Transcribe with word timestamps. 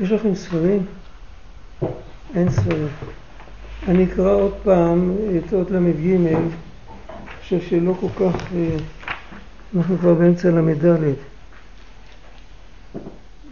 יש 0.00 0.12
לכם 0.12 0.34
ספרים? 0.34 0.86
אין 2.34 2.50
ספרים. 2.50 2.86
אני 3.88 4.04
אקרא 4.04 4.32
עוד 4.34 4.54
פעם 4.62 5.12
את 5.38 5.52
אות 5.52 5.70
ל"ג, 5.70 6.06
אני 6.14 6.34
חושב 7.40 7.60
שלא 7.60 7.94
כל 8.00 8.08
כך, 8.08 8.52
אה, 8.54 8.76
אנחנו 9.76 9.98
כבר 9.98 10.14
באמצע 10.14 10.50
ל"ד, 10.50 10.84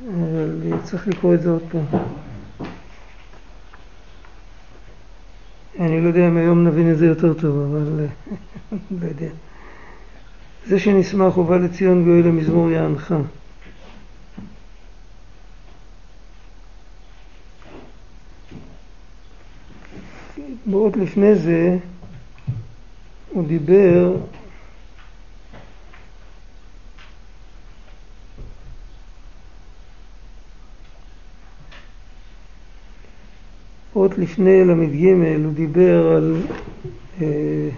אבל 0.08 0.60
צריך 0.82 1.08
לקרוא 1.08 1.34
את 1.34 1.42
זה 1.42 1.50
עוד 1.50 1.62
פעם. 1.72 2.00
אני 5.80 6.00
לא 6.00 6.08
יודע 6.08 6.28
אם 6.28 6.36
היום 6.36 6.66
נבין 6.66 6.92
את 6.92 6.98
זה 6.98 7.06
יותר 7.06 7.34
טוב, 7.34 7.58
אבל 7.58 8.00
אה, 8.00 8.06
לא 9.00 9.06
יודע. 9.06 9.30
זה 10.66 10.78
שנשמח 10.78 11.38
ובא 11.38 11.56
לציון 11.56 12.04
גואל 12.04 12.22
למזמור 12.26 12.70
יענך. 12.70 13.14
עוד 20.72 20.96
לפני 20.96 21.34
זה 21.34 21.78
הוא 23.32 23.46
דיבר 23.46 24.16
עוד 33.92 34.18
לפני 34.18 34.64
ל"ג 34.64 35.04
הוא 35.44 35.52
דיבר 35.52 36.06
על 36.16 36.36
אה, 37.22 37.68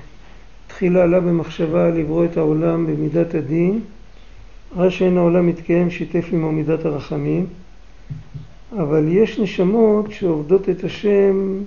תחילה 0.66 1.02
עלה 1.02 1.20
במחשבה 1.20 1.90
לברוא 1.90 2.24
את 2.24 2.36
העולם 2.36 2.86
במידת 2.86 3.34
הדין 3.34 3.80
רע 4.76 4.90
שאין 4.90 5.16
העולם 5.16 5.46
מתקיים 5.46 5.90
שיתף 5.90 6.24
עמו 6.32 6.52
מידת 6.52 6.84
הרחמים 6.84 7.46
אבל 8.72 9.04
יש 9.08 9.38
נשמות 9.38 10.10
שעובדות 10.10 10.68
את 10.68 10.84
השם 10.84 11.62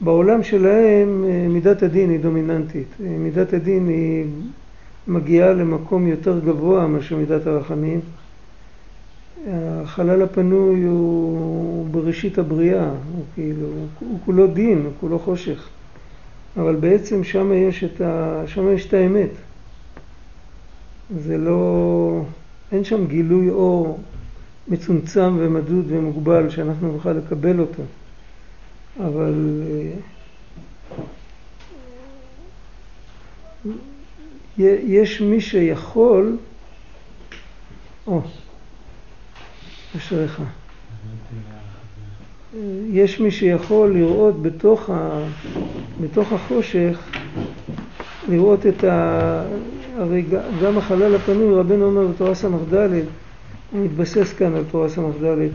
בעולם 0.00 0.42
שלהם 0.42 1.24
אה, 1.24 1.48
מידת 1.48 1.82
הדין 1.82 2.10
היא 2.10 2.20
דומיננטית. 2.20 2.88
אה, 3.04 3.08
מידת 3.18 3.52
הדין 3.52 3.88
היא 3.88 4.24
מגיעה 5.06 5.52
למקום 5.52 6.06
יותר 6.06 6.40
גבוה 6.40 6.86
מאשר 6.86 7.16
מידת 7.16 7.46
הרחמים. 7.46 8.00
החלל 9.50 10.22
הפנוי 10.22 10.82
הוא 10.82 11.86
בראשית 11.90 12.38
הבריאה, 12.38 12.88
הוא 12.88 13.24
כאילו, 13.34 13.66
הוא 14.00 14.18
כולו 14.24 14.46
דין, 14.46 14.82
הוא 14.84 14.92
כולו 15.00 15.18
חושך. 15.18 15.68
אבל 16.56 16.76
בעצם 16.76 17.24
שם 17.24 17.52
יש 17.52 17.84
את, 17.84 18.00
ה, 18.00 18.42
שם 18.46 18.72
יש 18.72 18.86
את 18.86 18.94
האמת. 18.94 19.30
זה 21.18 21.38
לא, 21.38 22.22
אין 22.72 22.84
שם 22.84 23.06
גילוי 23.06 23.50
אור 23.50 24.00
מצומצם 24.68 25.36
ומדוד 25.38 25.84
ומוגבל 25.88 26.50
שאנחנו 26.50 26.92
נוכל 26.92 27.12
לקבל 27.12 27.60
אותו. 27.60 27.82
אבל 29.00 29.62
אה, 29.66 29.98
יש 34.86 35.20
מי 35.20 35.40
שיכול, 35.40 36.36
או, 38.06 38.20
אשריך, 39.96 40.42
יש 42.90 43.20
מי 43.20 43.30
שיכול 43.30 43.92
לראות 43.92 44.42
בתוך, 44.42 44.90
ה, 44.90 45.24
בתוך 46.00 46.32
החושך, 46.32 46.98
לראות 48.28 48.66
את 48.66 48.84
ה... 48.84 49.44
הרי 49.96 50.24
גם 50.62 50.78
החלל 50.78 51.14
הפנוי, 51.14 51.54
רבנו 51.54 51.84
אומר 51.84 52.06
בתורה 52.06 52.34
ס"ד, 52.34 52.74
הוא 53.70 53.84
מתבסס 53.84 54.32
כאן 54.32 54.54
על 54.54 54.64
תורה 54.70 54.88
ס"ד, 54.88 55.48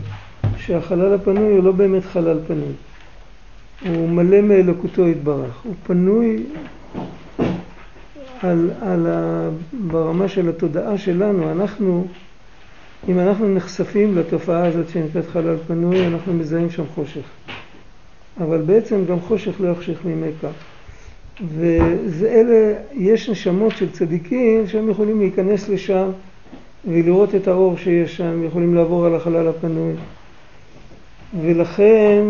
שהחלל 0.56 1.14
הפנוי 1.14 1.52
הוא 1.52 1.64
לא 1.64 1.72
באמת 1.72 2.04
חלל 2.04 2.38
פנוי. 2.46 2.72
הוא 3.86 4.08
מלא 4.08 4.40
מאלוקותו 4.40 5.08
יתברך, 5.08 5.60
הוא 5.64 5.74
פנוי 5.86 6.42
על, 8.42 8.70
על 8.80 9.06
ה, 9.06 9.48
ברמה 9.72 10.28
של 10.28 10.48
התודעה 10.48 10.98
שלנו, 10.98 11.52
אנחנו, 11.52 12.06
אם 13.08 13.18
אנחנו 13.18 13.54
נחשפים 13.54 14.18
לתופעה 14.18 14.66
הזאת 14.66 14.88
שנקראת 14.88 15.28
חלל 15.28 15.56
פנוי, 15.66 16.06
אנחנו 16.06 16.34
מזהים 16.34 16.70
שם 16.70 16.84
חושך. 16.94 17.28
אבל 18.40 18.62
בעצם 18.62 19.04
גם 19.08 19.20
חושך 19.20 19.60
לא 19.60 19.68
יחשך 19.68 19.98
ממכה. 20.04 20.48
ואלה, 21.48 22.72
יש 22.92 23.30
נשמות 23.30 23.76
של 23.76 23.92
צדיקים 23.92 24.66
שהם 24.66 24.90
יכולים 24.90 25.20
להיכנס 25.20 25.68
לשם 25.68 26.10
ולראות 26.84 27.34
את 27.34 27.48
האור 27.48 27.76
שיש 27.76 28.16
שם, 28.16 28.44
יכולים 28.44 28.74
לעבור 28.74 29.06
על 29.06 29.14
החלל 29.14 29.48
הפנוי. 29.48 29.92
ולכן 31.42 32.22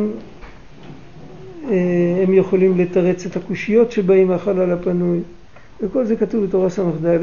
הם 2.23 2.35
יכולים 2.35 2.79
לתרץ 2.79 3.27
את 3.27 3.37
הקושיות 3.37 3.93
שבאים 3.93 4.29
מהחלל 4.29 4.73
הפנוי, 4.73 5.19
וכל 5.81 6.05
זה 6.05 6.17
כתוב 6.17 6.45
בתורה 6.45 6.71
ס"ד, 6.71 7.19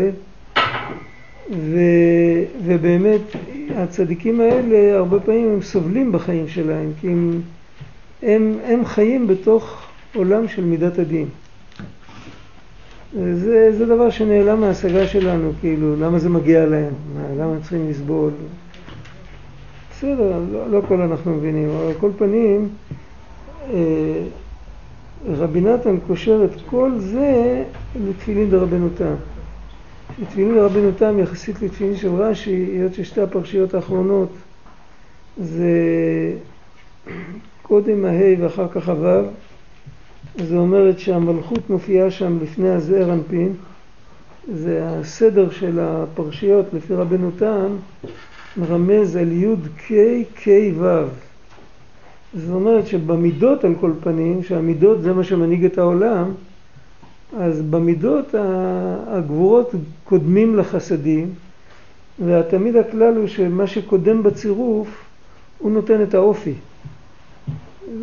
ובאמת 2.65 3.21
הצדיקים 3.75 4.41
האלה 4.41 4.97
הרבה 4.97 5.19
פעמים 5.19 5.47
הם 5.49 5.61
סובלים 5.61 6.11
בחיים 6.11 6.47
שלהם, 6.47 6.91
כי 7.01 7.07
הם, 7.07 7.41
הם, 8.23 8.53
הם 8.65 8.85
חיים 8.85 9.27
בתוך 9.27 9.81
עולם 10.15 10.47
של 10.47 10.63
מידת 10.65 10.99
הדין. 10.99 11.27
זה, 13.13 13.77
זה 13.77 13.85
דבר 13.85 14.09
שנעלם 14.09 14.61
מההשגה 14.61 15.07
שלנו, 15.07 15.51
כאילו, 15.61 15.95
למה 15.95 16.19
זה 16.19 16.29
מגיע 16.29 16.65
להם? 16.65 16.93
למה 17.37 17.51
הם 17.51 17.59
צריכים 17.61 17.89
לסבול? 17.89 18.31
בסדר, 19.91 20.39
לא, 20.51 20.69
לא 20.69 20.77
הכל 20.77 21.01
אנחנו 21.01 21.33
מבינים, 21.33 21.69
אבל 21.69 21.87
על 21.87 21.93
כל 21.99 22.09
פנים, 22.17 22.67
אה, 22.91 22.95
רבי 25.27 25.61
נתן 25.61 25.97
קושר 26.07 26.45
את 26.45 26.61
כל 26.69 26.91
זה 26.97 27.63
לתפילין 28.05 28.49
דרבנו 28.49 28.89
תם. 28.97 29.15
תפילין 30.29 30.55
דרבנו 30.55 30.91
תם 30.97 31.19
יחסית 31.19 31.61
לתפילין 31.61 31.95
של 31.95 32.09
רש"י, 32.09 32.51
היות 32.51 32.93
ששתי 32.93 33.21
הפרשיות 33.21 33.73
האחרונות 33.73 34.29
זה 35.37 35.71
קודם 37.61 38.05
הה' 38.05 38.35
ואחר 38.39 38.67
כך 38.67 38.89
הו', 38.89 39.27
זה 40.35 40.57
אומרת 40.57 40.99
שהמלכות 40.99 41.69
מופיעה 41.69 42.11
שם 42.11 42.37
לפני 42.41 42.69
הזעיר 42.69 43.13
אנפין, 43.13 43.53
זה 44.53 44.87
הסדר 44.87 45.49
של 45.49 45.79
הפרשיות 45.79 46.65
לפי 46.73 46.93
רבנו 46.93 47.31
תם 47.37 47.75
מרמז 48.57 49.15
על 49.15 49.31
י' 49.31 49.55
ק' 49.77 49.93
ק' 50.43 50.47
ו' 50.79 51.24
זאת 52.35 52.53
אומרת 52.55 52.87
שבמידות 52.87 53.63
על 53.63 53.73
כל 53.79 53.91
פנים, 53.99 54.43
שהמידות 54.43 55.01
זה 55.01 55.13
מה 55.13 55.23
שמנהיג 55.23 55.65
את 55.65 55.77
העולם, 55.77 56.31
אז 57.37 57.61
במידות 57.61 58.35
הגבורות 59.07 59.71
קודמים 60.03 60.55
לחסדים, 60.55 61.29
ותמיד 62.25 62.75
הכלל 62.75 63.15
הוא 63.15 63.27
שמה 63.27 63.67
שקודם 63.67 64.23
בצירוף, 64.23 64.87
הוא 65.57 65.71
נותן 65.71 66.03
את 66.03 66.13
האופי. 66.13 66.53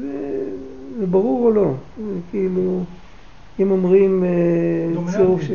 זה, 0.01 0.51
זה 0.99 1.07
ברור 1.07 1.47
או 1.47 1.53
לא? 1.53 1.73
כאילו, 2.31 2.81
אם 3.61 3.71
אומרים 3.71 4.25
אה, 4.25 5.13
צירוף 5.13 5.43
ש... 5.43 5.51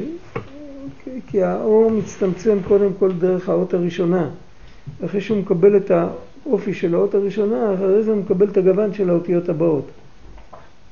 כי 1.27 1.43
האור 1.43 1.91
מצטמצם 1.91 2.57
קודם 2.67 2.89
כל 2.99 3.11
דרך 3.11 3.49
האות 3.49 3.73
הראשונה. 3.73 4.29
אחרי 5.05 5.21
שהוא 5.21 5.37
מקבל 5.37 5.77
את 5.77 5.91
האופי 6.45 6.73
של 6.73 6.95
האות 6.95 7.15
הראשונה, 7.15 7.73
אחרי 7.73 8.03
זה 8.03 8.15
מקבל 8.15 8.47
את 8.47 8.57
הגוון 8.57 8.93
של 8.93 9.09
האותיות 9.09 9.49
הבאות. 9.49 9.85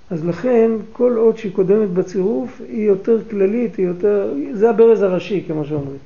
אז 0.10 0.26
לכן 0.26 0.72
כל 0.94 1.18
אות 1.18 1.38
שהיא 1.38 1.52
קודמת 1.52 1.90
בצירוף 1.90 2.62
היא 2.68 2.88
יותר 2.88 3.18
כללית, 3.30 3.76
היא 3.76 3.86
יותר... 3.86 4.34
זה 4.54 4.70
הברז 4.70 5.02
הראשי 5.02 5.44
כמו 5.48 5.66
שאומרים. 5.66 5.98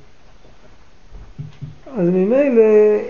אז 1.96 2.08
ממילא 2.08 2.62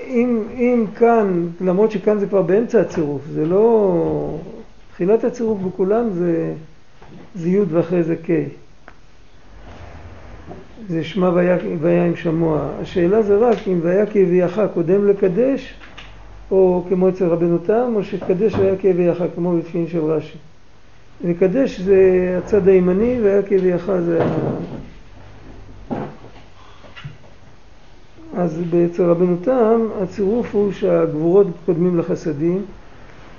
אם, 0.07 0.43
אם 0.53 0.85
כאן, 0.99 1.47
למרות 1.61 1.91
שכאן 1.91 2.19
זה 2.19 2.27
כבר 2.27 2.43
באמצע 2.43 2.81
הצירוף, 2.81 3.23
זה 3.35 3.47
לא... 3.47 4.39
תחילת 4.93 5.25
הצירוף 5.25 5.59
בכולם 5.61 6.11
זה, 6.11 6.53
זה 7.35 7.49
י' 7.49 7.61
ואחרי 7.69 8.03
זה 8.03 8.17
ק'. 8.17 8.31
זה 10.89 11.05
שמע 11.05 11.31
והיה 11.81 12.05
עם 12.05 12.17
שמוע. 12.17 12.69
השאלה 12.81 13.23
זה 13.23 13.37
רק 13.37 13.59
אם 13.69 13.79
והיה 13.83 14.07
כהביאך 14.07 14.61
קודם 14.75 15.09
לקדש, 15.09 15.75
או 16.51 16.85
כמו 16.89 17.09
אצל 17.09 17.27
רבנו 17.27 17.59
תם, 17.59 17.93
או 17.95 18.05
שקדש 18.05 18.55
והיה 18.55 18.75
כהביאך, 18.81 19.23
כמו 19.35 19.57
בתפילין 19.59 19.89
של 19.89 20.05
רש"י. 20.05 20.39
לקדש 21.25 21.81
זה 21.81 22.01
הצד 22.45 22.69
הימני 22.69 23.19
והיה 23.23 23.43
כהביאך 23.43 23.91
זה 24.07 24.25
ה... 24.25 24.29
אז 28.37 28.63
אצל 28.87 29.03
רבנו 29.03 29.37
תם 29.43 29.81
הצירוף 30.03 30.55
הוא 30.55 30.73
שהגבורות 30.73 31.47
קודמים 31.67 31.99
לחסדים 31.99 32.63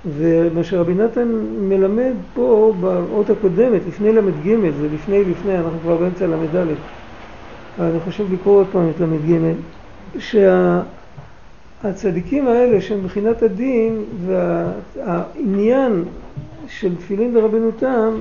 ומה 0.05 0.63
שרבי 0.63 0.93
נתן 0.93 1.27
מלמד 1.59 2.13
פה 2.33 2.73
באות 2.79 3.29
הקודמת, 3.29 3.81
לפני 3.87 4.13
ל"ג, 4.13 4.69
זה 4.79 4.87
לפני 4.93 5.23
לפני, 5.25 5.57
אנחנו 5.57 5.79
כבר 5.79 5.97
באמצע 5.97 6.27
ל"ד 6.27 6.55
אני 7.79 7.99
חושב 7.99 8.33
לקרוא 8.33 8.59
עוד 8.59 8.67
פעם 8.71 8.89
את 8.89 8.99
ל"ג, 8.99 9.39
שהגבורות 10.19 11.00
הצדיקים 11.83 12.47
האלה 12.47 12.81
שהם 12.81 13.03
מבחינת 13.03 13.43
הדין 13.43 14.03
והעניין 14.25 16.03
של 16.67 16.95
תפילין 16.95 17.33
דרבנותם 17.33 18.19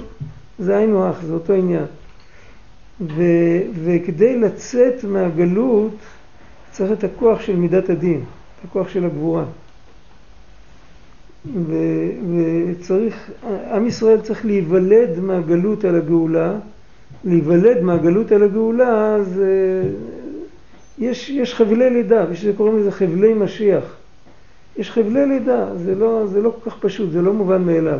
זה 0.58 0.76
היינו 0.76 1.06
הך, 1.06 1.22
זה 1.22 1.32
אותו 1.32 1.52
עניין. 1.52 1.84
ו, 3.00 3.22
וכדי 3.84 4.38
לצאת 4.38 5.04
מהגלות 5.04 5.94
צריך 6.70 6.92
את 6.92 7.04
הכוח 7.04 7.40
של 7.40 7.56
מידת 7.56 7.90
הדין, 7.90 8.18
את 8.18 8.64
הכוח 8.64 8.88
של 8.88 9.04
הגבורה. 9.04 9.44
ו, 11.54 11.74
וצריך, 12.36 13.30
עם 13.74 13.86
ישראל 13.86 14.20
צריך 14.20 14.46
להיוולד 14.46 15.20
מהגלות 15.20 15.84
על 15.84 15.96
הגאולה, 15.96 16.52
להיוולד 17.24 17.82
מהגלות 17.82 18.32
על 18.32 18.42
הגאולה 18.42 19.16
זה, 19.22 19.82
יש, 21.00 21.30
יש 21.30 21.54
חבלי 21.54 21.90
לידה, 21.90 22.26
בשביל 22.26 22.52
זה 22.52 22.56
קוראים 22.56 22.78
לזה 22.78 22.90
חבלי 22.90 23.34
משיח. 23.34 23.84
יש 24.76 24.90
חבלי 24.90 25.26
לידה, 25.26 25.66
זה 25.76 25.94
לא, 25.94 26.26
זה 26.26 26.42
לא 26.42 26.54
כל 26.62 26.70
כך 26.70 26.76
פשוט, 26.80 27.10
זה 27.10 27.22
לא 27.22 27.32
מובן 27.32 27.62
מאליו. 27.62 27.98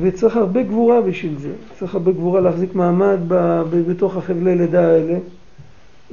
וצריך 0.00 0.36
הרבה 0.36 0.62
גבורה 0.62 1.00
בשביל 1.00 1.38
זה, 1.38 1.52
צריך 1.78 1.94
הרבה 1.94 2.12
גבורה 2.12 2.40
להחזיק 2.40 2.74
מעמד 2.74 3.18
ב, 3.28 3.34
ב, 3.70 3.90
בתוך 3.90 4.16
החבלי 4.16 4.54
לידה 4.54 4.88
האלה, 4.88 5.18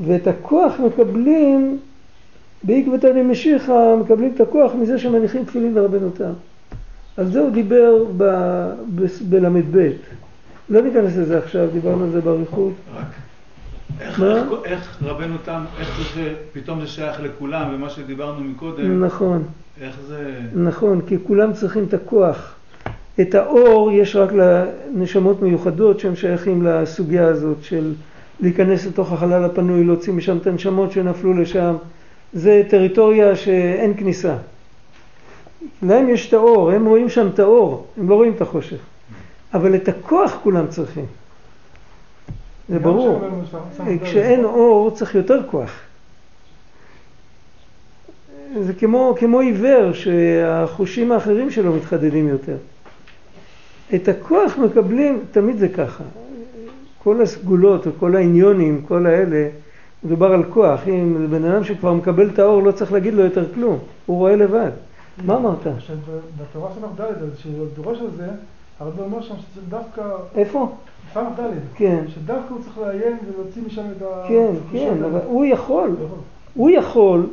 ואת 0.05 0.27
הכוח 0.27 0.79
מקבלים, 0.79 1.77
בעקבתא 2.63 3.11
דמשיחא, 3.11 3.95
מקבלים 4.01 4.31
את 4.35 4.41
הכוח 4.41 4.71
מזה 4.75 4.99
שמניחים 4.99 5.45
תפילין 5.45 5.73
לרבנותם. 5.73 6.31
על 7.17 7.25
זה 7.25 7.39
הוא 7.39 7.49
דיבר 7.49 8.05
בל"ב. 9.21 9.91
לא 10.69 10.81
ניכנס 10.81 11.17
לזה 11.17 11.37
עכשיו, 11.37 11.67
דיברנו 11.73 12.03
על 12.03 12.09
זה 12.09 12.21
באריכות. 12.21 12.73
רק 12.95 13.05
איך, 13.99 14.21
איך, 14.65 14.97
רבנו 15.03 15.35
תם, 15.45 15.63
איך 15.79 16.13
זה 16.15 16.33
פתאום 16.53 16.81
זה 16.81 16.87
שייך 16.87 17.21
לכולם, 17.21 17.71
ומה 17.73 17.89
שדיברנו 17.89 18.43
מקודם. 18.43 19.05
נכון. 19.05 19.43
איך 19.81 19.95
זה... 20.07 20.39
נכון, 20.55 21.01
כי 21.07 21.17
כולם 21.27 21.53
צריכים 21.53 21.83
את 21.83 21.93
הכוח. 21.93 22.55
את 23.21 23.35
האור 23.35 23.91
יש 23.91 24.15
רק 24.15 24.29
לנשמות 24.33 25.41
מיוחדות 25.41 25.99
שהם 25.99 26.15
שייכים 26.15 26.65
לסוגיה 26.65 27.27
הזאת 27.27 27.63
של 27.63 27.93
להיכנס 28.39 28.85
לתוך 28.85 29.11
החלל 29.11 29.45
הפנוי, 29.45 29.83
להוציא 29.83 30.13
משם 30.13 30.37
את 30.37 30.47
הנשמות 30.47 30.91
שנפלו 30.91 31.33
לשם. 31.33 31.75
זה 32.33 32.63
טריטוריה 32.69 33.35
שאין 33.35 33.93
כניסה. 33.97 34.35
להם 35.83 36.09
יש 36.09 36.27
את 36.27 36.33
האור, 36.33 36.71
הם 36.71 36.85
רואים 36.85 37.09
שם 37.09 37.27
את 37.27 37.39
האור, 37.39 37.87
הם 37.97 38.09
לא 38.09 38.15
רואים 38.15 38.33
את 38.33 38.41
החושך. 38.41 38.79
אבל 39.53 39.75
את 39.75 39.89
הכוח 39.89 40.39
כולם 40.43 40.67
צריכים. 40.67 41.05
זה 42.71 42.79
ברור. 42.79 43.21
כשאין 44.03 44.45
אור 44.45 44.91
צריך 44.91 45.15
יותר 45.15 45.39
כוח. 45.51 45.71
זה 48.61 48.73
כמו, 48.73 49.15
כמו 49.19 49.39
עיוור 49.39 49.93
שהחושים 49.93 51.11
האחרים 51.11 51.51
שלו 51.51 51.73
מתחדדים 51.73 52.27
יותר. 52.27 52.55
את 53.95 54.07
הכוח 54.07 54.57
מקבלים, 54.57 55.23
תמיד 55.31 55.57
זה 55.57 55.67
ככה. 55.69 56.03
כל 57.03 57.21
הסגולות 57.21 57.87
וכל 57.87 58.15
העניונים, 58.15 58.81
כל 58.87 59.05
האלה, 59.05 59.47
מדובר 60.03 60.33
על 60.33 60.43
כוח. 60.43 60.87
אם 60.87 61.27
בן 61.29 61.45
אדם 61.45 61.63
שכבר 61.63 61.93
מקבל 61.93 62.29
את 62.29 62.39
האור 62.39 62.63
לא 62.63 62.71
צריך 62.71 62.93
להגיד 62.93 63.13
לו 63.13 63.23
יותר 63.23 63.53
כלום, 63.53 63.79
הוא 64.05 64.17
רואה 64.17 64.35
לבד. 64.35 64.71
מה 65.25 65.35
אמרת? 65.35 65.67
בתורה 66.41 66.71
ס"ד, 66.73 67.03
שדורש 67.37 67.99
על 67.99 68.07
זה, 68.17 68.27
הרב 68.81 68.99
אומר 68.99 69.21
שם 69.21 69.35
שזה 69.35 69.61
דווקא... 69.69 70.01
איפה? 70.35 70.69
ס"ד. 71.13 71.41
כן. 71.75 72.03
שדווקא 72.07 72.53
הוא 72.53 72.61
צריך 72.63 72.77
לעיין 72.77 73.17
ולהוציא 73.27 73.61
משם 73.67 73.85
את 73.97 74.01
ה... 74.01 74.25
כן, 74.27 74.53
כן, 74.71 75.03
אבל 75.03 75.19
הוא 75.25 75.45
יכול. 75.45 75.95
הוא 76.53 76.69
יכול 76.69 77.27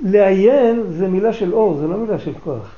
לעיין, 0.00 0.82
זה 0.88 1.08
מילה 1.08 1.32
של 1.32 1.52
אור, 1.52 1.76
זה 1.76 1.86
לא 1.86 1.96
מילה 1.96 2.18
של 2.18 2.32
כוח. 2.44 2.74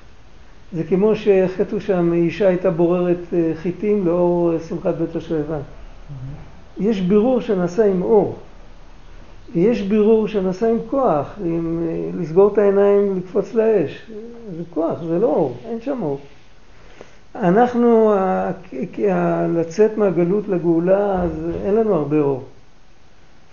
זה 0.73 0.85
כמו 0.85 1.17
שאיך 1.17 1.59
כתוב 1.59 1.81
שם, 1.81 2.13
אישה 2.13 2.49
הייתה 2.49 2.71
בוררת 2.71 3.19
אה, 3.33 3.53
חיטים 3.55 4.07
לאור 4.07 4.53
אה, 4.53 4.61
שמחת 4.69 4.95
בית 4.95 5.17
השואבה. 5.17 5.59
יש 6.81 7.01
בירור 7.01 7.41
שנעשה 7.41 7.85
עם 7.85 8.03
אור. 8.03 8.37
יש 9.55 9.83
בירור 9.83 10.29
שנעשה 10.29 10.71
עם 10.71 10.79
כוח, 10.91 11.39
עם 11.45 11.83
אה, 11.89 12.21
לסגור 12.21 12.53
את 12.53 12.59
העיניים, 12.59 13.17
לקפוץ 13.17 13.55
לאש. 13.55 14.11
זה 14.57 14.63
כוח, 14.75 15.03
זה 15.03 15.19
לא 15.19 15.27
אור, 15.27 15.57
אין 15.65 15.81
שם 15.81 16.03
אור. 16.03 16.19
אנחנו, 17.35 18.15
לצאת 19.57 19.97
מהגלות 19.97 20.49
לגאולה, 20.49 21.23
אז 21.23 21.31
אין 21.65 21.75
לנו 21.75 21.95
הרבה 21.95 22.21
אור. 22.21 22.45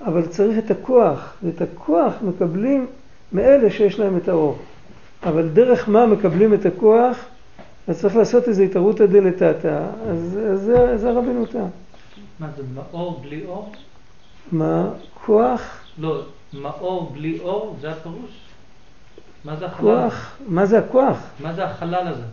אבל 0.06 0.26
צריך 0.28 0.58
את 0.58 0.72
הכוח, 0.72 1.34
ואת 1.44 1.62
הכוח 1.62 2.14
מקבלים 2.22 2.88
מאלה 3.34 3.70
שיש 3.70 4.00
להם 4.00 4.18
את 4.18 4.28
האור. 4.28 4.58
אבל 5.24 5.50
דרך 5.50 5.90
מה 5.90 6.06
מקבלים 6.06 6.54
את 6.54 6.66
הכוח? 6.66 7.18
אז 7.88 8.00
צריך 8.02 8.16
לעשות 8.16 8.48
איזו 8.48 8.64
התערותא 8.64 9.06
דלתתא, 9.06 9.86
אז, 10.10 10.40
אז 10.52 10.62
זה, 10.62 10.98
זה 10.98 11.12
רבנו 11.12 11.46
תם. 11.46 11.66
מה 12.40 12.48
זה, 12.58 12.64
מאור 12.74 13.20
בלי 13.24 13.46
אור? 13.46 13.72
מה? 14.52 14.90
כוח? 15.26 15.62
לא, 15.98 16.22
מאור 16.54 17.12
בלי 17.14 17.40
אור, 17.40 17.76
זה 17.82 17.92
הפירוש? 17.92 18.40
מה 19.46 19.56
זה 19.56 19.66
החלל? 19.66 19.80
כוח, 19.82 20.38
מה 20.48 20.66
זה 20.66 20.80
הכוח? 20.80 21.18
מה 21.40 21.54
זה 21.54 21.66
החלל 21.66 22.08
הזה? 22.08 22.24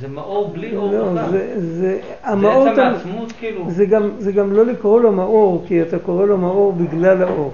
זה 0.00 0.08
מאור 0.08 0.48
בלי 0.48 0.76
אור 0.76 0.92
לא, 0.92 1.12
בכלל. 1.12 1.30
זה, 1.30 1.54
זה, 1.56 2.00
המאור... 2.22 2.62
זה 2.62 2.70
עצם. 2.70 2.80
העצמות 2.80 3.32
כאילו. 3.38 3.64
זה 3.68 3.86
גם, 3.86 4.10
זה 4.18 4.32
גם 4.32 4.52
לא 4.52 4.66
לקרוא 4.66 5.00
לו 5.00 5.12
מאור, 5.12 5.64
כי 5.66 5.82
אתה 5.82 5.98
קורא 5.98 6.26
לו 6.26 6.38
מאור 6.38 6.72
בגלל 6.72 7.22
האור. 7.22 7.52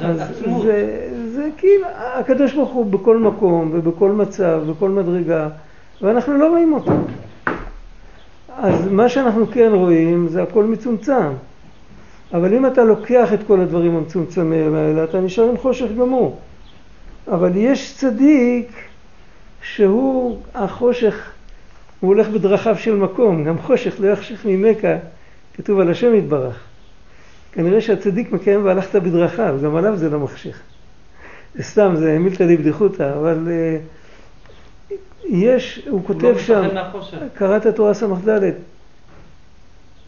זה. 0.00 0.14
זה, 0.62 1.08
זה 1.34 1.48
כאילו, 1.56 1.86
הקדוש 1.94 2.54
ברוך 2.54 2.72
הוא 2.72 2.86
בכל 2.86 3.18
מקום 3.18 3.70
ובכל 3.74 4.12
מצב, 4.12 4.60
בכל 4.70 4.90
מדרגה, 4.90 5.48
ואנחנו 6.02 6.38
לא 6.38 6.48
רואים 6.48 6.72
אותו. 6.72 6.92
אז 8.56 8.88
מה 8.88 9.08
שאנחנו 9.08 9.46
כן 9.46 9.70
רואים 9.74 10.28
זה 10.28 10.42
הכל 10.42 10.64
מצומצם. 10.64 11.32
אבל 12.34 12.54
אם 12.54 12.66
אתה 12.66 12.84
לוקח 12.84 13.32
את 13.32 13.38
כל 13.46 13.60
הדברים 13.60 13.96
המצומצמים 13.96 14.74
האלה, 14.74 15.04
אתה 15.04 15.20
נשאר 15.20 15.48
עם 15.48 15.56
חושך 15.56 15.86
גמור. 15.98 16.36
אבל 17.28 17.50
יש 17.54 17.96
צדיק 17.96 18.72
שהוא 19.74 20.38
החושך, 20.54 21.30
הוא 22.00 22.08
הולך 22.08 22.28
בדרכיו 22.28 22.76
של 22.78 22.96
מקום, 22.96 23.44
גם 23.44 23.58
חושך 23.58 23.94
לא 24.00 24.06
יחשך 24.06 24.46
ממכה, 24.46 24.96
כתוב 25.54 25.80
על 25.80 25.90
השם 25.90 26.14
יתברך. 26.14 26.64
כנראה 27.52 27.80
שהצדיק 27.80 28.32
מקיים 28.32 28.64
והלכת 28.64 28.96
בדרכיו, 28.96 29.58
גם 29.64 29.76
עליו 29.76 29.96
זה 29.96 30.10
לא 30.10 30.18
מחשיך. 30.20 30.60
זה 31.54 31.62
סתם, 31.62 31.94
זה 31.96 32.18
מילתא 32.18 32.44
דבדיחותא, 32.54 33.14
אבל 33.18 33.48
uh, 33.48 34.94
יש, 35.28 35.86
הוא 35.88 36.04
כותב 36.06 36.24
לא 36.24 36.38
שם, 36.38 36.74
מהחושך. 36.74 37.18
קראת 37.34 37.66
תורה 37.66 37.94
ס"ד, 37.94 38.50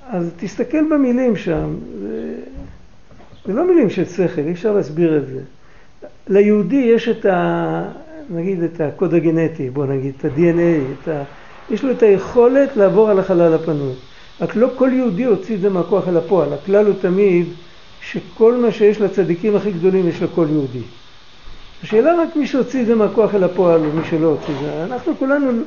אז 0.09 0.31
תסתכל 0.37 0.85
במילים 0.91 1.37
שם, 1.37 1.77
זה, 2.00 2.35
זה 3.47 3.53
לא 3.53 3.67
מילים 3.67 3.91
של 3.91 4.05
שכל, 4.05 4.41
אי 4.41 4.53
אפשר 4.53 4.73
להסביר 4.73 5.17
את 5.17 5.27
זה. 5.27 5.41
ליהודי 6.29 6.77
יש 6.95 7.09
את 7.09 7.27
ה... 7.27 8.08
נגיד 8.30 8.62
את 8.62 8.80
הקוד 8.80 9.14
הגנטי, 9.14 9.70
בוא 9.70 9.87
נגיד, 9.87 10.12
את 10.18 10.25
ה-DNA, 10.25 11.02
את 11.02 11.08
ה... 11.08 11.23
יש 11.70 11.85
לו 11.85 11.90
את 11.90 12.02
היכולת 12.02 12.76
לעבור 12.76 13.11
על 13.11 13.18
החלל 13.18 13.54
הפנוי. 13.54 13.92
רק 14.40 14.56
לא 14.56 14.68
כל 14.76 14.90
יהודי 14.92 15.25
הוציא 15.25 15.54
את 15.54 15.61
זה 15.61 15.70
מהכוח 15.70 16.08
אל 16.08 16.16
הפועל. 16.16 16.52
הכלל 16.52 16.87
הוא 16.87 16.94
תמיד 17.00 17.47
שכל 18.00 18.54
מה 18.54 18.73
שיש 18.73 19.00
לצדיקים 19.00 19.56
הכי 19.56 19.70
גדולים 19.70 20.08
יש 20.08 20.23
לכל 20.23 20.47
יהודי. 20.50 20.82
השאלה 21.82 22.23
רק 22.23 22.37
מי 22.37 22.47
שהוציא 22.47 22.80
את 22.82 22.87
זה 22.87 22.94
מהכוח 22.94 23.35
אל 23.35 23.44
הפועל 23.44 23.80
ומי 23.80 24.02
שלא 24.11 24.26
הוציא 24.26 24.54
את 24.54 24.61
זה. 24.61 24.85
אנחנו 24.85 25.12
כולנו, 25.18 25.62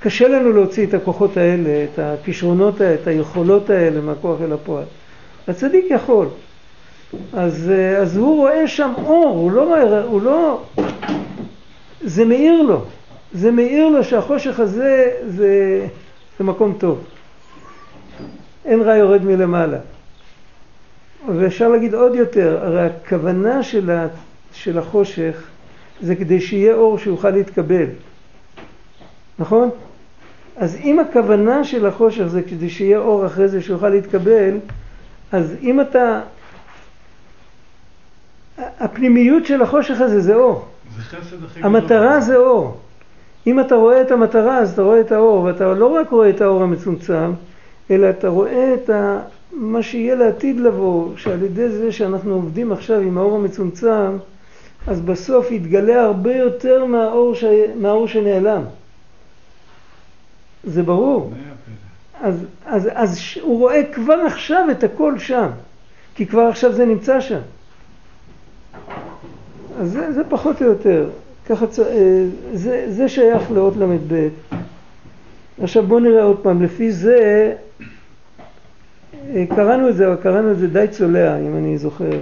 קשה 0.00 0.28
לנו 0.28 0.52
להוציא 0.52 0.86
את 0.86 0.94
הכוחות 0.94 1.36
האלה, 1.36 1.84
את 1.84 1.98
הכישרונות 1.98 2.80
האלה, 2.80 2.94
את 2.94 3.06
היכולות 3.06 3.70
האלה 3.70 4.00
מהכוח 4.00 4.40
אל 4.40 4.52
הפועל. 4.52 4.84
הצדיק 5.48 5.84
יכול. 5.90 6.26
אז, 7.32 7.70
אז 7.98 8.16
הוא 8.16 8.36
רואה 8.36 8.68
שם 8.68 8.92
אור, 9.04 9.38
הוא 9.40 9.52
לא 9.52 10.02
הוא 10.02 10.22
לא... 10.22 10.62
זה 12.04 12.24
מאיר 12.24 12.62
לו. 12.62 12.84
זה 13.32 13.50
מאיר 13.50 13.88
לו 13.88 14.04
שהחושך 14.04 14.60
הזה 14.60 15.10
זה, 15.26 15.86
זה 16.38 16.44
מקום 16.44 16.76
טוב. 16.78 17.04
אין 18.64 18.82
רע 18.82 18.94
יורד 18.94 19.24
מלמעלה. 19.24 19.78
ואפשר 21.36 21.68
להגיד 21.68 21.94
עוד 21.94 22.14
יותר, 22.14 22.58
הרי 22.62 22.86
הכוונה 22.86 23.62
של, 23.62 23.90
ה, 23.90 24.06
של 24.52 24.78
החושך 24.78 25.42
זה 26.02 26.16
כדי 26.16 26.40
שיהיה 26.40 26.74
אור 26.74 26.98
שיוכל 26.98 27.30
להתקבל, 27.30 27.86
נכון? 29.38 29.70
אז 30.56 30.76
אם 30.76 30.98
הכוונה 30.98 31.64
של 31.64 31.86
החושך 31.86 32.26
זה 32.26 32.42
כדי 32.42 32.70
שיהיה 32.70 32.98
אור 32.98 33.26
אחרי 33.26 33.48
זה 33.48 33.62
שיוכל 33.62 33.88
להתקבל, 33.88 34.58
אז 35.32 35.54
אם 35.62 35.80
אתה... 35.80 36.20
הפנימיות 38.58 39.46
של 39.46 39.62
החושך 39.62 40.00
הזה 40.00 40.20
זה 40.20 40.34
אור. 40.34 40.64
זה 40.96 41.02
חסד 41.02 41.44
הכי 41.44 41.60
המטרה 41.62 42.20
זה 42.20 42.36
אור. 42.36 42.76
אם 43.46 43.60
אתה 43.60 43.74
רואה 43.74 44.00
את 44.00 44.10
המטרה 44.10 44.58
אז 44.58 44.72
אתה 44.72 44.82
רואה 44.82 45.00
את 45.00 45.12
האור, 45.12 45.42
ואתה 45.42 45.74
לא 45.74 45.86
רק 45.86 46.10
רואה 46.10 46.30
את 46.30 46.40
האור 46.40 46.62
המצומצם, 46.62 47.32
אלא 47.90 48.10
אתה 48.10 48.28
רואה 48.28 48.74
את 48.74 48.90
ה... 48.90 49.20
מה 49.52 49.82
שיהיה 49.82 50.14
לעתיד 50.14 50.60
לבוא, 50.60 51.16
שעל 51.16 51.42
ידי 51.42 51.68
זה 51.68 51.92
שאנחנו 51.92 52.34
עובדים 52.34 52.72
עכשיו 52.72 53.00
עם 53.00 53.18
האור 53.18 53.36
המצומצם, 53.36 54.16
אז 54.86 55.00
בסוף 55.00 55.50
יתגלה 55.50 56.02
הרבה 56.02 56.36
יותר 56.36 56.84
מהאור, 56.84 57.34
ש... 57.34 57.44
מהאור 57.80 58.08
שנעלם. 58.08 58.62
זה 60.64 60.82
ברור. 60.82 61.32
אז, 62.20 62.44
אז, 62.66 62.88
אז 62.94 63.18
הוא 63.42 63.58
רואה 63.58 63.80
כבר 63.92 64.14
עכשיו 64.26 64.66
את 64.70 64.84
הכל 64.84 65.18
שם, 65.18 65.48
כי 66.14 66.26
כבר 66.26 66.42
עכשיו 66.42 66.72
זה 66.72 66.86
נמצא 66.86 67.20
שם. 67.20 67.40
אז 69.80 69.90
זה, 69.90 70.12
זה 70.12 70.22
פחות 70.28 70.62
או 70.62 70.66
יותר, 70.66 71.08
ככה, 71.48 71.64
אה, 71.64 72.24
זה, 72.52 72.84
זה 72.88 73.08
שייך 73.08 73.50
לאות 73.50 73.76
ל"ב. 73.76 74.28
עכשיו 75.62 75.86
בואו 75.86 76.00
נראה 76.00 76.22
עוד 76.22 76.38
פעם, 76.42 76.62
לפי 76.62 76.92
זה, 76.92 77.52
אה, 79.34 79.44
קראנו 79.56 79.88
את 79.88 79.96
זה, 79.96 80.06
אבל 80.06 80.16
קראנו 80.16 80.52
את 80.52 80.58
זה 80.58 80.66
די 80.68 80.86
צולע, 80.90 81.38
אם 81.38 81.56
אני 81.56 81.78
זוכר. 81.78 82.20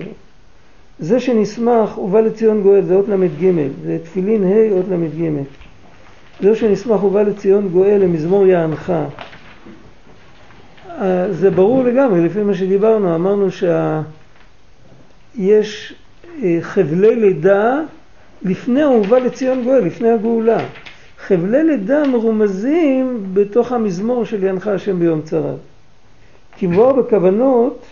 זה 0.98 1.20
שנשמח 1.20 1.98
ובא 1.98 2.20
לציון 2.20 2.62
גואל, 2.62 2.82
זה 2.82 2.94
אות 2.94 3.08
ל"ג, 3.08 3.52
זה 3.84 3.98
תפילין 4.04 4.44
ה' 4.44 4.72
אות 4.72 4.84
ל"ג. 4.90 5.42
זה 6.40 6.56
שנשמח 6.56 7.04
ובא 7.04 7.22
לציון 7.22 7.68
גואל 7.68 7.98
למזמור 8.02 8.46
יענך. 8.46 8.92
אה, 11.00 11.32
זה 11.32 11.50
ברור 11.50 11.84
לגמרי, 11.84 12.24
לפי 12.24 12.42
מה 12.42 12.54
שדיברנו, 12.54 13.14
אמרנו 13.14 13.48
שיש 15.36 15.94
חבלי 16.60 17.16
לידה 17.16 17.80
לפני 18.42 18.84
ובא 18.84 19.18
לציון 19.18 19.64
גואל, 19.64 19.84
לפני 19.84 20.10
הגאולה. 20.10 20.58
חבלי 21.18 21.64
לידה 21.64 22.06
מרומזים 22.06 23.24
בתוך 23.34 23.72
המזמור 23.72 24.24
של 24.24 24.44
יענך 24.44 24.66
השם 24.66 24.98
ביום 24.98 25.22
צרב. 25.22 25.56
כי 26.56 26.66
מבואר 26.66 26.92
בכוונות 26.92 27.84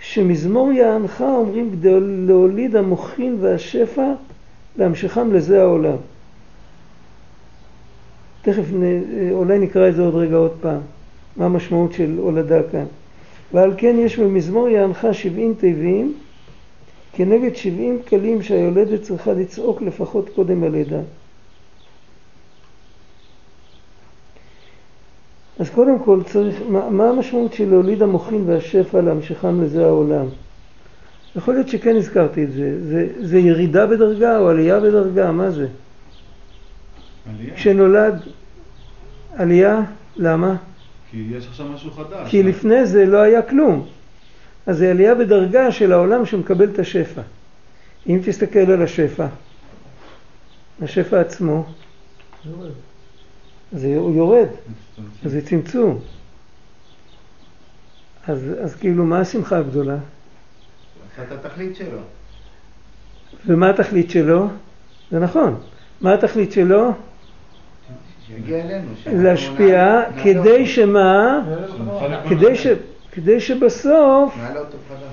שמזמור 0.00 0.72
יענך 0.72 1.20
אומרים 1.20 1.70
כדי 1.70 2.00
להוליד 2.00 2.76
המוחין 2.76 3.36
והשפע 3.40 4.12
להמשכם 4.76 5.32
לזה 5.32 5.62
העולם. 5.62 5.96
תכף 8.42 8.64
נ... 8.72 8.82
אולי 9.32 9.58
נקרא 9.58 9.88
את 9.88 9.94
זה 9.94 10.02
עוד 10.02 10.14
רגע 10.14 10.36
עוד 10.36 10.52
פעם, 10.60 10.80
מה 11.36 11.44
המשמעות 11.44 11.92
של 11.92 12.14
הולדה 12.18 12.60
כאן. 12.72 12.84
ועל 13.52 13.72
כן 13.76 13.96
יש 13.98 14.18
במזמור 14.18 14.68
יענך 14.68 15.06
שבעים 15.12 15.54
תיבים 15.54 16.14
כנגד 17.14 17.56
שבעים 17.56 18.02
קלים 18.04 18.42
שהיולדת 18.42 19.02
צריכה 19.02 19.32
לצעוק 19.32 19.82
לפחות 19.82 20.28
קודם 20.34 20.64
הלידה. 20.64 21.00
אז 25.58 25.70
קודם 25.70 25.98
כל 25.98 26.20
צריך, 26.26 26.56
מה, 26.68 26.90
מה 26.90 27.08
המשמעות 27.08 27.52
של 27.52 27.70
להוליד 27.70 28.02
המוחין 28.02 28.44
והשפע 28.46 29.00
להמשכם 29.00 29.64
לזה 29.64 29.84
העולם? 29.86 30.26
יכול 31.36 31.54
להיות 31.54 31.68
שכן 31.68 31.96
הזכרתי 31.96 32.44
את 32.44 32.52
זה. 32.52 32.84
זה, 32.84 33.08
זה 33.20 33.38
ירידה 33.38 33.86
בדרגה 33.86 34.38
או 34.38 34.48
עלייה 34.48 34.80
בדרגה, 34.80 35.32
מה 35.32 35.50
זה? 35.50 35.68
עלייה. 37.28 37.54
כשנולד 37.54 38.20
עלייה, 39.36 39.80
למה? 40.16 40.56
כי 41.10 41.26
יש 41.30 41.46
עכשיו 41.46 41.66
משהו 41.74 41.90
חדש. 41.90 42.30
כי 42.30 42.42
לפני 42.42 42.86
זה 42.86 43.06
לא 43.06 43.18
היה 43.18 43.42
כלום. 43.42 43.86
אז 44.66 44.78
זה 44.78 44.90
עלייה 44.90 45.14
בדרגה 45.14 45.72
של 45.72 45.92
העולם 45.92 46.26
שמקבל 46.26 46.70
את 46.70 46.78
השפע. 46.78 47.22
אם 48.08 48.20
תסתכל 48.24 48.58
על 48.58 48.82
השפע, 48.82 49.26
השפע 50.82 51.20
עצמו, 51.20 51.64
יורד. 52.44 52.70
אז 53.74 53.84
הוא 53.84 54.14
יורד, 54.16 54.48
אז 55.24 55.32
זה 55.32 55.46
צמצום. 55.46 56.00
אז, 58.28 58.50
אז 58.62 58.76
כאילו, 58.76 59.04
מה 59.04 59.20
השמחה 59.20 59.58
הגדולה? 59.58 59.96
עשה 61.12 61.22
את 61.22 61.32
התכלית 61.32 61.76
שלו. 61.76 61.98
ומה 63.46 63.70
התכלית 63.70 64.10
שלו? 64.10 64.48
זה 65.10 65.18
נכון. 65.18 65.60
מה 66.00 66.14
התכלית 66.14 66.52
שלו? 66.52 66.92
שיגיע 68.26 68.64
אלינו. 68.64 68.90
להשפיע, 69.06 70.02
כדי 70.22 70.34
נעלה 70.34 70.66
שמה? 70.66 71.40
בחזרה. 71.44 72.28
כדי, 72.28 72.56
ש, 72.56 72.66
כדי 73.14 73.40
שבסוף 73.40 74.34
חזרה. 74.34 75.08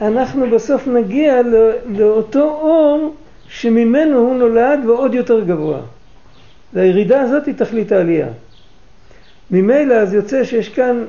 אנחנו 0.00 0.50
בסוף 0.50 0.86
נגיע 0.86 1.42
לא, 1.42 1.70
לאותו 1.86 2.42
אור 2.42 3.14
שממנו 3.48 4.18
הוא 4.18 4.34
נולד 4.34 4.80
ועוד 4.86 5.14
יותר 5.14 5.40
גבוה. 5.40 5.80
והירידה 6.72 7.20
הזאת 7.20 7.46
היא 7.46 7.54
תכלית 7.54 7.92
העלייה. 7.92 8.28
ממילא 9.50 9.94
אז 9.94 10.14
יוצא 10.14 10.44
שיש 10.44 10.68
כאן 10.68 11.04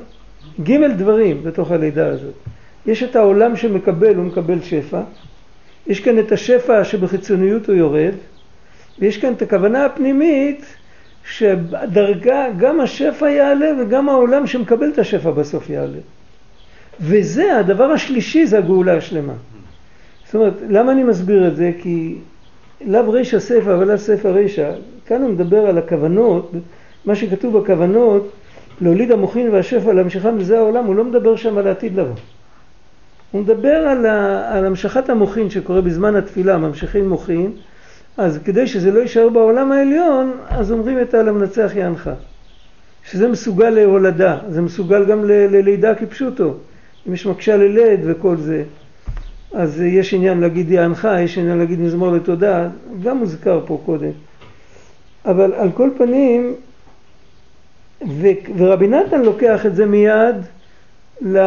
ג' 0.62 0.86
דברים 0.86 1.44
בתוך 1.44 1.70
הלידה 1.70 2.06
הזאת. 2.06 2.34
יש 2.86 3.02
את 3.02 3.16
העולם 3.16 3.56
שמקבל, 3.56 4.14
הוא 4.16 4.24
מקבל 4.24 4.62
שפע. 4.62 5.00
יש 5.86 6.00
כאן 6.00 6.18
את 6.18 6.32
השפע 6.32 6.84
שבחיצוניות 6.84 7.68
הוא 7.68 7.76
יורד. 7.76 8.14
ויש 8.98 9.18
כאן 9.18 9.32
את 9.32 9.42
הכוונה 9.42 9.84
הפנימית 9.84 10.64
שהדרגה, 11.24 12.46
גם 12.58 12.80
השפע 12.80 13.30
יעלה 13.30 13.70
וגם 13.80 14.08
העולם 14.08 14.46
שמקבל 14.46 14.88
את 14.88 14.98
השפע 14.98 15.30
בסוף 15.30 15.70
יעלה. 15.70 15.98
וזה, 17.00 17.58
הדבר 17.58 17.84
השלישי 17.84 18.46
זה 18.46 18.58
הגאולה 18.58 18.96
השלמה. 18.96 19.32
זאת 20.24 20.34
אומרת, 20.34 20.54
למה 20.68 20.92
אני 20.92 21.02
מסביר 21.04 21.48
את 21.48 21.56
זה? 21.56 21.70
כי 21.82 22.16
לאו 22.86 23.10
רישא 23.10 23.38
ספר 23.38 23.78
ולאו 23.80 23.98
ספר 23.98 24.32
רישא. 24.32 24.70
כאן 25.06 25.22
הוא 25.22 25.30
מדבר 25.30 25.66
על 25.66 25.78
הכוונות, 25.78 26.52
מה 27.04 27.14
שכתוב 27.14 27.58
בכוונות, 27.58 28.32
להוליד 28.80 29.12
המוחין 29.12 29.48
והשפע 29.48 29.92
להמשכם 29.92 30.38
לזה 30.38 30.58
העולם, 30.58 30.84
הוא 30.84 30.94
לא 30.94 31.04
מדבר 31.04 31.36
שם 31.36 31.58
על 31.58 31.66
העתיד 31.66 31.96
לבוא. 31.96 32.14
הוא 33.30 33.40
מדבר 33.40 33.74
על, 33.74 34.06
ה, 34.06 34.44
על 34.56 34.66
המשכת 34.66 35.08
המוחין 35.08 35.50
שקורה 35.50 35.80
בזמן 35.80 36.16
התפילה, 36.16 36.58
ממשיכים 36.58 37.08
מוחין, 37.08 37.52
אז 38.16 38.38
כדי 38.44 38.66
שזה 38.66 38.90
לא 38.90 39.00
יישאר 39.00 39.28
בעולם 39.28 39.72
העליון, 39.72 40.32
אז 40.48 40.72
אומרים 40.72 41.00
את 41.00 41.14
על 41.14 41.28
המנצח 41.28 41.72
יענך. 41.74 42.10
שזה 43.10 43.28
מסוגל 43.28 43.70
להולדה, 43.70 44.38
זה 44.48 44.62
מסוגל 44.62 45.04
גם 45.04 45.24
ל- 45.24 45.56
ללידה 45.56 45.94
כפשוטו. 45.94 46.54
אם 47.08 47.14
יש 47.14 47.26
מקשה 47.26 47.56
ללד 47.56 48.00
וכל 48.04 48.36
זה, 48.36 48.64
אז 49.54 49.80
יש 49.80 50.14
עניין 50.14 50.40
להגיד 50.40 50.70
יענך, 50.70 51.08
יש 51.20 51.38
עניין 51.38 51.58
להגיד 51.58 51.80
מזמור 51.80 52.12
לתודה, 52.12 52.68
גם 53.02 53.18
מוזכר 53.18 53.60
פה 53.66 53.80
קודם. 53.86 54.10
אבל 55.24 55.54
על 55.54 55.70
כל 55.72 55.90
פנים, 55.98 56.54
ו, 58.08 58.26
ורבי 58.56 58.88
נתן 58.88 59.22
לוקח 59.22 59.66
את 59.66 59.76
זה 59.76 59.86
מיד 59.86 60.36
ל, 61.20 61.38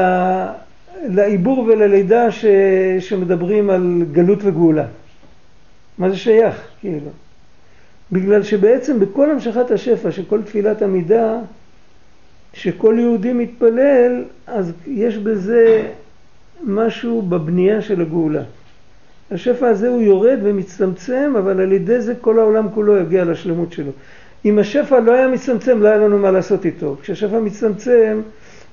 לעיבור 1.08 1.60
וללידה 1.60 2.32
ש, 2.32 2.46
שמדברים 3.00 3.70
על 3.70 4.04
גלות 4.12 4.40
וגאולה. 4.42 4.86
מה 5.98 6.10
זה 6.10 6.18
שייך, 6.18 6.56
כאילו? 6.82 7.10
בגלל 8.12 8.44
שבעצם 8.44 9.00
בכל 9.00 9.32
המשכת 9.32 9.72
השפע, 9.72 10.12
שכל 10.12 10.42
תפילת 10.42 10.82
עמידה, 10.82 11.38
שכל 12.56 12.96
יהודי 13.00 13.34
מתפלל, 13.34 14.24
אז 14.48 14.72
יש 14.88 15.18
בזה 15.18 15.88
משהו 16.64 17.22
בבנייה 17.22 17.82
של 17.82 18.02
הגאולה. 18.02 18.44
השפע 19.32 19.68
הזה 19.68 19.90
הוא 19.90 20.02
יורד 20.02 20.40
ומצטמצם, 20.44 21.34
אבל 21.38 21.62
על 21.62 21.72
ידי 21.72 22.02
זה 22.02 22.16
כל 22.16 22.40
העולם 22.40 22.68
כולו 22.74 22.98
יגיע 22.98 23.26
לשלמות 23.26 23.74
שלו. 23.74 23.92
אם 24.46 24.60
השפע 24.60 25.00
לא 25.00 25.12
היה 25.12 25.28
מצטמצם, 25.28 25.82
לא 25.82 25.88
היה 25.88 25.98
לנו 25.98 26.18
מה 26.18 26.32
לעשות 26.32 26.66
איתו. 26.66 26.96
כשהשפע 27.02 27.40
מצטמצם, 27.40 28.22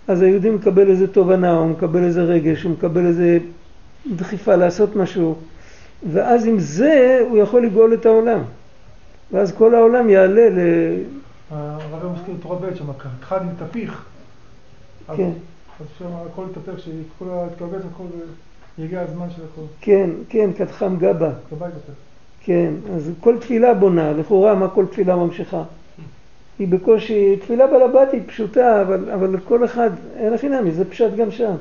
אז 0.08 0.22
היהודי 0.22 0.50
מקבל 0.50 0.90
איזה 0.90 1.06
תובנה, 1.06 1.52
הוא 1.52 1.70
מקבל 1.70 2.04
איזה 2.04 2.22
רגש, 2.22 2.62
הוא 2.62 2.72
מקבל 2.72 3.06
איזה 3.06 3.38
דחיפה 4.16 4.56
לעשות 4.56 4.96
משהו, 4.96 5.34
ואז 6.12 6.46
עם 6.46 6.58
זה 6.58 7.18
הוא 7.28 7.38
יכול 7.38 7.66
לגאול 7.66 7.94
את 7.94 8.06
העולם. 8.06 8.40
ואז 9.32 9.52
כל 9.52 9.74
העולם 9.74 10.10
יעלה 10.10 10.48
ל... 10.48 10.58
הרב 11.52 12.12
מזכיר 12.12 12.34
תורה 12.42 12.56
ב' 12.56 12.74
שם, 12.74 12.84
אחד. 13.22 13.40
אז- 15.08 15.16
כן. 15.16 15.30
אז 15.80 15.86
שם 15.98 16.06
הכל 16.32 16.42
יתהפך, 16.50 16.78
שכל 16.80 17.24
יתכווץ, 17.52 17.82
הכל, 17.94 18.04
יגיע 18.78 19.00
הזמן 19.00 19.26
של 19.36 19.42
הכל. 19.52 19.62
כן, 19.80 20.10
כן, 20.28 20.50
כתחם 20.58 20.96
גבה. 20.96 21.30
גבאי 21.52 21.68
יתהפך. 21.68 21.92
כן, 22.44 22.72
אז 22.96 23.10
כל 23.20 23.38
תפילה 23.38 23.74
בונה, 23.74 24.12
לכאורה 24.12 24.54
מה 24.54 24.68
כל 24.68 24.86
תפילה 24.86 25.16
ממשיכה? 25.16 25.62
היא 26.58 26.68
בקושי, 26.68 27.36
תפילה 27.36 27.66
בלבתית 27.66 28.22
פשוטה, 28.26 28.82
אבל, 28.82 29.10
אבל 29.10 29.34
לכל 29.34 29.64
אחד, 29.64 29.90
אין 30.16 30.32
הכי 30.32 30.48
נמי, 30.48 30.70
זה 30.70 30.84
פשט 30.90 31.14
גם 31.16 31.30
שם. 31.30 31.54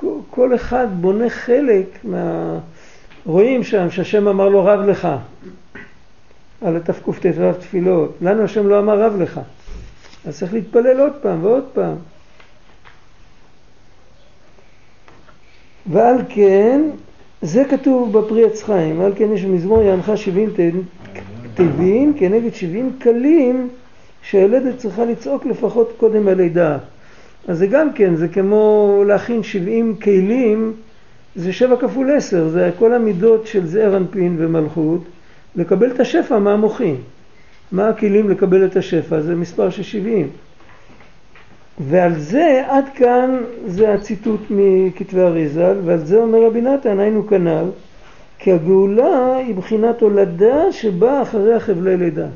כל, 0.00 0.06
כל 0.30 0.54
אחד 0.54 0.86
בונה 1.00 1.30
חלק 1.30 1.86
מה... 2.04 2.58
רואים 3.26 3.64
שם 3.64 3.90
שהשם 3.90 4.28
אמר 4.28 4.48
לו 4.48 4.64
רב 4.64 4.80
לך, 4.80 5.08
על 6.60 6.76
התקט"ו 6.76 7.12
תפילות. 7.60 8.16
לנו 8.20 8.42
השם 8.42 8.68
לא 8.68 8.78
אמר 8.78 9.00
רב 9.00 9.16
לך. 9.20 9.40
אז 10.26 10.38
צריך 10.38 10.54
להתפלל 10.54 11.00
עוד 11.00 11.12
פעם 11.22 11.44
ועוד 11.44 11.64
פעם. 11.74 11.96
ועל 15.86 16.16
כן, 16.28 16.80
זה 17.42 17.64
כתוב 17.70 18.18
בפרי 18.18 18.44
עץ 18.44 18.62
חיים, 18.62 19.00
ועל 19.00 19.12
כן 19.16 19.32
יש 19.32 19.44
במזמור 19.44 19.82
יענך 19.82 20.12
שבעים 20.14 20.50
תיבים 21.54 22.14
כנגד 22.18 22.54
שבעים 22.54 22.92
קלים 22.98 23.68
שהילדת 24.22 24.78
צריכה 24.78 25.04
לצעוק 25.04 25.46
לפחות 25.46 25.92
קודם 25.96 26.28
הלידה. 26.28 26.78
אז 27.48 27.58
זה 27.58 27.66
גם 27.66 27.92
כן, 27.92 28.16
זה 28.16 28.28
כמו 28.28 29.02
להכין 29.06 29.42
שבעים 29.42 29.96
כלים 29.96 30.72
זה 31.36 31.52
שבע 31.52 31.76
כפול 31.76 32.10
עשר, 32.10 32.48
זה 32.48 32.70
כל 32.78 32.94
המידות 32.94 33.46
של 33.46 33.66
זעיר 33.66 33.96
אנפין 33.96 34.36
ומלכות, 34.38 35.00
לקבל 35.56 35.90
את 35.90 36.00
השפע 36.00 36.38
מהמוחין. 36.38 36.96
מה 37.72 37.88
הכלים 37.88 38.30
לקבל 38.30 38.64
את 38.64 38.76
השפע? 38.76 39.20
זה 39.20 39.34
מספר 39.34 39.70
של 39.70 39.82
שבעים. 39.82 40.28
ועל 41.78 42.18
זה, 42.18 42.62
עד 42.68 42.84
כאן, 42.94 43.36
זה 43.66 43.92
הציטוט 43.92 44.40
מכתבי 44.50 45.20
אריזל, 45.20 45.76
ועל 45.84 45.98
זה 45.98 46.16
אומר 46.16 46.46
רבי 46.46 46.60
נתן, 46.60 47.00
היינו 47.00 47.26
כנ"ל, 47.26 47.64
כי 48.38 48.52
הגאולה 48.52 49.36
היא 49.36 49.54
בחינת 49.54 50.00
הולדה 50.00 50.72
שבאה 50.72 51.22
אחרי 51.22 51.54
החבלי 51.54 51.96
לידה. 51.96 52.26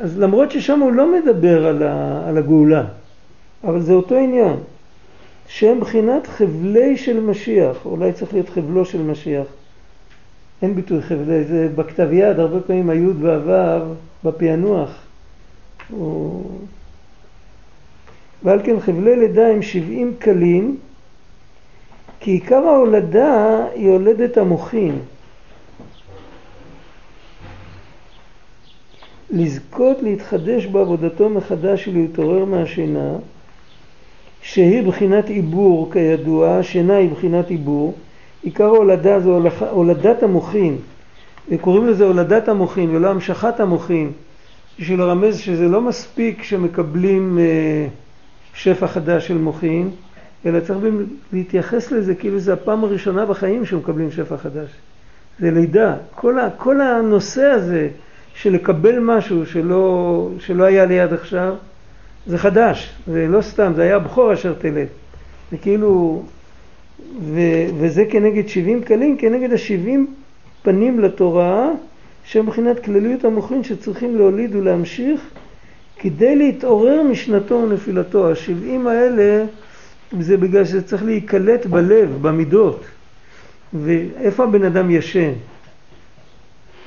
אז 0.00 0.18
למרות 0.18 0.50
ששם 0.50 0.80
הוא 0.80 0.92
לא 0.92 1.12
מדבר 1.12 1.66
על, 1.66 1.82
ה, 1.82 2.22
על 2.28 2.38
הגאולה, 2.38 2.84
אבל 3.64 3.80
זה 3.80 3.92
אותו 3.92 4.14
עניין, 4.14 4.56
שהם 5.48 5.80
בחינת 5.80 6.26
חבלי 6.26 6.96
של 6.96 7.20
משיח, 7.20 7.76
אולי 7.84 8.12
צריך 8.12 8.32
להיות 8.32 8.48
חבלו 8.48 8.84
של 8.84 9.02
משיח. 9.02 9.46
אין 10.62 10.74
ביטוי 10.74 11.02
חבלי, 11.02 11.44
זה 11.44 11.68
בכתב 11.74 12.08
יד, 12.12 12.38
הרבה 12.38 12.60
פעמים 12.60 12.90
היוד 12.90 13.16
והוו 13.22 13.94
בפענוח. 14.24 14.90
הוא... 15.90 16.44
ועל 18.42 18.60
כן 18.64 18.80
חבלי 18.80 19.16
לידה 19.16 19.48
הם 19.48 19.62
שבעים 19.62 20.14
קלים, 20.18 20.76
כי 22.20 22.30
עיקר 22.30 22.66
ההולדה 22.66 23.64
היא 23.74 23.88
הולדת 23.88 24.36
המוחין. 24.36 24.98
לזכות 29.30 30.02
להתחדש 30.02 30.66
בעבודתו 30.66 31.28
מחדש 31.28 31.88
ולהתעורר 31.88 32.44
מהשינה, 32.44 33.16
שהיא 34.42 34.82
בחינת 34.82 35.28
עיבור 35.28 35.92
כידוע, 35.92 36.58
השינה 36.58 36.96
היא 36.96 37.10
בחינת 37.10 37.50
עיבור, 37.50 37.94
עיקר 38.42 38.64
ההולדה 38.64 39.20
זו 39.20 39.40
הולדת 39.70 40.22
המוחין, 40.22 40.76
וקוראים 41.50 41.86
לזה 41.86 42.04
הולדת 42.04 42.48
המוחין 42.48 42.96
ולא 42.96 43.10
המשכת 43.10 43.60
המוחין, 43.60 44.12
בשביל 44.78 44.98
לרמז 44.98 45.38
שזה 45.38 45.68
לא 45.68 45.80
מספיק 45.80 46.42
שמקבלים 46.42 47.38
אה, 47.38 47.86
שפע 48.54 48.86
חדש 48.86 49.28
של 49.28 49.38
מוחין, 49.38 49.90
אלא 50.46 50.60
צריך 50.60 50.78
להתייחס 51.32 51.92
לזה 51.92 52.14
כאילו 52.14 52.38
זה 52.38 52.52
הפעם 52.52 52.84
הראשונה 52.84 53.26
בחיים 53.26 53.66
שמקבלים 53.66 54.10
שפע 54.10 54.36
חדש. 54.36 54.70
זה 55.38 55.50
לידה. 55.50 55.94
כל, 56.14 56.38
ה, 56.38 56.50
כל 56.50 56.80
הנושא 56.80 57.44
הזה 57.44 57.88
של 58.34 58.52
לקבל 58.52 58.98
משהו 58.98 59.46
שלא, 59.46 60.28
שלא 60.38 60.64
היה 60.64 60.84
לי 60.84 61.00
עד 61.00 61.12
עכשיו, 61.12 61.54
זה 62.26 62.38
חדש. 62.38 62.94
זה 63.06 63.26
לא 63.28 63.42
סתם, 63.42 63.72
זה 63.76 63.82
היה 63.82 63.96
הבכור 63.96 64.32
אשר 64.32 64.54
תלד. 64.58 64.86
זה 65.50 65.56
כאילו, 65.58 66.22
ו, 67.20 67.40
וזה 67.78 68.04
כנגד 68.10 68.48
70 68.48 68.82
קלים, 68.82 69.16
כנגד 69.16 69.52
ה-70 69.52 69.98
פנים 70.62 71.00
לתורה, 71.00 71.70
שהם 72.24 72.46
מבחינת 72.46 72.84
כלליות 72.84 73.24
המוחין 73.24 73.64
שצריכים 73.64 74.16
להוליד 74.16 74.54
ולהמשיך 74.54 75.20
כדי 75.98 76.36
להתעורר 76.36 77.02
משנתו 77.02 77.54
ונפילתו. 77.54 78.30
ה-70 78.30 78.88
האלה 78.88 79.44
זה 80.20 80.36
בגלל 80.36 80.64
שזה 80.64 80.82
צריך 80.82 81.02
להיקלט 81.02 81.66
בלב, 81.66 82.18
במידות. 82.22 82.84
ואיפה 83.74 84.44
הבן 84.44 84.64
אדם 84.64 84.90
ישן? 84.90 85.32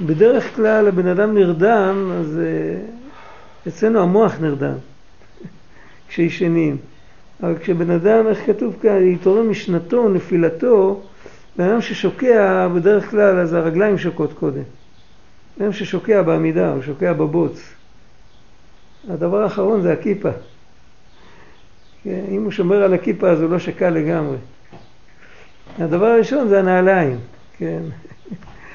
בדרך 0.01 0.55
כלל 0.55 0.87
הבן 0.87 1.07
אדם 1.07 1.33
נרדם, 1.33 2.11
אז 2.19 2.39
אה, 2.39 2.77
אצלנו 3.67 3.99
המוח 3.99 4.39
נרדם 4.41 4.75
כשישנים. 6.09 6.77
אבל 7.43 7.57
כשבן 7.57 7.91
אדם, 7.91 8.27
איך 8.27 8.45
כתוב 8.45 8.75
כאן, 8.81 9.07
יתעורר 9.07 9.43
משנתו, 9.43 10.09
נפילתו, 10.09 11.01
בן 11.57 11.69
אדם 11.69 11.81
ששוקע 11.81 12.67
בדרך 12.67 13.09
כלל, 13.09 13.39
אז 13.39 13.53
הרגליים 13.53 13.97
שוקעות 13.97 14.33
קודם. 14.33 14.63
בן 15.57 15.63
אדם 15.63 15.73
ששוקע 15.73 16.21
בעמידה, 16.21 16.73
הוא 16.73 16.81
שוקע 16.81 17.13
בבוץ. 17.13 17.73
הדבר 19.09 19.43
האחרון 19.43 19.81
זה 19.81 19.93
הכיפה. 19.93 20.29
כן, 22.03 22.21
אם 22.31 22.43
הוא 22.43 22.51
שומר 22.51 22.83
על 22.83 22.93
הכיפה 22.93 23.29
אז 23.29 23.41
הוא 23.41 23.49
לא 23.49 23.59
שקע 23.59 23.89
לגמרי. 23.89 24.37
הדבר 25.79 26.05
הראשון 26.05 26.47
זה 26.47 26.59
הנעליים, 26.59 27.17
כן. 27.57 27.81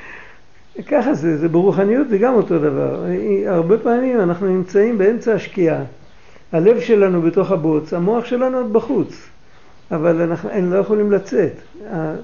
ככה 0.91 1.15
זה, 1.15 1.39
זה 1.39 1.49
ברוחניות 1.49 2.09
זה 2.09 2.19
גם 2.19 2.35
אותו 2.35 2.59
דבר. 2.59 3.05
הרבה 3.47 3.79
פעמים 3.79 4.21
אנחנו 4.21 4.47
נמצאים 4.47 4.99
באמצע 4.99 5.35
השקיעה. 5.35 5.83
הלב 6.53 6.81
שלנו 6.81 7.23
בתוך 7.23 7.51
הבוץ, 7.51 7.93
המוח 7.95 8.25
שלנו 8.25 8.57
עוד 8.57 8.73
בחוץ, 8.73 9.29
אבל 9.91 10.23
אנחנו 10.23 10.51
לא 10.71 10.79
יכולים 10.79 11.13
לצאת. 11.13 11.53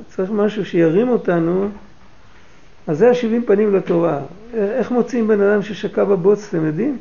צריך 0.08 0.30
משהו 0.30 0.64
שירים 0.64 1.08
אותנו, 1.08 1.68
אז 2.86 2.98
זה 2.98 3.10
השבעים 3.10 3.42
פנים 3.46 3.74
לתורה. 3.74 4.18
איך 4.54 4.90
מוצאים 4.90 5.28
בן 5.28 5.40
אדם 5.40 5.62
ששקע 5.62 6.04
בבוץ, 6.04 6.46
אתם 6.48 6.66
יודעים? 6.66 6.98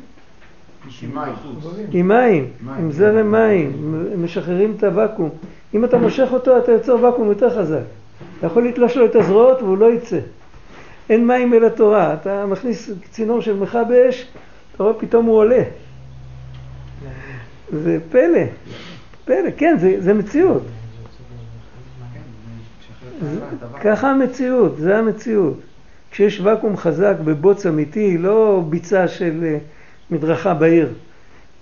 עם 1.92 2.08
מים, 2.08 2.48
עם 2.78 2.92
זרם 2.92 3.32
מים, 3.32 3.94
משחררים 4.24 4.74
את 4.76 4.84
הוואקום. 4.84 5.30
אם 5.74 5.84
אתה 5.84 5.98
מושך 5.98 6.28
אותו, 6.32 6.58
אתה 6.58 6.72
יוצר 6.72 6.96
ואקום 7.02 7.28
יותר 7.28 7.50
חזק. 7.58 7.82
אתה 8.38 8.46
יכול 8.46 8.68
לתלוש 8.68 8.96
לו 8.96 9.04
את 9.06 9.16
הזרועות 9.16 9.62
והוא 9.62 9.78
לא 9.78 9.92
יצא. 9.92 10.18
אין 11.10 11.26
מים 11.26 11.54
אל 11.54 11.64
התורה. 11.64 12.14
אתה 12.14 12.46
מכניס 12.46 12.90
צינור 13.10 13.40
של 13.40 13.56
מכבי 13.56 14.08
אש, 14.08 14.26
אתה 14.74 14.82
רואה 14.82 14.94
פתאום 14.94 15.26
הוא 15.26 15.36
עולה. 15.36 15.62
זה 17.72 17.98
פלא, 18.10 18.44
פלא, 19.24 19.50
כן, 19.56 19.76
זה, 19.80 19.96
זה 19.98 20.14
מציאות. 20.14 20.62
ככה 23.80 24.10
המציאות, 24.10 24.76
זה 24.78 24.98
המציאות. 24.98 25.60
כשיש 26.10 26.40
ואקום 26.40 26.76
חזק 26.76 27.14
בבוץ 27.24 27.66
אמיתי, 27.66 28.18
לא 28.18 28.64
ביצה 28.68 29.08
של 29.08 29.44
אה, 29.44 29.58
מדרכה 30.10 30.54
בעיר. 30.54 30.88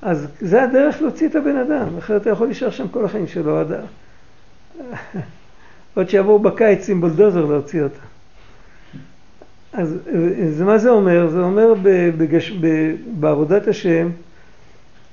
אז 0.03 0.27
זה 0.41 0.63
הדרך 0.63 1.03
להוציא 1.03 1.29
את 1.29 1.37
הבן 1.37 1.57
אדם, 1.57 1.99
אחרת 1.99 2.23
אתה 2.23 2.31
יכול 2.31 2.47
להישאר 2.47 2.71
שם 2.71 2.89
כל 2.89 3.05
החיים 3.05 3.27
שלו 3.27 3.59
עד... 3.59 3.73
עוד 5.95 6.09
שיבואו 6.09 6.39
בקיץ 6.39 6.89
עם 6.89 7.01
בולדוזר 7.01 7.45
להוציא 7.45 7.83
אותה. 7.83 8.01
אז, 9.73 9.99
אז 10.47 10.61
מה 10.61 10.79
זה 10.79 10.91
אומר? 10.91 11.29
זה 11.29 11.41
אומר 11.41 11.75
בגש, 12.17 12.53
בעבודת 13.21 13.69
השם, 13.69 14.09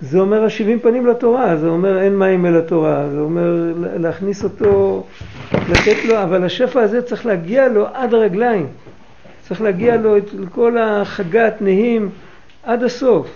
זה 0.02 0.20
אומר 0.20 0.44
השבעים 0.44 0.80
פנים 0.80 1.08
לתורה, 1.08 1.58
זה 1.58 1.68
אומר 1.68 2.02
אין 2.02 2.18
מים 2.18 2.46
אל 2.46 2.58
התורה, 2.58 3.10
זה 3.10 3.20
אומר 3.20 3.74
להכניס 4.00 4.44
אותו, 4.44 5.04
לתת 5.54 6.06
לו, 6.06 6.24
אבל 6.24 6.44
השפע 6.44 6.82
הזה 6.82 7.02
צריך 7.02 7.26
להגיע 7.26 7.68
לו 7.68 7.88
עד 7.94 8.14
הרגליים, 8.14 8.68
צריך 9.42 9.62
להגיע 9.62 9.98
לו 9.98 10.18
את 10.18 10.30
כל 10.52 10.78
החגת, 10.78 11.62
נהים, 11.62 12.10
עד 12.64 12.84
הסוף. 12.84 13.28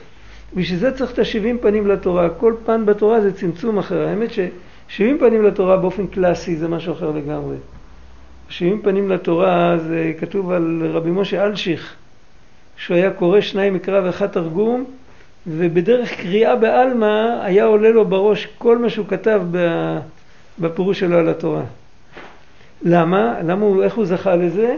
בשביל 0.55 0.79
זה 0.79 0.91
צריך 0.91 1.13
את 1.13 1.19
השבעים 1.19 1.57
פנים 1.57 1.87
לתורה. 1.87 2.29
כל 2.29 2.53
פן 2.65 2.85
בתורה 2.85 3.21
זה 3.21 3.33
צמצום 3.33 3.77
אחר. 3.77 4.07
האמת 4.07 4.29
ששבעים 4.31 5.17
פנים 5.17 5.43
לתורה 5.43 5.77
באופן 5.77 6.07
קלאסי 6.07 6.55
זה 6.55 6.67
משהו 6.67 6.93
אחר 6.93 7.11
לגמרי. 7.11 7.55
שבעים 8.49 8.81
פנים 8.81 9.09
לתורה 9.09 9.77
זה 9.77 10.13
כתוב 10.19 10.51
על 10.51 10.81
רבי 10.91 11.11
משה 11.11 11.45
אלשיך, 11.45 11.95
שהוא 12.77 12.97
היה 12.97 13.11
קורא 13.11 13.41
שניים 13.41 13.73
מקרא 13.73 14.01
ואחד 14.05 14.27
תרגום, 14.27 14.85
ובדרך 15.47 16.13
קריאה 16.13 16.55
בעלמא 16.55 17.39
היה 17.41 17.65
עולה 17.65 17.89
לו 17.89 18.05
בראש 18.05 18.47
כל 18.57 18.77
מה 18.77 18.89
שהוא 18.89 19.07
כתב 19.07 19.41
בפירוש 20.59 20.99
שלו 20.99 21.17
על 21.17 21.29
התורה. 21.29 21.63
למה? 22.83 23.35
למה 23.45 23.65
הוא, 23.65 23.83
איך 23.83 23.95
הוא 23.95 24.05
זכה 24.05 24.35
לזה? 24.35 24.75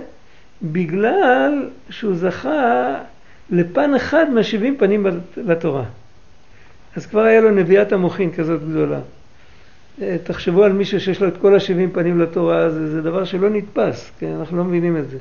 בגלל 0.63 1.69
שהוא 1.89 2.15
זכה 2.15 2.95
לפן 3.49 3.95
אחד 3.95 4.29
מהשבעים 4.29 4.77
פנים 4.77 5.05
לתורה. 5.37 5.83
אז 6.95 7.05
כבר 7.05 7.21
היה 7.21 7.41
לו 7.41 7.51
נביאת 7.51 7.91
המוחין 7.91 8.31
כזאת 8.31 8.61
גדולה. 8.69 8.99
אה, 10.01 10.15
תחשבו 10.23 10.63
על 10.63 10.73
מישהו 10.73 10.99
שיש 10.99 11.21
לו 11.21 11.27
את 11.27 11.37
כל 11.37 11.55
השבעים 11.55 11.91
פנים 11.91 12.19
לתורה, 12.19 12.69
זה, 12.69 12.91
זה 12.91 13.01
דבר 13.01 13.23
שלא 13.23 13.49
נתפס, 13.49 14.11
כן? 14.19 14.35
אנחנו 14.39 14.57
לא 14.57 14.63
מבינים 14.63 14.97
את 14.97 15.09
זה. 15.09 15.17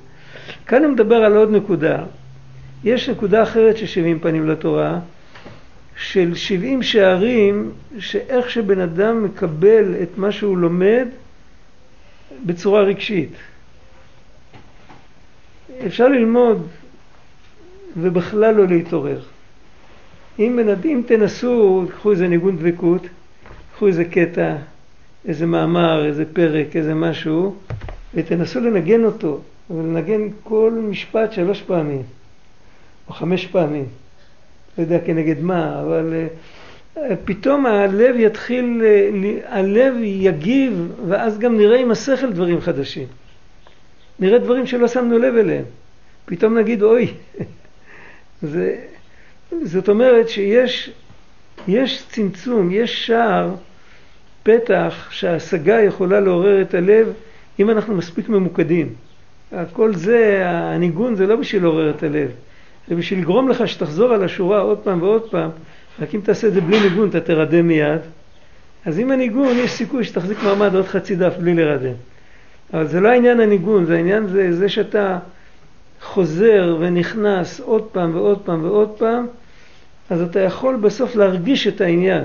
כאן 0.66 0.84
הוא 0.84 0.92
מדבר 0.92 1.16
על 1.16 1.36
עוד 1.36 1.50
נקודה. 1.50 2.04
יש 2.84 3.08
נקודה 3.08 3.42
אחרת 3.42 3.76
של 3.76 3.86
שבעים 3.86 4.18
פנים 4.18 4.48
לתורה, 4.48 4.98
של 5.96 6.34
שבעים 6.34 6.82
שערים, 6.82 7.70
שאיך 7.98 8.50
שבן 8.50 8.80
אדם 8.80 9.24
מקבל 9.24 9.94
את 10.02 10.18
מה 10.18 10.32
שהוא 10.32 10.58
לומד 10.58 11.06
בצורה 12.46 12.82
רגשית. 12.82 13.32
אפשר 15.86 16.08
ללמוד 16.08 16.66
ובכלל 17.96 18.54
לא 18.54 18.66
להתעורר. 18.66 19.20
אם, 20.38 20.58
אם 20.84 21.02
תנסו, 21.06 21.86
קחו 21.96 22.10
איזה 22.10 22.28
ניגון 22.28 22.56
דבקות, 22.56 23.02
קחו 23.74 23.86
איזה 23.86 24.04
קטע, 24.04 24.56
איזה 25.28 25.46
מאמר, 25.46 26.06
איזה 26.06 26.24
פרק, 26.32 26.76
איזה 26.76 26.94
משהו, 26.94 27.56
ותנסו 28.14 28.60
לנגן 28.60 29.04
אותו, 29.04 29.40
ולנגן 29.70 30.28
כל 30.42 30.72
משפט 30.90 31.32
שלוש 31.32 31.62
פעמים, 31.62 32.02
או 33.08 33.12
חמש 33.12 33.46
פעמים. 33.46 33.84
לא 34.78 34.82
יודע 34.82 34.98
כנגד 35.06 35.40
מה, 35.40 35.80
אבל 35.82 36.14
פתאום 37.24 37.66
הלב 37.66 38.16
יתחיל, 38.18 38.82
הלב 39.46 39.94
יגיב, 40.02 40.92
ואז 41.08 41.38
גם 41.38 41.56
נראה 41.58 41.78
עם 41.80 41.90
השכל 41.90 42.32
דברים 42.32 42.60
חדשים. 42.60 43.06
נראה 44.18 44.38
דברים 44.38 44.66
שלא 44.66 44.88
שמנו 44.88 45.18
לב 45.18 45.36
אליהם. 45.36 45.64
פתאום 46.24 46.58
נגיד, 46.58 46.82
אוי, 46.82 47.08
זה, 48.42 48.76
זאת 49.62 49.88
אומרת 49.88 50.28
שיש 50.28 50.90
יש 51.68 52.02
צמצום, 52.08 52.68
יש 52.72 53.06
שער, 53.06 53.54
פתח, 54.42 55.08
שההשגה 55.10 55.80
יכולה 55.80 56.20
לעורר 56.20 56.62
את 56.62 56.74
הלב 56.74 57.12
אם 57.58 57.70
אנחנו 57.70 57.94
מספיק 57.94 58.28
ממוקדים. 58.28 58.94
כל 59.72 59.94
זה, 59.94 60.42
הניגון 60.44 61.14
זה 61.14 61.26
לא 61.26 61.36
בשביל 61.36 61.62
לעורר 61.62 61.90
את 61.90 62.02
הלב, 62.02 62.30
זה 62.88 62.94
בשביל 62.94 63.20
לגרום 63.20 63.48
לך 63.48 63.68
שתחזור 63.68 64.12
על 64.12 64.24
השורה 64.24 64.60
עוד 64.60 64.78
פעם 64.78 65.02
ועוד 65.02 65.30
פעם, 65.30 65.50
רק 66.00 66.14
אם 66.14 66.20
תעשה 66.20 66.48
את 66.48 66.52
זה 66.52 66.60
בלי 66.60 66.80
ניגון 66.80 67.08
אתה 67.08 67.20
תרדם 67.20 67.68
מיד. 67.68 68.00
אז 68.84 68.98
עם 68.98 69.10
הניגון 69.10 69.56
יש 69.56 69.70
סיכוי 69.70 70.04
שתחזיק 70.04 70.38
מעמד 70.42 70.74
עוד 70.74 70.86
חצי 70.86 71.16
דף 71.16 71.34
בלי 71.38 71.54
לרדם. 71.54 71.94
אבל 72.72 72.86
זה 72.86 73.00
לא 73.00 73.08
העניין 73.08 73.40
הניגון, 73.40 73.84
זה 73.84 73.96
העניין 73.96 74.26
זה, 74.26 74.52
זה 74.52 74.68
שאתה 74.68 75.18
חוזר 76.02 76.76
ונכנס 76.80 77.60
עוד 77.60 77.82
פעם 77.82 78.14
ועוד 78.14 78.38
פעם 78.38 78.64
ועוד 78.64 78.88
פעם, 78.88 79.26
אז 80.10 80.22
אתה 80.22 80.40
יכול 80.40 80.76
בסוף 80.76 81.16
להרגיש 81.16 81.66
את 81.66 81.80
העניין. 81.80 82.24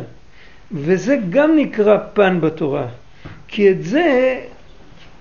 וזה 0.71 1.17
גם 1.29 1.55
נקרא 1.55 1.97
פן 2.13 2.41
בתורה. 2.41 2.87
כי 3.47 3.71
את 3.71 3.83
זה, 3.83 4.39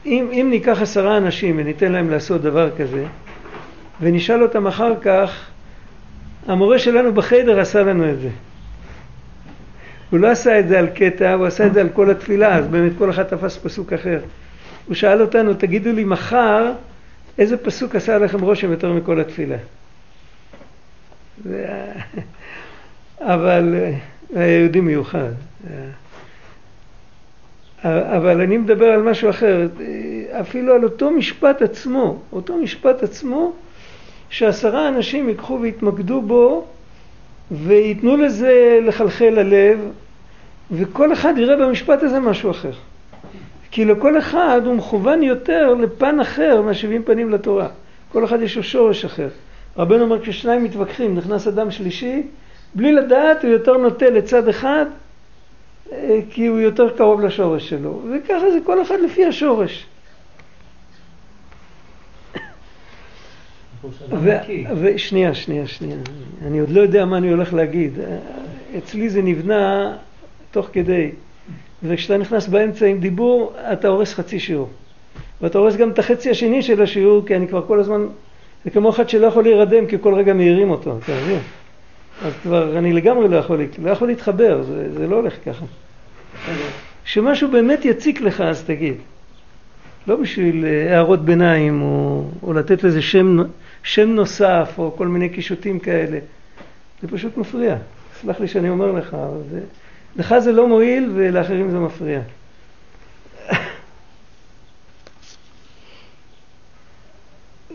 אם, 0.07 0.29
אם 0.33 0.47
ניקח 0.51 0.83
עשרה 0.83 1.17
אנשים 1.17 1.59
וניתן 1.59 1.93
להם 1.93 2.11
לעשות 2.11 2.43
דבר 2.43 2.71
כזה, 2.79 3.05
ונשאל 4.01 4.43
אותם 4.43 4.67
אחר 4.67 4.93
כך, 5.01 5.47
המורה 6.47 6.79
שלנו 6.79 7.15
בחדר 7.15 7.61
עשה 7.61 7.83
לנו 7.83 8.11
את 8.11 8.21
זה. 8.21 8.29
הוא 10.11 10.21
לא 10.21 10.31
עשה 10.31 10.61
את 10.61 10.69
זה 10.69 10.79
על 10.79 10.87
קטע, 10.87 11.33
הוא 11.33 11.47
עשה 11.47 11.67
את 11.67 11.75
זה 11.75 11.81
על 11.81 11.89
כל 11.89 12.11
התפילה, 12.11 12.57
אז 12.57 12.69
באמת 12.69 12.93
כל 12.99 13.11
אחד 13.11 13.23
תפס 13.23 13.57
פסוק 13.57 13.93
אחר. 13.93 14.21
הוא 14.87 14.95
שאל 14.95 15.23
אותנו, 15.23 15.55
תגידו 15.55 15.93
לי 15.93 16.05
מחר, 16.05 16.73
איזה 17.39 17.57
פסוק 17.57 17.95
עשה 17.95 18.17
עליכם 18.17 18.41
רושם 18.41 18.71
יותר 18.71 18.93
מכל 18.93 19.21
התפילה? 19.21 19.57
זה... 21.45 21.67
אבל 23.21 23.75
היה 24.35 24.59
יהודי 24.59 24.81
מיוחד. 24.81 25.31
אבל 27.85 28.41
אני 28.41 28.59
מדבר 28.59 28.87
על 28.87 29.03
משהו 29.03 29.31
אחר, 29.31 29.67
אפילו 30.41 30.75
על 30.75 30.85
אותו 30.85 31.11
משפט 31.11 31.63
עצמו, 31.63 32.23
אותו 32.33 32.57
משפט 32.57 33.03
עצמו, 33.03 33.53
שעשרה 34.31 34.89
אנשים 34.89 35.29
ייקחו 35.29 35.59
ויתמקדו 35.61 36.23
בו 36.23 36.65
וייתנו 37.51 38.17
לזה 38.17 38.79
לחלחל 38.83 39.31
ללב, 39.31 39.79
וכל 40.71 41.13
אחד 41.13 41.35
יראה 41.39 41.57
במשפט 41.57 42.03
הזה 42.03 42.21
משהו 42.21 42.51
אחר. 42.51 42.73
כי 43.71 43.85
לכל 43.85 44.19
אחד 44.19 44.61
הוא 44.65 44.75
מכוון 44.75 45.23
יותר 45.23 45.75
לפן 45.75 46.21
אחר 46.21 46.63
מהשבעים 46.63 47.03
פנים 47.03 47.31
לתורה. 47.31 47.69
כל 48.13 48.25
אחד 48.25 48.43
יש 48.43 48.57
לו 48.57 48.63
שורש 48.63 49.05
אחר. 49.05 49.29
רבנו 49.77 50.03
אומר 50.03 50.21
כששניים 50.21 50.65
מתווכחים, 50.65 51.15
נכנס 51.15 51.49
אדם 51.49 51.71
שלישי, 51.71 52.23
בלי 52.75 52.93
לדעת 52.93 53.45
הוא 53.45 53.51
יותר 53.51 53.77
נוטה 53.77 54.11
לצד 54.11 54.49
אחד 54.49 54.87
אה, 55.93 56.19
כי 56.31 56.47
הוא 56.47 56.59
יותר 56.59 56.97
קרוב 56.97 57.21
לשורש 57.21 57.69
שלו. 57.69 58.03
וככה 58.13 58.51
זה 58.51 58.59
כל 58.65 58.83
אחד 58.83 58.97
לפי 59.05 59.27
השורש. 59.27 59.87
ושנייה, 64.81 65.35
שנייה, 65.35 65.67
שנייה. 65.67 65.97
אני 66.47 66.59
עוד 66.59 66.71
לא 66.71 66.81
יודע 66.81 67.05
מה 67.05 67.17
אני 67.17 67.31
הולך 67.31 67.55
להגיד. 67.55 67.93
אצלי 68.79 69.09
זה 69.09 69.23
נבנה 69.23 69.93
תוך 70.51 70.69
כדי. 70.73 71.11
וכשאתה 71.83 72.17
נכנס 72.17 72.49
באמצע 72.49 72.87
עם 72.87 73.01
דיבור, 73.01 73.53
אתה 73.73 73.89
הורס 73.89 74.15
חצי 74.15 74.41
שיעור. 74.41 74.69
ואתה 75.41 75.59
הורס 75.59 75.77
גם 75.77 75.91
את 75.91 75.99
החצי 75.99 76.31
השני 76.31 76.63
של 76.63 76.83
השיעור, 76.83 77.27
כי 77.27 77.37
אני 77.37 77.49
כבר 77.49 77.67
כל 77.67 77.81
הזמן... 77.81 78.07
זה 78.65 78.71
כמו 78.71 78.91
אחד 78.91 79.09
שלא 79.09 79.27
יכול 79.27 79.43
להירדם, 79.43 79.87
כי 79.87 79.97
כל 80.01 80.15
רגע 80.15 80.35
מעירים 80.35 80.71
אותו, 80.71 80.99
אתה 81.05 81.13
מבין? 81.23 81.39
אז 82.25 82.33
כבר 82.43 82.79
אני 82.79 82.93
לגמרי 82.93 83.29
לא 83.29 83.37
יכול, 83.37 83.61
לא 83.83 83.91
יכול 83.91 84.09
להתחבר, 84.09 84.63
זה, 84.63 84.93
זה 84.93 85.07
לא 85.07 85.17
הולך 85.17 85.35
ככה. 85.45 85.65
כשמשהו 87.05 87.51
באמת 87.51 87.85
יציק 87.85 88.21
לך, 88.21 88.41
אז 88.41 88.65
תגיד. 88.65 88.95
לא 90.07 90.17
בשביל 90.17 90.65
אה, 90.65 90.95
הערות 90.95 91.25
ביניים, 91.25 91.83
או, 91.83 92.25
או 92.43 92.53
לתת 92.53 92.85
לזה 92.85 93.03
שם, 93.03 93.39
שם 93.83 94.09
נוסף, 94.09 94.75
או 94.79 94.95
כל 94.97 95.09
מיני 95.09 95.29
קישוטים 95.29 95.79
כאלה. 95.79 96.19
זה 97.03 97.09
פשוט 97.09 97.37
מפריע. 97.37 97.77
סלח 98.21 98.41
לי 98.41 98.49
שאני 98.49 98.69
אומר 98.69 98.93
לך, 98.93 99.15
אבל 99.15 99.43
זה... 99.51 99.61
לך 100.17 100.39
זה 100.39 100.53
לא 100.53 100.69
מועיל 100.69 101.11
ולאחרים 101.15 101.71
זה 101.71 101.79
מפריע. 101.79 102.21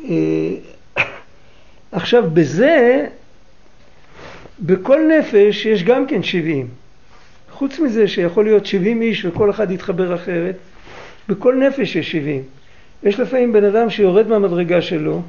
אה, 0.05 0.55
עכשיו 1.91 2.31
בזה, 2.33 3.07
בכל 4.59 5.01
נפש 5.19 5.65
יש 5.65 5.83
גם 5.83 6.07
כן 6.07 6.23
שבעים. 6.23 6.67
חוץ 7.51 7.79
מזה 7.79 8.07
שיכול 8.07 8.45
להיות 8.45 8.65
שבעים 8.65 9.01
איש 9.01 9.25
וכל 9.25 9.49
אחד 9.49 9.71
יתחבר 9.71 10.15
אחרת, 10.15 10.55
בכל 11.29 11.55
נפש 11.55 11.95
יש 11.95 12.11
שבעים. 12.11 12.43
יש 13.03 13.19
לפעמים 13.19 13.53
בן 13.53 13.63
אדם 13.63 13.89
שיורד 13.89 14.27
מהמדרגה 14.27 14.81
שלו, 14.81 15.21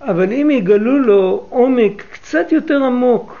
אבל 0.00 0.32
אם 0.32 0.50
יגלו 0.50 0.98
לו 0.98 1.46
עומק 1.48 2.04
קצת 2.10 2.52
יותר 2.52 2.84
עמוק 2.84 3.36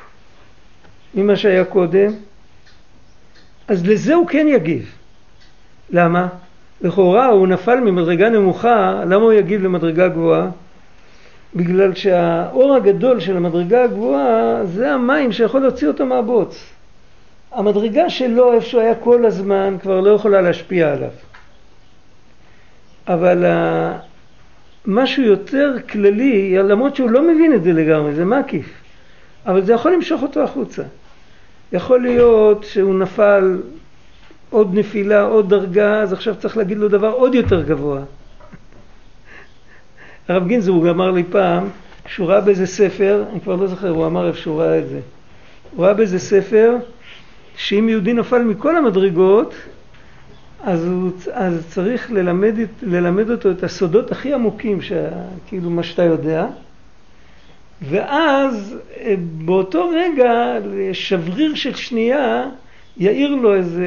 ממה 1.14 1.36
שהיה 1.36 1.64
קודם, 1.64 2.12
אז 3.68 3.86
לזה 3.86 4.14
הוא 4.14 4.26
כן 4.26 4.46
יגיב. 4.48 4.94
למה? 5.90 6.28
לכאורה 6.80 7.26
הוא 7.26 7.46
נפל 7.46 7.80
ממדרגה 7.80 8.28
נמוכה, 8.28 9.02
למה 9.04 9.24
הוא 9.24 9.32
יגיב 9.32 9.62
למדרגה 9.62 10.08
גבוהה? 10.08 10.50
בגלל 11.56 11.94
שהאור 11.94 12.74
הגדול 12.74 13.20
של 13.20 13.36
המדרגה 13.36 13.84
הגבוהה 13.84 14.64
זה 14.64 14.92
המים 14.92 15.32
שיכול 15.32 15.60
להוציא 15.60 15.88
אותו 15.88 16.06
מהבוץ. 16.06 16.72
המדרגה 17.52 18.10
שלו, 18.10 18.52
איפה 18.52 18.66
שהוא 18.66 18.80
היה 18.80 18.94
כל 18.94 19.26
הזמן, 19.26 19.76
כבר 19.82 20.00
לא 20.00 20.10
יכולה 20.10 20.40
להשפיע 20.40 20.92
עליו. 20.92 21.10
אבל 23.08 23.44
משהו 24.86 25.22
יותר 25.22 25.76
כללי, 25.90 26.58
למרות 26.58 26.96
שהוא 26.96 27.10
לא 27.10 27.22
מבין 27.22 27.54
את 27.54 27.62
זה 27.62 27.72
לגמרי, 27.72 28.14
זה 28.14 28.24
מקיף, 28.24 28.66
אבל 29.46 29.64
זה 29.64 29.72
יכול 29.72 29.92
למשוך 29.92 30.22
אותו 30.22 30.42
החוצה. 30.42 30.82
יכול 31.72 32.02
להיות 32.02 32.64
שהוא 32.64 32.94
נפל 32.94 33.58
עוד 34.50 34.74
נפילה, 34.74 35.22
עוד 35.22 35.50
דרגה, 35.50 36.02
אז 36.02 36.12
עכשיו 36.12 36.34
צריך 36.34 36.56
להגיד 36.56 36.78
לו 36.78 36.88
דבר 36.88 37.10
עוד 37.10 37.34
יותר 37.34 37.62
גבוה. 37.62 38.00
הרב 40.28 40.46
גינזבורג 40.46 40.88
אמר 40.88 41.10
לי 41.10 41.24
פעם, 41.30 41.68
שהוא 42.06 42.28
ראה 42.28 42.40
באיזה 42.40 42.66
ספר, 42.66 43.24
אני 43.32 43.40
כבר 43.40 43.56
לא 43.56 43.66
זוכר, 43.66 43.88
הוא 43.88 44.06
אמר 44.06 44.28
איפה 44.28 44.38
שהוא 44.38 44.60
ראה 44.60 44.78
את 44.78 44.88
זה, 44.88 45.00
הוא 45.76 45.84
ראה 45.84 45.94
באיזה 45.94 46.18
ספר 46.18 46.76
שאם 47.56 47.88
יהודי 47.88 48.12
נפל 48.12 48.42
מכל 48.42 48.76
המדרגות, 48.76 49.54
אז, 50.64 50.86
הוא, 50.86 51.10
אז 51.32 51.66
צריך 51.68 52.12
ללמד, 52.12 52.54
ללמד 52.82 53.30
אותו 53.30 53.50
את 53.50 53.62
הסודות 53.62 54.12
הכי 54.12 54.34
עמוקים, 54.34 54.78
כאילו 55.46 55.70
מה 55.70 55.82
שאתה 55.82 56.02
יודע, 56.02 56.46
ואז 57.82 58.76
אה, 59.00 59.14
באותו 59.44 59.90
רגע, 59.94 60.58
שבריר 60.92 61.54
של 61.54 61.74
שנייה, 61.74 62.48
יאיר 62.96 63.34
לו 63.34 63.54
איזה 63.54 63.86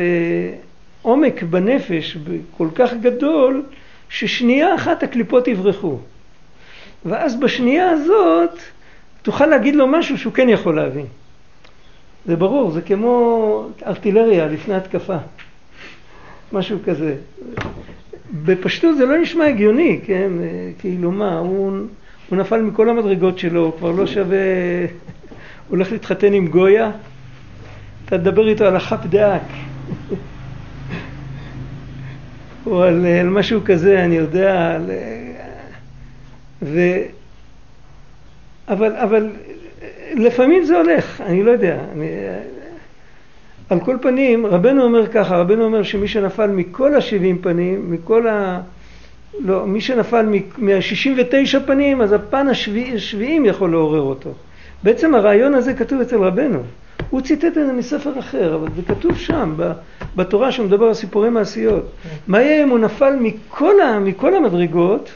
עומק 1.01 1.43
בנפש 1.43 2.17
כל 2.57 2.67
כך 2.75 2.93
גדול, 3.01 3.63
ששנייה 4.09 4.75
אחת 4.75 5.03
הקליפות 5.03 5.47
יברחו. 5.47 5.97
ואז 7.05 7.39
בשנייה 7.39 7.89
הזאת 7.89 8.59
תוכל 9.21 9.45
להגיד 9.45 9.75
לו 9.75 9.87
משהו 9.87 10.17
שהוא 10.17 10.33
כן 10.33 10.49
יכול 10.49 10.75
להבין. 10.75 11.05
זה 12.25 12.35
ברור, 12.35 12.71
זה 12.71 12.81
כמו 12.81 13.65
ארטילריה 13.85 14.47
לפני 14.47 14.75
התקפה, 14.75 15.17
משהו 16.53 16.77
כזה. 16.85 17.15
בפשטות 18.45 18.97
זה 18.97 19.05
לא 19.05 19.17
נשמע 19.17 19.45
הגיוני, 19.45 19.99
כן? 20.05 20.31
כאילו 20.79 21.11
מה, 21.11 21.37
הוא, 21.37 21.71
הוא 22.29 22.37
נפל 22.37 22.61
מכל 22.61 22.89
המדרגות 22.89 23.39
שלו, 23.39 23.65
הוא 23.65 23.73
כבר 23.77 23.91
לא 23.91 24.07
שווה, 24.07 24.37
הוא 25.67 25.77
הולך 25.77 25.91
להתחתן 25.91 26.33
עם 26.33 26.47
גויה, 26.47 26.91
אתה 28.05 28.17
תדבר 28.17 28.47
איתו 28.47 28.65
על 28.65 28.75
החאפ 28.75 29.05
דאק. 29.05 29.41
או 32.65 32.83
על, 32.83 33.05
על 33.05 33.29
משהו 33.29 33.61
כזה, 33.65 34.05
אני 34.05 34.15
יודע, 34.15 34.75
על, 34.75 34.91
ו... 36.61 36.79
אבל, 38.67 38.95
אבל 38.95 39.29
לפעמים 40.15 40.63
זה 40.63 40.77
הולך, 40.77 41.21
אני 41.21 41.43
לא 41.43 41.51
יודע. 41.51 41.79
אני... 41.93 42.07
על 43.71 43.79
כל 43.79 43.97
פנים, 44.01 44.45
רבנו 44.45 44.83
אומר 44.83 45.07
ככה, 45.07 45.37
רבנו 45.37 45.63
אומר 45.63 45.83
שמי 45.83 46.07
שנפל 46.07 46.47
מכל 46.47 46.95
השבעים 46.95 47.41
פנים, 47.41 47.91
מכל 47.91 48.27
ה... 48.27 48.61
לא, 49.39 49.67
מי 49.67 49.81
שנפל 49.81 50.25
מהשישים 50.57 51.15
ותשע 51.17 51.59
פנים, 51.59 52.01
אז 52.01 52.13
הפן 52.13 52.47
השביעים 52.47 53.45
יכול 53.45 53.71
לעורר 53.71 54.01
אותו. 54.01 54.29
בעצם 54.83 55.15
הרעיון 55.15 55.53
הזה 55.53 55.73
כתוב 55.73 56.01
אצל 56.01 56.17
רבנו. 56.17 56.59
הוא 57.09 57.21
ציטט 57.21 57.45
את 57.45 57.53
זה 57.53 57.73
מספר 57.73 58.19
אחר, 58.19 58.55
אבל 58.55 58.67
זה 58.75 58.81
כתוב 58.81 59.17
שם, 59.17 59.55
בתורה 60.15 60.51
שהוא 60.51 60.65
מדבר 60.65 60.85
על 60.85 60.93
סיפורי 60.93 61.29
מעשיות. 61.29 61.91
מה 62.27 62.41
יהיה 62.41 62.63
אם 62.63 62.69
הוא 62.69 62.79
נפל 62.79 63.15
מכל, 63.21 63.81
ה, 63.81 63.99
מכל 63.99 64.35
המדרגות, 64.35 65.09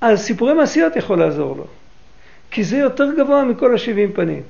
אז 0.00 0.20
סיפורי 0.20 0.54
מעשיות 0.54 0.96
יכול 0.96 1.18
לעזור 1.18 1.56
לו. 1.56 1.66
כי 2.50 2.64
זה 2.64 2.76
יותר 2.76 3.08
גבוה 3.18 3.44
מכל 3.44 3.74
השבעים 3.74 4.12
פנים. 4.12 4.42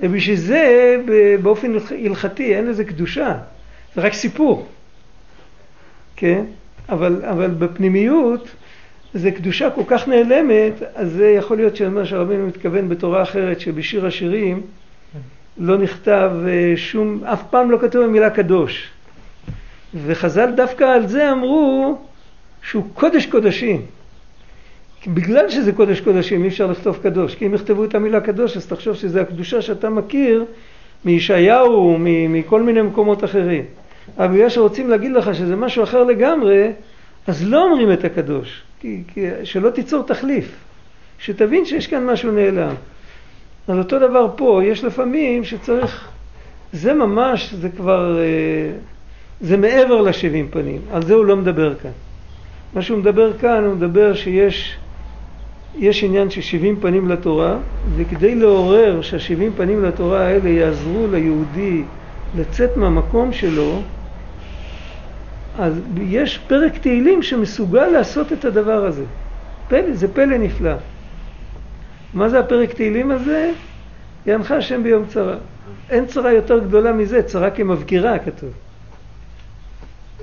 ובשביל 0.00 0.36
זה 0.36 0.96
באופן 1.42 1.72
הלכתי 2.04 2.54
אין 2.54 2.66
לזה 2.66 2.84
קדושה, 2.84 3.34
זה 3.94 4.00
רק 4.00 4.12
סיפור, 4.12 4.66
כן? 6.16 6.44
אבל, 6.88 7.22
אבל 7.24 7.50
בפנימיות 7.50 8.48
זה 9.14 9.30
קדושה 9.30 9.70
כל 9.70 9.82
כך 9.86 10.08
נעלמת, 10.08 10.72
אז 10.94 11.12
זה 11.12 11.30
יכול 11.30 11.56
להיות 11.56 11.76
שאומר 11.76 12.04
שהרבינו 12.04 12.46
מתכוון 12.46 12.88
בתורה 12.88 13.22
אחרת 13.22 13.60
שבשיר 13.60 14.06
השירים 14.06 14.62
לא 15.58 15.78
נכתב 15.78 16.30
אה, 16.46 16.72
שום, 16.76 17.24
אף 17.24 17.42
פעם 17.50 17.70
לא 17.70 17.78
כתוב 17.78 18.04
המילה 18.04 18.30
קדוש. 18.30 18.88
וחז"ל 20.06 20.50
דווקא 20.56 20.84
על 20.84 21.06
זה 21.06 21.32
אמרו 21.32 21.98
שהוא 22.62 22.84
קודש 22.94 23.26
קודשים. 23.26 23.82
בגלל 25.06 25.50
שזה 25.50 25.72
קודש 25.72 26.00
קודשים 26.00 26.42
אי 26.42 26.48
אפשר 26.48 26.66
לכתוב 26.66 26.98
קדוש, 27.02 27.34
כי 27.34 27.46
אם 27.46 27.54
יכתבו 27.54 27.84
את 27.84 27.94
המילה 27.94 28.20
קדוש 28.20 28.56
אז 28.56 28.66
תחשוב 28.66 28.94
שזה 28.94 29.20
הקדושה 29.20 29.62
שאתה 29.62 29.90
מכיר 29.90 30.44
מישעיהו, 31.04 31.96
מכל 32.28 32.62
מיני 32.62 32.82
מקומות 32.82 33.24
אחרים. 33.24 33.64
אבל 34.18 34.34
בגלל 34.34 34.48
שרוצים 34.48 34.90
להגיד 34.90 35.12
לך 35.12 35.34
שזה 35.34 35.56
משהו 35.56 35.82
אחר 35.82 36.04
לגמרי, 36.04 36.72
אז 37.26 37.48
לא 37.48 37.64
אומרים 37.64 37.92
את 37.92 38.04
הקדוש, 38.04 38.62
כי, 38.80 39.02
כי 39.14 39.26
שלא 39.44 39.70
תיצור 39.70 40.02
תחליף, 40.02 40.52
שתבין 41.18 41.64
שיש 41.64 41.86
כאן 41.86 42.06
משהו 42.06 42.32
נעלם. 42.32 42.74
אז 43.68 43.78
אותו 43.78 43.98
דבר 43.98 44.28
פה, 44.36 44.60
יש 44.64 44.84
לפעמים 44.84 45.44
שצריך, 45.44 46.08
זה 46.72 46.94
ממש, 46.94 47.54
זה 47.54 47.68
כבר, 47.68 48.18
אה, 48.18 48.24
זה 49.40 49.56
מעבר 49.56 50.00
לשבעים 50.00 50.48
פנים, 50.48 50.80
על 50.92 51.02
זה 51.02 51.14
הוא 51.14 51.24
לא 51.24 51.36
מדבר 51.36 51.74
כאן. 51.74 51.90
מה 52.74 52.82
שהוא 52.82 52.98
מדבר 52.98 53.38
כאן, 53.38 53.64
הוא 53.64 53.74
מדבר 53.74 54.14
שיש 54.14 54.76
יש 55.76 56.04
עניין 56.04 56.30
של 56.30 56.40
שבעים 56.40 56.80
פנים 56.80 57.08
לתורה, 57.08 57.58
וכדי 57.96 58.34
לעורר 58.34 59.02
שהשבעים 59.02 59.52
פנים 59.56 59.84
לתורה 59.84 60.26
האלה 60.26 60.48
יעזרו 60.48 61.06
ליהודי 61.12 61.84
לצאת 62.34 62.76
מהמקום 62.76 63.32
שלו, 63.32 63.82
אז 65.58 65.80
יש 66.00 66.38
פרק 66.38 66.78
תהילים 66.78 67.22
שמסוגל 67.22 67.86
לעשות 67.86 68.32
את 68.32 68.44
הדבר 68.44 68.84
הזה. 68.84 69.04
פלא, 69.68 69.92
זה 69.92 70.14
פלא 70.14 70.38
נפלא. 70.38 70.74
מה 72.14 72.28
זה 72.28 72.38
הפרק 72.38 72.72
תהילים 72.72 73.10
הזה? 73.10 73.52
יענך 74.26 74.50
השם 74.50 74.82
ביום 74.82 75.06
צרה. 75.06 75.36
אין 75.90 76.06
צרה 76.06 76.32
יותר 76.32 76.58
גדולה 76.58 76.92
מזה, 76.92 77.22
צרה 77.22 77.50
כמבקירה 77.50 78.18
כתוב. 78.18 78.50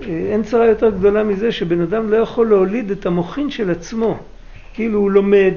אין 0.01 0.43
צרה 0.43 0.65
יותר 0.65 0.89
גדולה 0.89 1.23
מזה 1.23 1.51
שבן 1.51 1.81
אדם 1.81 2.09
לא 2.09 2.17
יכול 2.17 2.49
להוליד 2.49 2.91
את 2.91 3.05
המוחין 3.05 3.49
של 3.49 3.71
עצמו. 3.71 4.19
כאילו 4.75 4.99
הוא 4.99 5.11
לומד, 5.11 5.53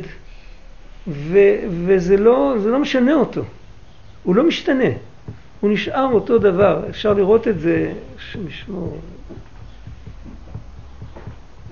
ו, 1.09 1.39
וזה 1.87 2.17
לא, 2.17 2.57
לא 2.67 2.79
משנה 2.79 3.15
אותו, 3.15 3.43
הוא 4.23 4.37
לא 4.37 4.45
משתנה, 4.45 4.89
הוא 5.61 5.71
נשאר 5.71 6.09
אותו 6.13 6.39
דבר, 6.39 6.83
אפשר 6.91 7.13
לראות 7.13 7.49
את 7.49 7.61
זה, 7.61 7.93
שנשמור, 8.19 8.99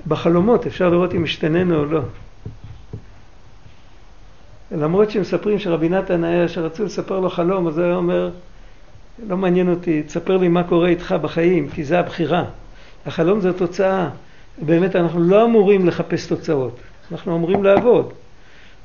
בחלומות 0.07 0.67
אפשר 0.67 0.89
לראות 0.89 1.15
אם 1.15 1.25
השתננו 1.25 1.79
או 1.79 1.85
לא. 1.85 2.01
למרות 4.73 5.11
שמספרים 5.11 5.59
שרבי 5.59 5.89
נתן 5.89 6.25
היה, 6.25 6.49
שרצו 6.49 6.85
לספר 6.85 7.21
לו 7.21 7.31
חלום, 7.31 7.69
אז 7.69 7.79
הוא 7.79 7.87
היה 7.87 7.97
אומר, 7.97 8.31
לא 9.29 9.37
מעניין 9.37 9.71
אותי, 9.71 10.03
תספר 10.03 10.37
לי 10.37 10.49
מה 10.49 10.65
קורה 10.65 10.89
איתך 10.89 11.15
בחיים, 11.23 11.69
כי 11.69 11.85
זה 11.85 11.99
הבחירה. 11.99 12.45
החלום 13.07 13.41
זה 13.41 13.51
התוצאה. 13.51 14.09
באמת 14.63 14.97
אנחנו 14.97 15.21
לא 15.21 15.45
אמורים 15.45 15.87
לחפש 15.87 16.27
תוצאות. 16.27 16.81
אנחנו 17.13 17.37
אמורים 17.37 17.65
לעבוד. 17.65 18.13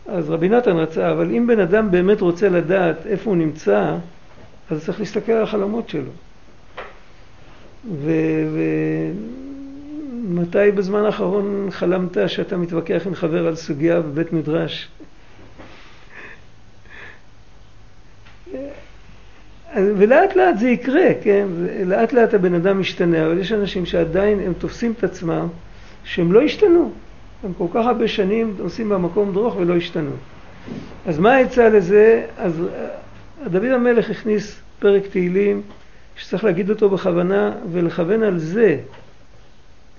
אז 0.08 0.30
רבי 0.30 0.50
נתן 0.50 0.78
רצה, 0.78 1.12
אבל 1.12 1.32
אם 1.32 1.48
בן 1.48 1.60
אדם 1.60 1.92
באמת 1.92 2.22
רוצה 2.22 2.50
לדעת 2.50 3.06
איפה 3.06 3.30
הוא 3.30 3.38
נמצא, 3.38 3.96
אז 4.70 4.86
צריך 4.86 5.00
להסתכל 5.00 5.32
על 5.32 5.44
החלומות 5.44 5.90
שלו. 5.90 6.12
ומתי 10.24 10.70
ו... 10.70 10.76
בזמן 10.76 11.06
האחרון 11.06 11.68
חלמת 11.72 12.18
שאתה 12.28 12.58
מתווכח 12.58 13.08
עם 13.08 13.16
חבר 13.16 13.48
על 13.48 13.56
סוגיה 13.56 14.02
בבית 14.02 14.34
מדרש? 14.34 14.90
ולאט 19.76 20.36
לאט 20.36 20.60
זה 20.60 20.70
יקרה, 20.70 21.08
כן? 21.24 21.48
לאט 21.86 22.14
לאט 22.14 22.34
הבן 22.34 22.54
אדם 22.54 22.80
משתנה, 22.80 23.26
אבל 23.26 23.38
יש 23.38 23.52
אנשים 23.52 23.86
שעדיין 23.86 24.40
הם 24.40 24.54
תופסים 24.54 24.94
את 24.98 25.04
עצמם 25.04 25.48
שהם 26.04 26.32
לא 26.32 26.42
השתנו. 26.42 26.92
הם 27.44 27.54
כל 27.58 27.68
כך 27.74 27.86
הרבה 27.86 28.08
שנים 28.08 28.56
עושים 28.60 28.90
במקום 28.90 29.34
דרוך 29.34 29.56
ולא 29.56 29.76
השתנו. 29.76 30.12
אז 31.06 31.20
מה 31.20 31.34
העצה 31.34 31.70
לזה? 31.70 32.26
אז 32.38 32.62
אה, 32.62 33.50
דוד 33.50 33.66
המלך 33.66 34.10
הכניס 34.10 34.62
פרק 34.80 35.08
תהילים 35.08 35.62
שצריך 36.16 36.44
להגיד 36.44 36.70
אותו 36.70 36.90
בכוונה 36.90 37.52
ולכוון 37.72 38.24
על 38.24 38.40
זה 38.40 38.78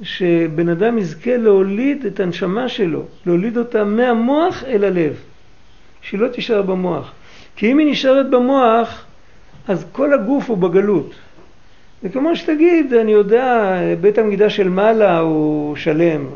שבן 0.03 0.69
אדם 0.69 0.99
יזכה 0.99 1.37
להוליד 1.37 2.07
את 2.07 2.21
הנשמה 2.21 2.69
שלו, 2.69 3.03
להוליד 3.27 3.59
אותה 3.59 3.85
מהמוח 3.85 4.65
אל 4.65 4.85
הלב, 4.85 5.15
שהיא 6.01 6.21
לא 6.21 6.29
תישאר 6.29 6.63
במוח. 6.63 7.13
כי 7.57 7.73
אם 7.73 7.79
היא 7.79 7.91
נשארת 7.91 8.31
במוח, 8.31 9.05
אז 9.69 9.87
כל 9.93 10.15
הגוף 10.15 10.51
הוא 10.51 10.59
בגלות. 10.59 11.15
זה 12.03 12.09
כמו 12.09 12.37
שתגיד, 12.37 12.95
אני 12.95 13.13
יודע, 13.13 13.77
בית 14.01 14.19
המקדש 14.19 14.57
של 14.57 14.69
מעלה 14.69 15.19
הוא 15.19 15.77
שלם, 15.77 16.27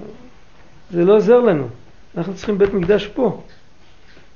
זה 0.91 1.05
לא 1.05 1.17
עוזר 1.17 1.41
לנו. 1.41 1.69
אנחנו 2.17 2.35
צריכים 2.35 2.59
בית 2.59 2.75
מקדש 2.75 3.07
פה. 3.07 3.43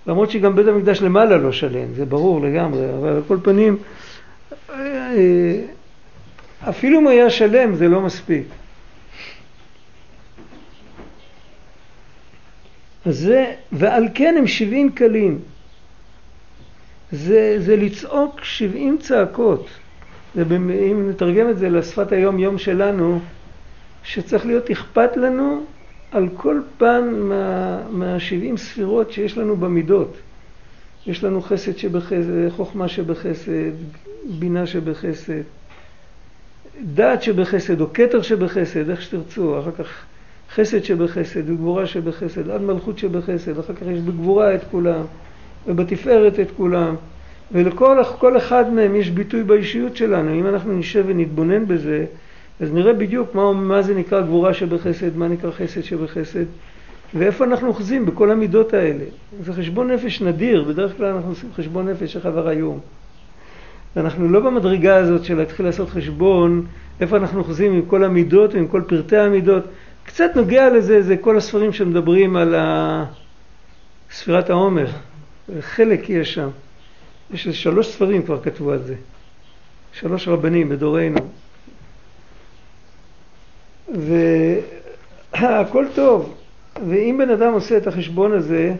למרות 0.07 0.31
שגם 0.31 0.57
בית 0.57 0.67
המקדש 0.67 1.03
למעלה 1.03 1.37
לא 1.37 1.53
שלם, 1.53 1.95
זה 1.95 2.05
ברור 2.05 2.41
לגמרי, 2.41 2.95
אבל 2.99 3.09
על 3.09 3.23
כל 3.29 3.39
פנים, 3.43 3.77
אפילו 6.69 7.01
אם 7.01 7.07
היה 7.07 7.31
שלם 7.31 7.75
זה 7.75 7.89
לא 7.89 8.01
מספיק. 8.01 8.45
אז 13.05 13.19
זה, 13.19 13.55
ועל 13.73 14.09
כן 14.15 14.35
הם 14.39 14.47
שבעים 14.47 14.93
קלים. 14.93 15.39
זה, 17.13 17.57
זה 17.59 17.77
לצעוק 17.77 18.45
שבעים 18.45 18.99
צעקות. 18.99 19.69
אם 20.37 21.11
נתרגם 21.11 21.51
את 21.51 21.59
זה 21.59 21.69
לשפת 21.69 22.13
היום 22.13 22.39
יום 22.39 22.59
שלנו, 22.59 23.21
שצריך 24.05 24.47
להיות 24.47 24.71
אכפת 24.71 25.17
לנו 25.17 25.65
על 26.13 26.29
כל 26.37 26.61
פן 26.79 27.15
מה, 27.15 27.79
מהשבעים 27.91 28.57
ספירות 28.57 29.13
שיש 29.13 29.39
לנו 29.39 29.57
במידות. 29.57 30.17
יש 31.07 31.25
לנו 31.25 31.43
חסד 31.43 31.77
שבחסד, 31.77 32.49
חוכמה 32.49 32.89
שבחסד, 32.89 33.71
בינה 34.39 34.67
שבחסד, 34.67 35.43
דעת 36.95 37.23
שבחסד 37.23 37.81
או 37.81 37.93
כתר 37.93 38.23
שבחסד, 38.23 38.91
איך 38.91 39.03
שתרצו, 39.03 39.59
אחר 39.59 39.71
כך 39.79 40.05
חסד 40.55 40.85
שבחסד 40.85 41.51
וגבורה 41.51 41.87
שבחסד, 41.87 42.51
עד 42.51 42.61
מלכות 42.61 42.99
שבחסד, 42.99 43.59
אחר 43.59 43.75
כך 43.75 43.83
יש 43.83 43.99
בגבורה 43.99 44.55
את 44.55 44.61
כולם 44.71 45.03
ובתפארת 45.67 46.41
את 46.41 46.49
כולם 46.57 46.95
ולכל 47.53 48.37
אחד 48.37 48.73
מהם 48.73 48.97
יש 48.97 49.11
ביטוי 49.11 49.43
באישיות 49.43 49.97
שלנו. 49.97 50.35
אם 50.35 50.47
אנחנו 50.47 50.79
נשב 50.79 51.05
ונתבונן 51.07 51.67
בזה, 51.67 52.05
אז 52.61 52.73
נראה 52.73 52.93
בדיוק 52.93 53.35
מה, 53.35 53.53
מה 53.53 53.83
זה 53.83 53.95
נקרא 53.95 54.21
גבורה 54.21 54.55
שבחסד, 54.55 55.17
מה 55.17 55.29
נקרא 55.29 55.51
חסד 55.51 55.81
שבחסד, 55.81 56.45
ואיפה 57.15 57.45
אנחנו 57.45 57.69
אוחזים 57.69 58.07
בכל 58.07 58.31
המידות 58.31 58.75
האלה. 58.75 59.05
זה 59.41 59.53
חשבון 59.53 59.91
נפש 59.91 60.23
נדיר, 60.23 60.65
בדרך 60.65 60.97
כלל 60.97 61.07
אנחנו 61.07 61.29
עושים 61.31 61.51
חשבון 61.57 61.89
נפש 61.89 62.17
עבר 62.17 62.49
היום. 62.49 62.81
אנחנו 63.97 64.29
לא 64.29 64.41
במדרגה 64.41 64.97
הזאת 64.97 65.25
של 65.25 65.37
להתחיל 65.37 65.67
לעשות 65.67 65.91
חשבון 65.91 66.67
איפה 67.01 67.17
אנחנו 67.17 67.39
אוחזים 67.39 67.73
עם 67.73 67.83
כל 67.87 68.05
המידות 68.05 68.55
ועם 68.55 68.69
כל 68.69 68.83
פרטי 68.87 69.17
המידות. 69.17 69.65
קצת 70.05 70.31
נוגע 70.37 70.71
לזה, 70.71 71.03
זה 71.03 71.17
כל 71.17 71.37
הספרים 71.37 71.73
שמדברים 71.73 72.37
על 72.37 72.55
ספירת 74.11 74.51
העומר. 74.51 74.87
חלק 75.61 76.11
יש 76.11 76.35
שם. 76.35 76.49
יש 77.35 77.49
שלוש 77.49 77.89
ספרים 77.89 78.23
כבר 78.23 78.43
כתבו 78.43 78.73
על 78.73 78.79
זה. 78.79 78.95
שלוש 79.93 80.29
רבנים 80.29 80.69
בדורנו. 80.69 81.40
והכל 83.95 85.87
טוב. 85.95 86.35
ואם 86.89 87.17
בן 87.19 87.31
אדם 87.31 87.53
עושה 87.53 87.77
את 87.77 87.87
החשבון 87.87 88.33
הזה, 88.33 88.75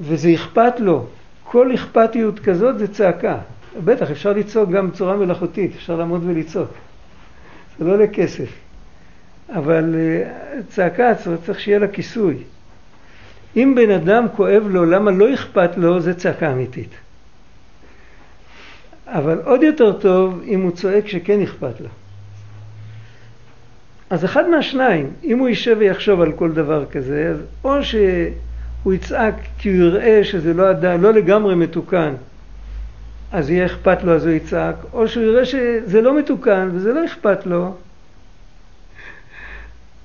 וזה 0.00 0.34
אכפת 0.34 0.80
לו, 0.80 1.06
כל 1.44 1.74
אכפתיות 1.74 2.38
כזאת 2.38 2.78
זה 2.78 2.88
צעקה. 2.88 3.38
בטח, 3.84 4.10
אפשר 4.10 4.32
לצעוק 4.32 4.70
גם 4.70 4.90
בצורה 4.90 5.16
מלאכותית, 5.16 5.72
אפשר 5.76 5.96
לעמוד 5.96 6.22
ולצעוק. 6.26 6.70
זה 7.78 7.84
לא 7.84 7.92
עולה 7.92 8.06
כסף. 8.06 8.48
אבל 9.48 9.94
אה, 9.94 10.30
צעקה 10.68 11.14
צריך 11.46 11.60
שיהיה 11.60 11.78
לה 11.78 11.88
כיסוי. 11.88 12.36
אם 13.56 13.74
בן 13.76 13.90
אדם 13.90 14.26
כואב 14.36 14.62
לו 14.70 14.84
למה 14.84 15.10
לא 15.10 15.34
אכפת 15.34 15.76
לו, 15.76 16.00
זה 16.00 16.14
צעקה 16.14 16.52
אמיתית. 16.52 16.90
אבל 19.06 19.40
עוד 19.44 19.62
יותר 19.62 19.98
טוב 19.98 20.42
אם 20.46 20.60
הוא 20.60 20.70
צועק 20.70 21.08
שכן 21.08 21.42
אכפת 21.42 21.80
לו. 21.80 21.88
אז 24.10 24.24
אחד 24.24 24.48
מהשניים, 24.48 25.10
אם 25.24 25.38
הוא 25.38 25.48
יישב 25.48 25.76
ויחשוב 25.78 26.20
על 26.20 26.32
כל 26.32 26.52
דבר 26.52 26.84
כזה, 26.86 27.30
אז 27.30 27.38
או 27.64 27.84
שהוא 27.84 28.92
יצעק 28.92 29.34
כי 29.58 29.68
הוא 29.68 29.76
יראה 29.76 30.24
שזה 30.24 30.54
לא, 30.54 30.68
עדיין, 30.68 31.00
לא 31.00 31.12
לגמרי 31.12 31.54
מתוקן, 31.54 32.14
אז 33.32 33.50
יהיה 33.50 33.66
אכפת 33.66 34.02
לו 34.02 34.14
אז 34.14 34.26
הוא 34.26 34.34
יצעק, 34.34 34.76
או 34.92 35.08
שהוא 35.08 35.24
יראה 35.24 35.44
שזה 35.44 36.00
לא 36.00 36.18
מתוקן 36.18 36.68
וזה 36.72 36.92
לא 36.92 37.04
אכפת 37.04 37.46
לו, 37.46 37.74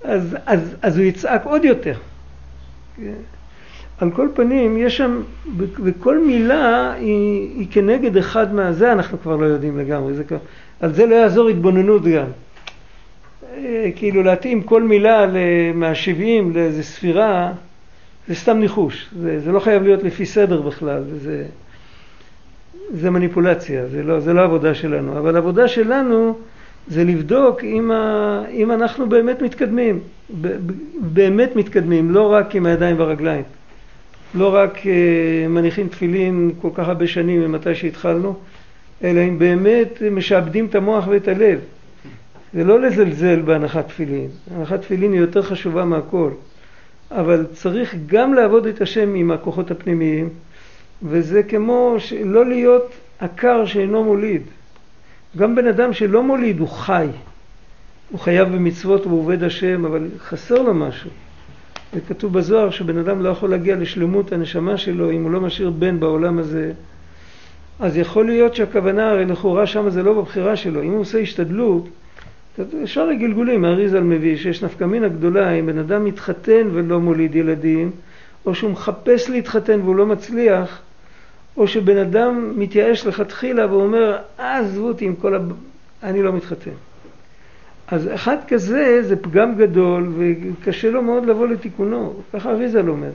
אז, 0.04 0.38
אז, 0.46 0.76
אז 0.82 0.98
הוא 0.98 1.06
יצעק 1.06 1.46
עוד 1.46 1.66
יותר. 1.66 1.96
על 3.98 4.12
כל 4.12 4.28
פנים, 4.34 4.78
יש 4.78 4.98
שם, 4.98 5.22
וכל 5.58 6.26
מילה 6.26 6.94
היא, 6.94 7.60
היא 7.60 7.68
כנגד 7.72 8.18
אחד 8.18 8.54
מהזה, 8.54 8.92
אנחנו 8.92 9.20
כבר 9.20 9.36
לא 9.36 9.46
יודעים 9.46 9.78
לגמרי, 9.80 10.14
זה 10.14 10.24
כבר, 10.24 10.38
על 10.80 10.94
זה 10.94 11.06
לא 11.06 11.16
יעזור 11.16 11.50
התבוננות 11.50 12.04
גם. 12.04 12.26
אה, 13.58 13.90
כאילו 13.96 14.24
להתאים 14.24 14.64
כל 14.64 14.84
מילה 14.84 15.26
מהשבעים 15.74 16.56
לאיזה 16.56 16.84
ספירה, 16.84 17.52
זה 18.28 18.36
סתם 18.36 18.58
ניחוש, 18.58 19.10
זה, 19.20 19.40
זה 19.40 19.52
לא 19.52 19.60
חייב 19.60 19.84
להיות 19.84 20.04
לפי 20.04 20.26
סדר 20.26 20.62
בכלל, 20.62 21.04
זה, 21.22 21.46
זה 22.94 23.10
מניפולציה, 23.10 23.88
זה 23.88 24.04
לא, 24.04 24.20
זה 24.20 24.34
לא 24.34 24.44
עבודה 24.44 24.74
שלנו, 24.74 25.20
אבל 25.20 25.36
העבודה 25.36 25.68
שלנו 25.68 26.38
זה 26.88 27.04
לבדוק 27.04 27.64
אם, 27.64 27.92
ה, 27.92 28.44
אם 28.52 28.72
אנחנו 28.72 29.10
באמת 29.10 29.42
מתקדמים, 29.42 30.00
באמת 31.00 31.56
מתקדמים, 31.56 32.12
לא 32.12 32.34
רק 32.34 32.56
עם 32.56 32.66
הידיים 32.66 33.00
והרגליים. 33.00 33.44
לא 34.36 34.56
רק 34.56 34.78
uh, 34.78 34.88
מניחים 35.50 35.88
תפילין 35.88 36.52
כל 36.62 36.70
כך 36.74 36.88
הרבה 36.88 37.08
שנים 37.08 37.42
ממתי 37.42 37.76
שהתחלנו, 37.76 38.36
אלא 39.04 39.20
אם 39.20 39.40
באמת 39.40 40.02
משעבדים 40.12 40.66
את 40.66 40.76
המוח 40.76 41.08
ואת 41.08 41.28
הלב. 41.28 41.60
זה 42.54 42.64
לא 42.64 42.80
לזלזל 42.80 43.42
בהנחת 43.42 43.88
תפילין, 43.88 44.30
הנחת 44.56 44.82
תפילין 44.82 45.12
היא 45.14 45.22
יותר 45.22 45.42
חשובה 45.42 45.86
מהכל, 45.86 46.32
אבל 47.12 47.46
צריך 47.54 47.96
גם 48.06 48.34
לעבוד 48.34 48.68
את 48.68 48.82
השם 48.82 49.16
עם 49.16 49.32
הכוחות 49.32 49.72
הפנימיים, 49.72 50.30
וזה 51.04 51.44
כמו 51.44 51.96
לא 52.26 52.46
להיות 52.46 52.94
עקר 53.20 53.66
שאינו 53.66 54.04
מוליד. 54.04 54.42
גם 55.38 55.56
בן 55.56 55.68
אדם 55.68 55.94
שלא 55.94 56.24
מוליד 56.24 56.60
הוא 56.60 56.68
חי, 56.68 57.08
הוא 58.12 58.20
חייב 58.20 58.50
במצוות 58.50 59.06
והוא 59.06 59.20
עובד 59.20 59.44
השם, 59.44 59.86
אבל 59.86 60.08
חסר 60.20 60.62
לו 60.62 60.74
משהו. 60.74 61.10
וכתוב 61.94 62.34
בזוהר 62.34 62.70
שבן 62.70 62.98
אדם 62.98 63.22
לא 63.22 63.30
יכול 63.30 63.50
להגיע 63.50 63.76
לשלמות 63.76 64.32
הנשמה 64.32 64.78
שלו 64.78 65.12
אם 65.12 65.24
הוא 65.24 65.32
לא 65.32 65.42
משאיר 65.42 65.70
בן 65.70 66.00
בעולם 66.00 66.40
הזה. 66.40 66.72
אז 67.80 67.98
יכול 67.98 68.26
להיות 68.26 68.56
שהכוונה, 68.56 69.10
הרי 69.10 69.26
לכאורה 69.26 69.68
שם 69.68 69.90
זה 69.90 70.04
לא 70.04 70.14
בבחירה 70.14 70.56
שלו. 70.56 70.82
אם 70.82 70.92
הוא 70.92 71.02
עושה 71.02 71.20
השתדלות, 71.20 71.90
ישר 72.84 73.10
הגלגולים, 73.10 73.66
האריזל 73.66 74.00
מביא 74.00 74.38
שיש 74.38 74.64
נפקא 74.64 74.84
מינה 74.84 75.08
גדולה 75.08 75.52
אם 75.52 75.66
בן 75.66 75.78
אדם 75.78 76.06
מתחתן 76.06 76.68
ולא 76.74 77.00
מוליד 77.00 77.36
ילדים, 77.36 77.92
או 78.46 78.56
שהוא 78.56 78.72
מחפש 78.72 79.30
להתחתן 79.30 79.82
והוא 79.82 79.96
לא 79.96 80.06
מצליח, 80.06 80.82
או 81.58 81.68
שבן 81.68 81.98
אדם 81.98 82.54
מתייאש 82.56 83.08
לכתחילה 83.08 83.74
ואומר, 83.74 84.18
אה, 84.40 84.58
עזבו 84.58 84.88
אותי 84.88 85.06
עם 85.06 85.16
כל 85.16 85.36
ה... 85.36 85.40
אני 86.04 86.24
לא 86.24 86.34
מתחתן. 86.34 86.72
אז 87.88 88.10
אחד 88.14 88.38
כזה 88.48 89.00
זה 89.02 89.16
פגם 89.16 89.56
גדול 89.56 90.14
וקשה 90.18 90.92
לו 90.92 91.02
מאוד 91.02 91.26
לבוא 91.26 91.48
לתיקונו, 91.48 92.14
ככה 92.34 92.50
אריזל 92.50 92.90
אומר. 92.90 93.12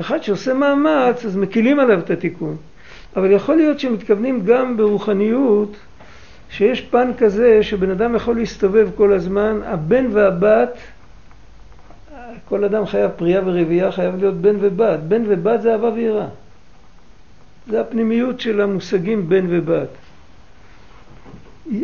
אחד 0.00 0.22
שעושה 0.22 0.54
מאמץ 0.54 1.24
אז 1.24 1.36
מקילים 1.36 1.80
עליו 1.80 1.98
את 1.98 2.10
התיקון. 2.10 2.56
אבל 3.16 3.30
יכול 3.30 3.56
להיות 3.56 3.80
שמתכוונים 3.80 4.44
גם 4.44 4.76
ברוחניות 4.76 5.76
שיש 6.50 6.80
פן 6.80 7.10
כזה 7.18 7.62
שבן 7.62 7.90
אדם 7.90 8.14
יכול 8.14 8.36
להסתובב 8.36 8.88
כל 8.96 9.12
הזמן, 9.12 9.60
הבן 9.64 10.06
והבת, 10.12 10.78
כל 12.48 12.64
אדם 12.64 12.86
חייב 12.86 13.10
פרייה 13.16 13.40
ורבייה, 13.44 13.92
חייב 13.92 14.16
להיות 14.16 14.34
בן 14.34 14.56
ובת. 14.60 14.98
בן 14.98 15.22
ובת 15.28 15.62
זה 15.62 15.72
אהבה 15.72 15.88
ויראה. 15.88 16.26
זה 17.70 17.80
הפנימיות 17.80 18.40
של 18.40 18.60
המושגים 18.60 19.28
בן 19.28 19.46
ובת. 19.48 19.88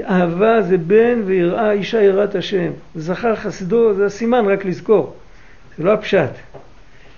אהבה 0.03 0.63
זה 0.63 0.79
בן 0.79 1.23
ויראה 1.25 1.73
אישה 1.73 2.03
יראת 2.03 2.35
השם. 2.35 2.71
זכר 2.95 3.37
חסדו 3.37 3.95
זה 3.95 4.07
הסימן 4.07 4.45
רק 4.47 4.65
לזכור. 4.65 5.15
זה 5.79 5.85
לא 5.85 5.93
הפשט. 5.93 6.31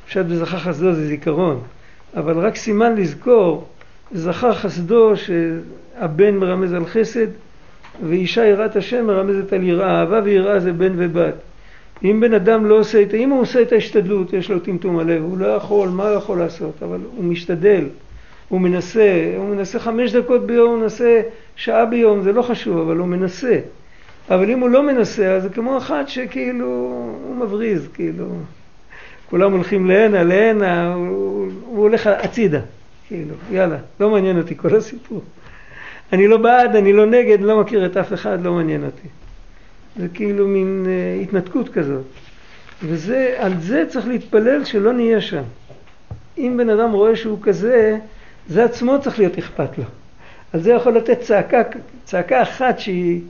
פשט 0.07 0.25
בזכר 0.25 0.59
חסדו 0.59 0.93
זה 0.93 1.07
זיכרון. 1.07 1.63
אבל 2.17 2.39
רק 2.39 2.57
סימן 2.57 2.95
לזכור, 2.95 3.69
זכר 4.13 4.55
חסדו 4.55 5.13
שהבן 6.01 6.37
מרמז 6.37 6.73
על 6.73 6.87
חסד 6.87 7.27
ואישה 8.09 8.47
יראת 8.47 8.77
השם 8.77 9.07
מרמזת 9.07 9.53
על 9.53 9.63
יראה. 9.63 10.01
אהבה 10.01 10.21
ויראה 10.25 10.61
זה 10.61 10.73
בן 10.73 10.93
ובת. 10.97 11.35
אם 12.05 12.21
בן 12.21 12.35
אדם 12.35 12.67
לא 12.67 12.79
עושה 12.79 13.03
את, 13.03 13.15
אם 13.15 13.31
הוא 13.31 13.41
עושה 13.41 13.63
את 13.63 13.73
ההשתדלות, 13.73 14.33
יש 14.33 14.51
לו 14.51 14.61
טמטום 14.61 14.99
הלב, 14.99 15.23
הוא 15.23 15.39
לא 15.39 15.47
יכול, 15.47 15.89
מה 15.89 16.09
הוא 16.09 16.17
יכול 16.17 16.39
לעשות? 16.39 16.83
אבל 16.83 16.99
הוא 17.17 17.25
משתדל. 17.25 17.85
הוא 18.49 18.61
מנסה, 18.61 19.35
הוא 19.37 19.49
מנסה 19.49 19.79
חמש 19.79 20.13
דקות 20.13 20.47
ביום, 20.47 20.71
הוא 20.71 20.79
מנסה 20.79 21.21
שעה 21.57 21.87
ביום, 21.87 22.23
זה 22.23 22.33
לא 22.33 22.43
חשוב, 22.43 22.79
אבל 22.79 22.97
הוא 22.97 23.07
מנסה. 23.07 23.59
אבל 24.31 24.51
אם 24.51 24.61
הוא 24.61 24.69
לא 24.69 24.83
מנסה, 24.83 25.33
אז 25.33 25.43
זה 25.43 25.49
כמו 25.49 25.79
אחד 25.79 26.05
שכאילו, 26.07 26.67
הוא 27.25 27.37
מבריז, 27.37 27.89
כאילו, 27.95 28.27
כולם 29.31 29.53
הולכים 29.53 29.87
להנה, 29.87 30.23
להנה, 30.23 30.95
הוא, 30.95 31.49
הוא 31.67 31.79
הולך 31.79 32.07
הצידה, 32.07 32.61
כאילו, 33.09 33.35
יאללה, 33.53 33.77
לא 34.01 34.11
מעניין 34.11 34.39
אותי 34.39 34.57
כל 34.57 34.77
הסיפור. 34.77 35.23
אני 36.13 36.29
לא 36.29 36.37
בעד, 36.37 36.77
אני 36.77 36.93
לא 36.93 37.07
נגד, 37.07 37.41
לא 37.41 37.61
מכיר 37.61 37.87
את 37.87 37.97
אף 37.97 38.13
אחד, 38.13 38.43
לא 38.43 38.53
מעניין 38.53 38.85
אותי. 38.85 39.09
זה 39.97 40.09
כאילו 40.15 40.49
מין 40.49 40.87
uh, 40.87 41.23
התנתקות 41.23 41.69
כזאת. 41.69 42.05
וזה, 42.83 43.35
על 43.39 43.61
זה 43.61 43.85
צריך 43.89 44.07
להתפלל 44.07 44.65
שלא 44.65 44.93
נהיה 44.93 45.21
שם. 45.21 45.43
אם 46.39 46.55
בן 46.59 46.71
אדם 46.71 46.93
רואה 46.93 47.17
שהוא 47.17 47.39
כזה, 47.43 47.99
זה 48.49 48.65
עצמו 48.65 48.97
צריך 49.03 49.19
להיות 49.19 49.39
אכפת 49.39 49.79
לו. 49.79 49.85
על 50.53 50.61
זה 50.61 50.73
יכול 50.73 50.97
לתת 50.97 51.21
צעקה, 51.21 51.63
צעקה 52.05 52.43
אחת 52.43 52.79
שהיא 52.79 53.21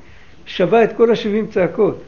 שווה 0.47 0.85
את 0.85 0.97
כל 0.97 1.13
השבעים 1.13 1.47
צעקות. 1.47 2.03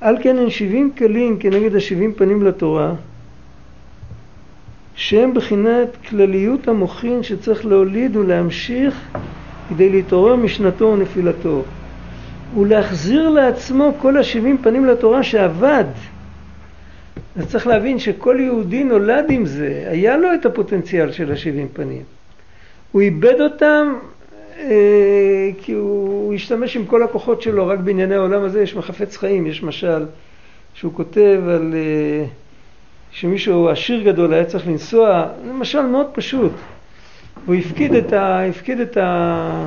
על 0.00 0.16
כן 0.22 0.38
הן 0.38 0.50
שבעים 0.50 0.90
כלים 0.98 1.38
כנגד 1.38 1.76
השבעים 1.76 2.14
פנים 2.14 2.42
לתורה, 2.42 2.94
שהם 5.00 5.34
בחינת 5.34 5.88
כלליות 6.08 6.68
המוחין 6.68 7.22
שצריך 7.22 7.66
להוליד 7.66 8.16
ולהמשיך 8.16 8.94
כדי 9.68 9.90
להתעורר 9.90 10.36
משנתו 10.36 10.84
ונפילתו. 10.84 11.62
ולהחזיר 12.58 13.28
לעצמו 13.28 13.92
כל 13.98 14.16
השבעים 14.16 14.58
פנים 14.58 14.86
לתורה 14.86 15.22
שעבד. 15.22 15.84
אז 17.36 17.48
צריך 17.48 17.66
להבין 17.66 17.98
שכל 17.98 18.36
יהודי 18.40 18.84
נולד 18.84 19.24
עם 19.30 19.46
זה, 19.46 19.84
היה 19.86 20.16
לו 20.16 20.34
את 20.34 20.46
הפוטנציאל 20.46 21.12
של 21.12 21.32
השבעים 21.32 21.68
פנים. 21.72 22.02
הוא 22.92 23.02
איבד 23.02 23.40
אותם 23.40 23.94
אה, 24.58 25.50
כי 25.62 25.72
הוא, 25.72 26.08
הוא 26.08 26.34
השתמש 26.34 26.76
עם 26.76 26.86
כל 26.86 27.02
הכוחות 27.02 27.42
שלו 27.42 27.66
רק 27.66 27.78
בענייני 27.78 28.14
העולם 28.14 28.44
הזה, 28.44 28.62
יש 28.62 28.76
מחפץ 28.76 29.16
חיים, 29.16 29.46
יש 29.46 29.62
משל 29.62 30.06
שהוא 30.74 30.92
כותב 30.94 31.40
על 31.46 31.74
אה, 31.74 32.24
שמישהו 33.10 33.68
עשיר 33.68 34.02
גדול 34.02 34.34
היה 34.34 34.44
צריך 34.44 34.66
לנסוע, 34.66 35.26
זה 35.46 35.52
משל 35.52 35.82
מאוד 35.82 36.06
פשוט. 36.12 36.52
הוא 37.46 37.54
הפקיד 37.54 37.94
את 37.94 38.12
ה... 38.12 38.44
הפקיד 38.44 38.80
את 38.80 38.96
ה 38.96 39.66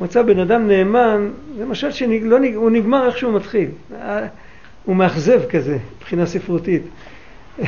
מצא 0.00 0.22
בן 0.22 0.38
אדם 0.38 0.68
נאמן, 0.68 1.28
זה 1.56 1.64
משל 1.64 1.90
שהוא 1.90 2.70
נגמר 2.70 3.06
איך 3.06 3.18
שהוא 3.18 3.34
מתחיל. 3.34 3.68
הוא 4.84 4.96
מאכזב 4.96 5.40
כזה, 5.50 5.78
מבחינה 5.96 6.26
ספרותית. 6.26 6.82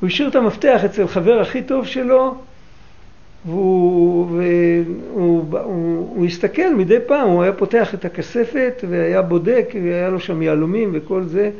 הוא 0.00 0.06
השאיר 0.06 0.28
את 0.28 0.34
המפתח 0.34 0.84
אצל 0.84 1.06
חבר 1.06 1.40
הכי 1.40 1.62
טוב 1.62 1.86
שלו, 1.86 2.34
והוא, 3.46 4.26
והוא 4.26 5.44
הוא, 5.52 6.08
הוא 6.14 6.26
הסתכל 6.26 6.74
מדי 6.74 6.98
פעם, 7.06 7.28
הוא 7.28 7.42
היה 7.42 7.52
פותח 7.52 7.94
את 7.94 8.04
הכספת 8.04 8.84
והיה 8.88 9.22
בודק, 9.22 9.68
והיה 9.84 10.08
לו 10.08 10.20
שם 10.20 10.42
יהלומים 10.42 10.90
וכל 10.92 11.22
זה, 11.22 11.50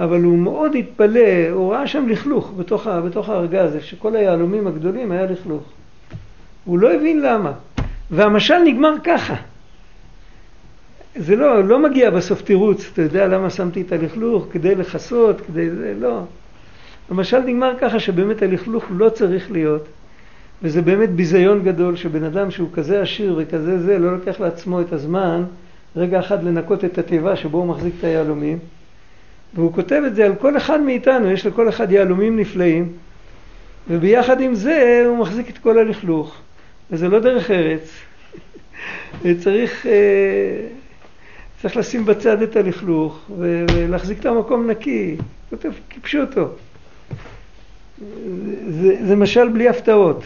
אבל 0.00 0.22
הוא 0.22 0.38
מאוד 0.38 0.74
התפלא, 0.74 1.50
הוא 1.50 1.72
ראה 1.72 1.86
שם 1.86 2.08
לכלוך 2.08 2.52
בתוך, 2.56 2.86
בתוך 2.86 3.28
הארגז, 3.28 3.76
שכל 3.80 4.16
היהלומים 4.16 4.66
הגדולים 4.66 5.12
היה 5.12 5.26
לכלוך. 5.26 5.62
הוא 6.64 6.78
לא 6.78 6.94
הבין 6.94 7.22
למה. 7.22 7.52
והמשל 8.10 8.58
נגמר 8.58 8.94
ככה. 9.04 9.34
זה 11.16 11.36
לא, 11.36 11.64
לא 11.64 11.78
מגיע 11.78 12.10
בסוף 12.10 12.42
תירוץ, 12.42 12.90
אתה 12.92 13.02
יודע 13.02 13.26
למה 13.26 13.50
שמתי 13.50 13.80
את 13.80 13.92
הלכלוך? 13.92 14.46
כדי 14.50 14.74
לכסות, 14.74 15.40
כדי 15.40 15.70
זה, 15.70 15.94
לא. 16.00 16.20
המשל 17.10 17.40
נגמר 17.40 17.72
ככה 17.80 18.00
שבאמת 18.00 18.42
הלכלוך 18.42 18.84
לא 18.90 19.08
צריך 19.08 19.50
להיות, 19.50 19.84
וזה 20.62 20.82
באמת 20.82 21.10
ביזיון 21.10 21.62
גדול 21.62 21.96
שבן 21.96 22.24
אדם 22.24 22.50
שהוא 22.50 22.68
כזה 22.72 23.02
עשיר 23.02 23.34
וכזה 23.38 23.78
זה, 23.78 23.98
לא 23.98 24.12
לוקח 24.12 24.40
לעצמו 24.40 24.80
את 24.80 24.92
הזמן 24.92 25.44
רגע 25.96 26.20
אחד 26.20 26.44
לנקות 26.44 26.84
את 26.84 26.98
התיבה 26.98 27.36
שבו 27.36 27.58
הוא 27.58 27.66
מחזיק 27.66 27.94
את 27.98 28.04
היהלומים, 28.04 28.58
והוא 29.54 29.72
כותב 29.72 30.02
את 30.06 30.14
זה 30.14 30.24
על 30.24 30.34
כל 30.34 30.56
אחד 30.56 30.80
מאיתנו, 30.80 31.30
יש 31.30 31.46
לכל 31.46 31.68
אחד 31.68 31.92
יהלומים 31.92 32.36
נפלאים, 32.36 32.92
וביחד 33.90 34.40
עם 34.40 34.54
זה 34.54 35.04
הוא 35.06 35.18
מחזיק 35.18 35.50
את 35.50 35.58
כל 35.58 35.78
הלכלוך, 35.78 36.36
וזה 36.90 37.08
לא 37.08 37.20
דרך 37.20 37.50
ארץ. 37.50 37.90
צריך, 39.42 39.86
אה, 39.86 40.66
צריך 41.62 41.76
לשים 41.76 42.04
בצד 42.04 42.42
את 42.42 42.56
הלכלוך 42.56 43.30
ולהחזיק 43.38 44.20
את 44.20 44.26
המקום 44.26 44.70
נקי, 44.70 45.16
כותב 45.50 45.70
כפשוטו. 45.90 46.48
זה, 48.68 48.96
זה 49.06 49.16
משל 49.16 49.48
בלי 49.48 49.68
הפתעות. 49.68 50.22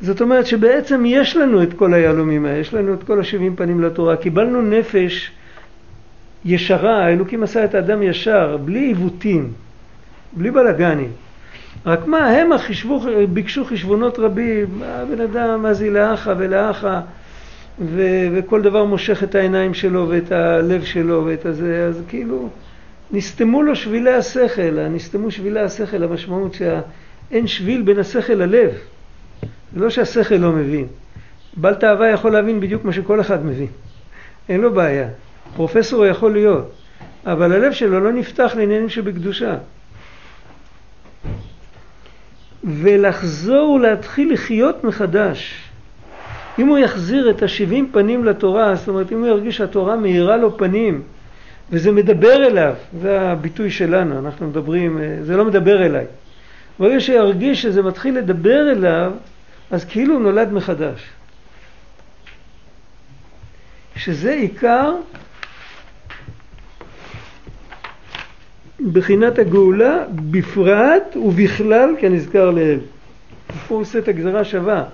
זאת 0.00 0.20
אומרת 0.20 0.46
שבעצם 0.46 1.02
יש 1.06 1.36
לנו 1.36 1.62
את 1.62 1.72
כל 1.72 1.94
היהלומים 1.94 2.46
האלה, 2.46 2.58
יש 2.58 2.74
לנו 2.74 2.94
את 2.94 3.02
כל 3.02 3.20
השבעים 3.20 3.56
פנים 3.56 3.80
לתורה, 3.80 4.16
קיבלנו 4.16 4.62
נפש 4.62 5.30
ישרה, 6.44 7.04
האלוקים 7.04 7.42
עשה 7.42 7.64
את 7.64 7.74
האדם 7.74 8.02
ישר, 8.02 8.56
בלי 8.64 8.78
עיוותים, 8.78 9.52
בלי 10.32 10.50
בלאגנים. 10.50 11.10
רק 11.86 12.06
מה, 12.06 12.26
הם 12.28 12.52
החישבו, 12.52 13.00
ביקשו 13.32 13.64
חשבונות 13.64 14.18
רבים, 14.18 14.82
הבן 14.84 15.20
אדם 15.20 15.62
מה 15.62 15.74
זה 15.74 15.90
לאחה 15.90 16.34
ולאחה, 16.38 17.00
ו- 17.80 18.26
וכל 18.32 18.62
דבר 18.62 18.84
מושך 18.84 19.22
את 19.22 19.34
העיניים 19.34 19.74
שלו 19.74 20.06
ואת 20.08 20.32
הלב 20.32 20.84
שלו 20.84 21.24
ואת 21.26 21.46
הזה, 21.46 21.86
אז 21.88 22.02
כאילו 22.08 22.48
נסתמו 23.12 23.62
לו 23.62 23.76
שבילי 23.76 24.14
השכל, 24.14 24.88
נסתמו 24.88 25.30
שבילי 25.30 25.60
השכל, 25.60 26.02
המשמעות 26.02 26.54
שאין 26.54 27.46
שביל 27.46 27.82
בין 27.82 27.98
השכל 27.98 28.32
ללב. 28.32 28.70
זה 29.74 29.80
לא 29.80 29.90
שהשכל 29.90 30.34
לא 30.34 30.52
מבין. 30.52 30.86
בעל 31.56 31.74
תאווה 31.74 32.08
יכול 32.08 32.32
להבין 32.32 32.60
בדיוק 32.60 32.84
מה 32.84 32.92
שכל 32.92 33.20
אחד 33.20 33.46
מבין. 33.46 33.66
אין 34.48 34.60
לו 34.60 34.74
בעיה. 34.74 35.08
פרופסור 35.56 35.98
הוא 35.98 36.06
יכול 36.06 36.32
להיות, 36.32 36.72
אבל 37.26 37.52
הלב 37.52 37.72
שלו 37.72 38.00
לא 38.00 38.12
נפתח 38.12 38.52
לעניינים 38.56 38.88
שבקדושה. 38.88 39.56
ולחזור 42.64 43.70
ולהתחיל 43.70 44.32
לחיות 44.32 44.84
מחדש. 44.84 45.54
אם 46.58 46.66
הוא 46.66 46.78
יחזיר 46.78 47.30
את 47.30 47.42
השבעים 47.42 47.88
פנים 47.92 48.24
לתורה, 48.24 48.74
זאת 48.74 48.88
אומרת 48.88 49.12
אם 49.12 49.18
הוא 49.18 49.26
ירגיש 49.26 49.56
שהתורה 49.56 49.96
מאירה 49.96 50.36
לו 50.36 50.58
פנים 50.58 51.02
וזה 51.70 51.92
מדבר 51.92 52.46
אליו, 52.46 52.74
זה 53.00 53.20
הביטוי 53.20 53.70
שלנו, 53.70 54.18
אנחנו 54.18 54.48
מדברים, 54.48 54.98
זה 55.22 55.36
לא 55.36 55.44
מדבר 55.44 55.86
אליי. 55.86 56.06
ברגע 56.78 57.00
שירגיש 57.00 57.62
שזה 57.62 57.82
מתחיל 57.82 58.18
לדבר 58.18 58.70
אליו, 58.70 59.12
אז 59.70 59.84
כאילו 59.84 60.14
הוא 60.14 60.22
נולד 60.22 60.52
מחדש. 60.52 61.10
שזה 63.96 64.32
עיקר 64.32 64.94
בחינת 68.92 69.38
הגאולה 69.38 70.04
בפרט 70.30 71.16
ובכלל 71.16 71.94
כנזכר 71.98 72.50
לעיל. 72.50 72.78
פה 73.68 73.74
הוא 73.74 73.80
עושה 73.80 73.98
את 73.98 74.08
הגזרה 74.08 74.44
שווה. 74.44 74.84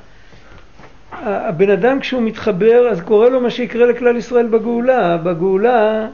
הבן 1.13 1.71
אדם 1.71 2.01
כשהוא 2.01 2.23
מתחבר 2.23 2.89
אז 2.91 3.01
קורה 3.01 3.29
לו 3.29 3.41
מה 3.41 3.51
שיקרה 3.51 3.87
לכלל 3.87 4.17
ישראל 4.17 4.47
בגאולה. 4.47 5.17
בגאולה 5.17 6.09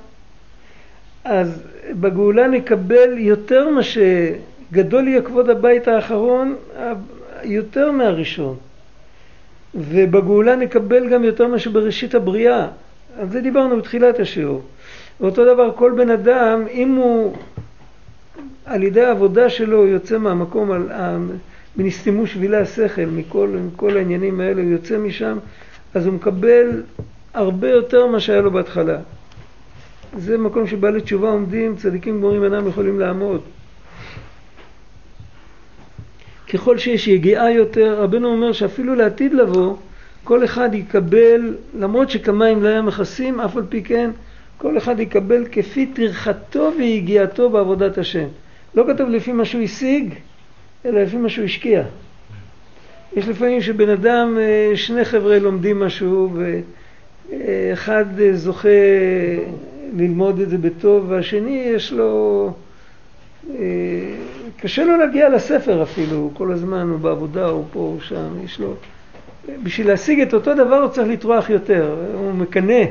אז 1.24 1.62
בגאולה 1.90 2.46
נקבל 2.46 3.18
יותר 3.18 3.68
מה 3.68 3.80
שגדול 3.82 5.08
יהיה 5.08 5.22
כבוד 5.22 5.50
הבית 5.50 5.88
האחרון 5.88 6.56
יותר 7.44 7.90
מהראשון. 7.90 8.56
ובגאולה 9.74 10.56
נקבל 10.56 11.08
גם 11.08 11.24
יותר 11.24 11.48
מה 11.48 11.58
שבראשית 11.58 12.14
הבריאה. 12.14 12.66
על 13.20 13.28
זה 13.28 13.40
דיברנו 13.40 13.76
בתחילת 13.76 14.20
השיעור. 14.20 14.62
ואותו 15.20 15.54
דבר 15.54 15.72
כל 15.72 15.92
בן 15.96 16.10
אדם, 16.10 16.64
אם 16.70 16.94
הוא 16.94 17.36
על 18.66 18.82
ידי 18.82 19.00
העבודה 19.00 19.50
שלו 19.50 19.86
יוצא 19.86 20.18
מהמקום, 20.18 20.72
על, 20.72 20.88
מנסתמו 21.76 22.26
שבילי 22.26 22.56
השכל, 22.56 23.06
מכל, 23.06 23.48
מכל 23.48 23.96
העניינים 23.96 24.40
האלה, 24.40 24.62
הוא 24.62 24.70
יוצא 24.70 24.98
משם, 24.98 25.38
אז 25.94 26.06
הוא 26.06 26.14
מקבל 26.14 26.82
הרבה 27.34 27.70
יותר 27.70 28.06
ממה 28.06 28.20
שהיה 28.20 28.40
לו 28.40 28.50
בהתחלה. 28.50 28.98
זה 30.18 30.38
מקום 30.38 30.66
שבעלי 30.66 31.00
תשובה 31.00 31.30
עומדים, 31.30 31.76
צדיקים 31.76 32.16
גמורים 32.16 32.44
אינם 32.44 32.68
יכולים 32.68 33.00
לעמוד. 33.00 33.40
ככל 36.52 36.78
שיש 36.78 37.08
יגיעה 37.08 37.52
יותר, 37.52 38.02
רבנו 38.02 38.28
אומר 38.28 38.52
שאפילו 38.52 38.94
לעתיד 38.94 39.34
לבוא, 39.34 39.76
כל 40.24 40.44
אחד 40.44 40.74
יקבל, 40.74 41.56
למרות 41.78 42.10
שכמים 42.10 42.62
לא 42.62 42.68
היה 42.68 42.82
מכסים, 42.82 43.40
אף 43.40 43.56
על 43.56 43.62
פי 43.68 43.82
כן, 43.82 44.10
כל 44.58 44.78
אחד 44.78 45.00
יקבל 45.00 45.44
כפי 45.52 45.86
טרחתו 45.86 46.72
ויגיעתו 46.78 47.50
בעבודת 47.50 47.98
השם. 47.98 48.26
לא 48.74 48.84
כתוב 48.88 49.08
לפי 49.08 49.32
מה 49.32 49.44
שהוא 49.44 49.62
השיג, 49.62 50.14
אלא 50.84 51.02
לפי 51.02 51.16
מה 51.16 51.28
שהוא 51.28 51.44
השקיע. 51.44 51.82
יש 53.16 53.28
לפעמים 53.28 53.60
שבן 53.62 53.88
אדם, 53.88 54.38
אה, 54.40 54.76
שני 54.76 55.04
חבר'ה 55.04 55.38
לומדים 55.38 55.80
משהו 55.80 56.30
ואחד 57.30 58.04
זוכה 58.32 58.68
ללמוד 59.96 60.40
את 60.40 60.50
זה 60.50 60.58
בטוב 60.58 61.04
והשני 61.08 61.62
יש 61.74 61.92
לו, 61.92 62.52
אה, 63.50 63.56
קשה 64.60 64.84
לו 64.84 64.96
להגיע 64.96 65.28
לספר 65.28 65.82
אפילו, 65.82 66.30
כל 66.34 66.52
הזמן 66.52 66.88
הוא 66.88 66.98
בעבודה, 66.98 67.46
הוא 67.46 67.64
פה, 67.72 67.78
הוא 67.78 68.00
שם, 68.00 68.44
יש 68.44 68.60
לו, 68.60 68.74
בשביל 69.62 69.86
להשיג 69.88 70.20
את 70.20 70.34
אותו 70.34 70.54
דבר 70.54 70.76
הוא 70.76 70.88
צריך 70.88 71.08
לטרוח 71.08 71.50
יותר, 71.50 71.96
הוא 72.14 72.32
מקנא, 72.32 72.82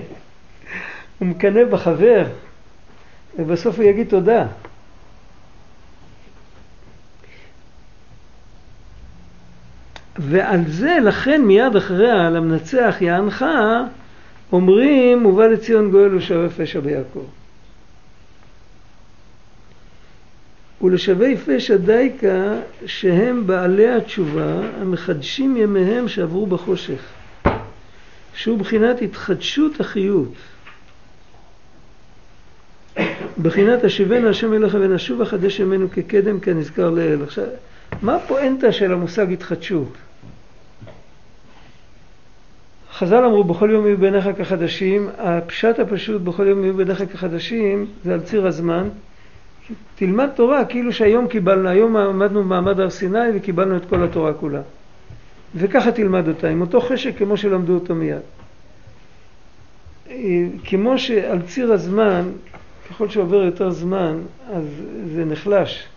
הוא 1.19 1.27
מקנא 1.27 1.63
בחבר 1.63 2.25
ובסוף 3.39 3.79
הוא 3.79 3.85
יגיד 3.85 4.07
תודה. 4.07 4.47
ועל 10.17 10.59
זה, 10.67 10.97
לכן 11.03 11.41
מיד 11.41 11.75
אחריה, 11.75 12.29
למנצח 12.29 12.95
יענך, 13.01 13.45
אומרים, 14.51 15.25
ובא 15.25 15.47
לציון 15.47 15.91
גואל 15.91 16.15
ושווה 16.15 16.49
פשע 16.49 16.79
ביעקב. 16.79 17.25
ולשווי 20.81 21.37
פשע 21.37 21.77
דייקה 21.77 22.53
שהם 22.85 23.47
בעלי 23.47 23.89
התשובה 23.89 24.61
המחדשים 24.81 25.57
ימיהם 25.57 26.07
שעברו 26.07 26.45
בחושך, 26.45 27.01
שהוא 28.33 28.59
בחינת 28.59 29.01
התחדשות 29.01 29.79
החיות. 29.79 30.33
בחינת 33.41 33.83
השיבנו 33.83 34.29
השם 34.29 34.53
אליך 34.53 34.77
ונשוב 34.81 35.21
החדש 35.21 35.59
ימינו 35.59 35.91
כקדם 35.91 36.39
כנזכר 36.39 36.89
לאל. 36.89 37.23
עכשיו, 37.23 37.45
מה 38.03 38.15
הפואנטה 38.15 38.71
של 38.71 38.93
המושג 38.93 39.33
התחדשות? 39.33 39.93
חז"ל 42.93 43.25
אמרו 43.25 43.43
בכל 43.43 43.69
יום 43.71 43.85
יהיו 43.85 43.97
בעיניך 43.97 44.29
כחדשים, 44.37 45.09
הפשט 45.17 45.79
הפשוט 45.79 46.21
בכל 46.21 46.47
יום 46.47 46.63
יהיו 46.63 46.73
בעיניך 46.73 47.03
כחדשים 47.13 47.85
זה 48.03 48.13
על 48.13 48.21
ציר 48.21 48.47
הזמן. 48.47 48.89
תלמד 49.95 50.29
תורה 50.35 50.65
כאילו 50.65 50.93
שהיום 50.93 51.27
קיבלנו, 51.27 51.69
היום 51.69 51.97
עמדנו 51.97 52.43
במעמד 52.43 52.79
הר 52.79 52.89
סיני 52.89 53.19
וקיבלנו 53.35 53.77
את 53.77 53.85
כל 53.85 54.03
התורה 54.03 54.33
כולה. 54.33 54.61
וככה 55.55 55.91
תלמד 55.91 56.27
אותה, 56.27 56.47
עם 56.47 56.61
אותו 56.61 56.81
חשק 56.81 57.17
כמו 57.17 57.37
שלמדו 57.37 57.73
אותו 57.73 57.95
מיד. 57.95 58.21
כמו 60.63 60.99
שעל 60.99 61.41
ציר 61.41 61.73
הזמן, 61.73 62.29
ככל 62.89 63.09
שעובר 63.09 63.43
יותר 63.43 63.69
זמן, 63.69 64.17
אז 64.53 64.65
זה 65.15 65.25
נחלש. 65.25 65.87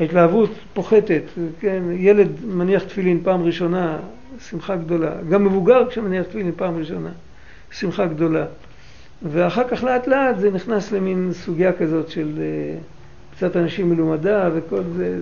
ההתלהבות 0.00 0.50
פוחתת, 0.74 1.22
כן, 1.60 1.82
ילד 1.92 2.28
מניח 2.44 2.82
תפילין 2.84 3.20
פעם 3.22 3.42
ראשונה, 3.42 3.98
שמחה 4.40 4.76
גדולה. 4.76 5.10
גם 5.28 5.44
מבוגר 5.44 5.88
כשמניח 5.90 6.26
תפילין 6.26 6.52
פעם 6.56 6.78
ראשונה, 6.78 7.10
שמחה 7.70 8.06
גדולה. 8.06 8.44
ואחר 9.22 9.68
כך 9.68 9.84
לאט 9.84 10.06
לאט 10.06 10.38
זה 10.38 10.50
נכנס 10.50 10.92
למין 10.92 11.28
סוגיה 11.32 11.72
כזאת 11.72 12.08
של 12.08 12.28
uh, 12.36 13.36
קצת 13.36 13.56
אנשים 13.56 13.90
מלומדה 13.90 14.50
וכל 14.54 14.82
זה. 14.96 15.18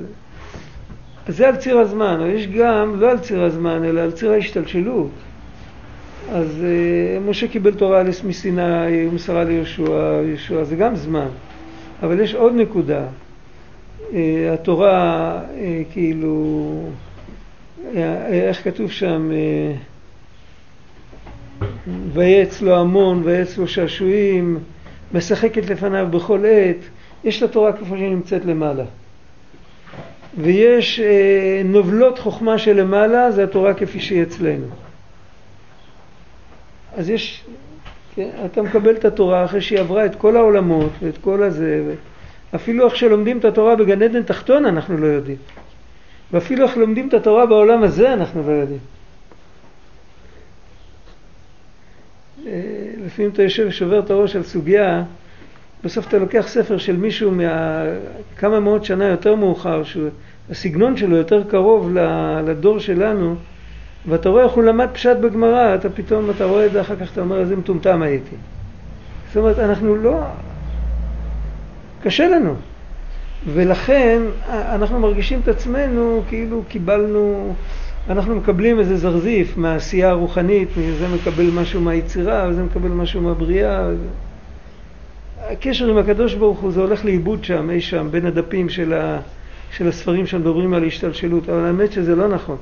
אז 1.27 1.37
זה 1.37 1.49
על 1.49 1.57
ציר 1.57 1.79
הזמן, 1.79 2.17
אבל 2.21 2.31
יש 2.31 2.47
גם, 2.47 3.01
לא 3.01 3.11
על 3.11 3.19
ציר 3.19 3.43
הזמן, 3.43 3.85
אלא 3.85 4.01
על 4.01 4.11
ציר 4.11 4.33
ההשתלשלות. 4.33 5.11
אז 6.33 6.47
uh, 6.47 7.31
משה 7.31 7.49
קיבל 7.49 7.75
תורה 7.75 8.03
מסיני, 8.25 9.05
הוא 9.05 9.13
מסרה 9.13 9.45
ליהושע, 9.45 10.23
יהושע 10.27 10.65
זה 10.65 10.77
גם 10.77 10.97
זמן. 10.97 11.29
אבל 12.03 12.21
יש 12.21 12.35
עוד 12.35 12.55
נקודה. 12.55 13.05
Uh, 14.11 14.15
התורה 14.55 15.41
uh, 15.41 15.93
כאילו 15.93 16.83
איך 17.95 18.65
כתוב 18.65 18.91
שם, 18.91 19.31
אה, 19.33 19.75
ויעץ 22.13 22.63
לו 22.63 22.77
המון, 22.77 23.23
ויעץ 23.25 23.59
לו 23.59 23.69
שעשועים, 23.69 24.59
משחקת 25.15 25.71
לפניו 25.71 26.07
בכל 26.11 26.45
עת, 26.47 26.77
יש 27.25 27.43
את 27.43 27.51
התורה 27.51 27.73
כפי 27.73 27.85
שהיא 27.89 28.11
נמצאת 28.11 28.45
למעלה. 28.45 28.85
ויש 30.39 31.01
אה, 31.01 31.63
נובלות 31.65 32.19
חוכמה 32.19 32.59
שלמעלה, 32.59 33.31
זה 33.31 33.45
התורה 33.45 33.75
כפי 33.75 34.01
שהיא 34.01 34.23
אצלנו. 34.23 34.67
אז 36.97 37.11
יש 37.11 37.45
כן? 38.15 38.29
אתה 38.45 38.63
מקבל 38.63 38.95
את 38.95 39.05
התורה 39.05 39.45
אחרי 39.45 39.61
שהיא 39.61 39.81
עברה 39.81 40.07
את 40.07 40.15
כל 40.15 40.37
העולמות 40.37 40.91
ואת 41.03 41.19
כל 41.19 41.43
הזה, 41.43 41.95
אפילו 42.55 42.85
איך 42.85 42.97
שלומדים 42.97 43.39
את 43.39 43.45
התורה 43.45 43.77
בגן 43.77 44.03
עדן 44.03 44.23
תחתון 44.23 44.65
אנחנו 44.65 44.99
לא 44.99 45.07
יודעים. 45.07 45.37
ואפילו 46.33 46.65
איך 46.67 46.77
לומדים 46.77 47.09
את 47.09 47.15
התורה 47.15 47.47
בעולם 47.47 47.83
הזה 47.83 48.13
אנחנו 48.13 48.43
לא 48.47 48.53
יודעים. 48.53 48.81
אה, 52.47 52.53
לפעמים 53.07 53.31
אתה 53.31 53.43
יושב 53.43 53.67
ושובר 53.69 53.99
את 53.99 54.11
הראש 54.11 54.37
על 54.37 54.43
סוגיה, 54.43 55.03
בסוף 55.85 56.09
אתה 56.09 56.19
לוקח 56.19 56.45
ספר 56.49 56.79
של 56.79 56.97
מישהו 56.97 57.33
מכמה 57.33 58.61
מאות 58.61 58.85
שנה 58.85 59.05
יותר 59.05 59.35
מאוחר, 59.35 59.83
שהסגנון 59.85 60.97
שלו 60.97 61.17
יותר 61.17 61.45
קרוב 61.49 61.91
לדור 62.47 62.79
שלנו, 62.79 63.37
ואתה 64.07 64.29
רואה 64.29 64.45
איך 64.45 64.53
הוא 64.53 64.65
למד 64.65 64.89
פשט 64.93 65.17
בגמרא, 65.17 65.75
אתה 65.75 65.91
פתאום, 65.91 66.31
אתה 66.31 66.45
רואה 66.45 66.67
את 66.67 66.73
זה, 66.73 66.81
אחר 66.81 66.97
כך 66.97 67.13
אתה 67.13 67.21
אומר, 67.21 67.41
איזה 67.41 67.57
מטומטם 67.57 68.03
הייתי. 68.03 68.37
זאת 69.29 69.37
אומרת, 69.37 69.59
אנחנו 69.59 69.97
לא... 69.97 70.21
קשה 72.03 72.29
לנו. 72.29 72.55
ולכן 73.55 74.23
אנחנו 74.49 74.99
מרגישים 74.99 75.41
את 75.41 75.49
עצמנו 75.49 76.23
כאילו 76.29 76.63
קיבלנו, 76.69 77.55
אנחנו 78.09 78.37
מקבלים 78.37 78.79
איזה 78.79 78.97
זרזיף 78.97 79.57
מהעשייה 79.57 80.11
הרוחנית, 80.11 80.69
זה 80.99 81.09
מקבל 81.09 81.51
משהו 81.51 81.81
מהיצירה, 81.81 82.47
וזה 82.51 82.63
מקבל 82.63 82.89
משהו 82.89 83.21
מהבריאה. 83.21 83.89
הקשר 85.51 85.87
עם 85.87 85.99
הקדוש 85.99 86.35
ברוך 86.35 86.61
הוא 86.61 86.73
זה 86.73 86.81
הולך 86.81 87.05
לאיבוד 87.05 87.45
שם, 87.45 87.71
אי 87.71 87.81
שם, 87.81 88.09
בין 88.11 88.27
הדפים 88.27 88.69
של, 88.69 88.93
ה, 88.93 89.21
של 89.71 89.89
הספרים 89.89 90.27
שמדברים 90.27 90.75
על 90.75 90.85
השתלשלות, 90.85 91.49
אבל 91.49 91.65
האמת 91.65 91.93
שזה 91.93 92.17
לא 92.17 92.29
נכון. 92.29 92.57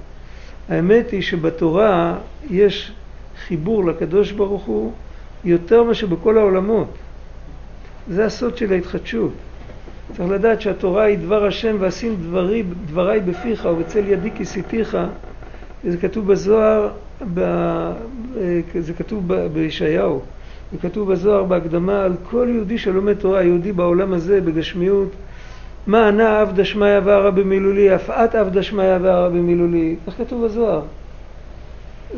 האמת 0.69 1.11
היא 1.11 1.23
שבתורה 1.23 2.19
יש 2.51 2.93
חיבור 3.47 3.85
לקדוש 3.85 4.33
ברוך 4.33 4.65
הוא 4.65 4.93
יותר 5.45 5.83
מאשר 5.83 6.07
בכל 6.07 6.39
העולמות. 6.39 6.89
זה 8.07 8.25
הסוד 8.25 8.57
של 8.57 8.73
ההתחדשות. 8.73 9.33
צריך 10.17 10.31
לדעת 10.31 10.61
שהתורה 10.61 11.05
היא 11.05 11.19
דבר 11.19 11.45
השם 11.45 11.77
ואשים 11.81 12.17
דברי, 12.17 12.63
דבריי 12.63 13.21
בפיך 13.21 13.65
ובצל 13.65 14.09
ידי 14.09 14.31
כיסיתיך 14.31 14.97
זה 15.85 15.97
כתוב 15.99 16.33
בזוהר, 16.33 16.89
ב, 17.35 17.41
זה 18.81 18.95
כתוב 18.95 19.35
בישעיהו, 19.35 20.21
זה 20.73 20.79
כתוב 20.79 21.13
בזוהר 21.13 21.45
בהקדמה 21.45 22.05
על 22.05 22.13
כל 22.23 22.49
יהודי 22.51 22.79
שלומד 22.79 23.15
תורה, 23.15 23.43
יהודי 23.43 23.73
בעולם 23.73 24.13
הזה 24.13 24.41
בגשמיות. 24.41 25.17
מה 25.87 26.09
ענה 26.09 26.41
עבד 26.41 26.63
שמיא 26.65 26.99
וערא 27.05 27.31
במילולי, 27.31 27.95
אף 27.95 28.11
את 28.11 28.35
עבד 28.35 28.63
שמיא 28.63 28.85
וערא 29.03 29.29
במילולי, 29.29 29.97
כך 30.07 30.19
כתוב 30.19 30.45
בזוהר. 30.45 30.83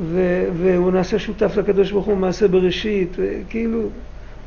ו- 0.00 0.48
והוא 0.52 0.92
נעשה 0.92 1.18
שותף 1.18 1.56
לקדוש 1.56 1.92
ברוך 1.92 2.06
הוא 2.06 2.16
מעשה 2.16 2.48
בראשית, 2.48 3.16
כאילו, 3.48 3.90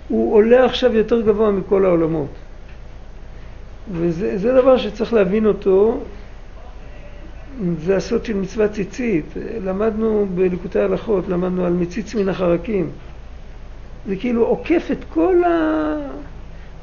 הוא 0.09 0.33
עולה 0.33 0.65
עכשיו 0.65 0.95
יותר 0.95 1.21
גבוה 1.21 1.51
מכל 1.51 1.85
העולמות. 1.85 2.29
וזה 3.91 4.53
דבר 4.53 4.77
שצריך 4.77 5.13
להבין 5.13 5.45
אותו, 5.45 5.99
זה 7.85 7.95
הסוד 7.95 8.25
של 8.25 8.33
מצוות 8.37 8.71
ציצית. 8.71 9.25
למדנו 9.63 10.27
בליקוטי 10.35 10.79
הלכות, 10.79 11.27
למדנו 11.29 11.65
על 11.65 11.73
מציץ 11.73 12.15
מן 12.15 12.29
החרקים. 12.29 12.89
זה 14.07 14.15
כאילו 14.15 14.45
עוקף 14.45 14.87
את 14.91 15.03
כל 15.13 15.43
ה... 15.43 15.95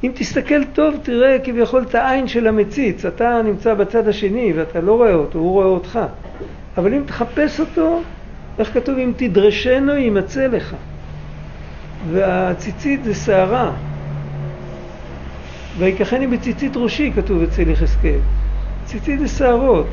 אם 0.03 0.11
תסתכל 0.15 0.63
טוב 0.63 0.95
תראה 1.03 1.37
כביכול 1.43 1.83
את 1.83 1.95
העין 1.95 2.27
של 2.27 2.47
המציץ, 2.47 3.05
אתה 3.05 3.41
נמצא 3.45 3.73
בצד 3.73 4.07
השני 4.07 4.53
ואתה 4.55 4.81
לא 4.81 4.93
רואה 4.93 5.13
אותו, 5.13 5.39
הוא 5.39 5.51
רואה 5.51 5.65
אותך. 5.65 5.99
אבל 6.77 6.93
אם 6.93 7.03
תחפש 7.05 7.59
אותו, 7.59 8.01
איך 8.59 8.73
כתוב? 8.73 8.97
אם 8.97 9.11
תדרשנו 9.17 9.95
יימצא 9.95 10.47
לך. 10.47 10.75
והציצית 12.11 13.03
זה 13.03 13.15
שערה. 13.15 13.71
ויקחני 15.77 16.27
בציצית 16.27 16.77
ראשי, 16.77 17.11
כתוב 17.15 17.41
אצל 17.41 17.69
יחזקאל. 17.69 18.19
ציצית 18.85 19.19
זה 19.19 19.27
שערות. 19.27 19.87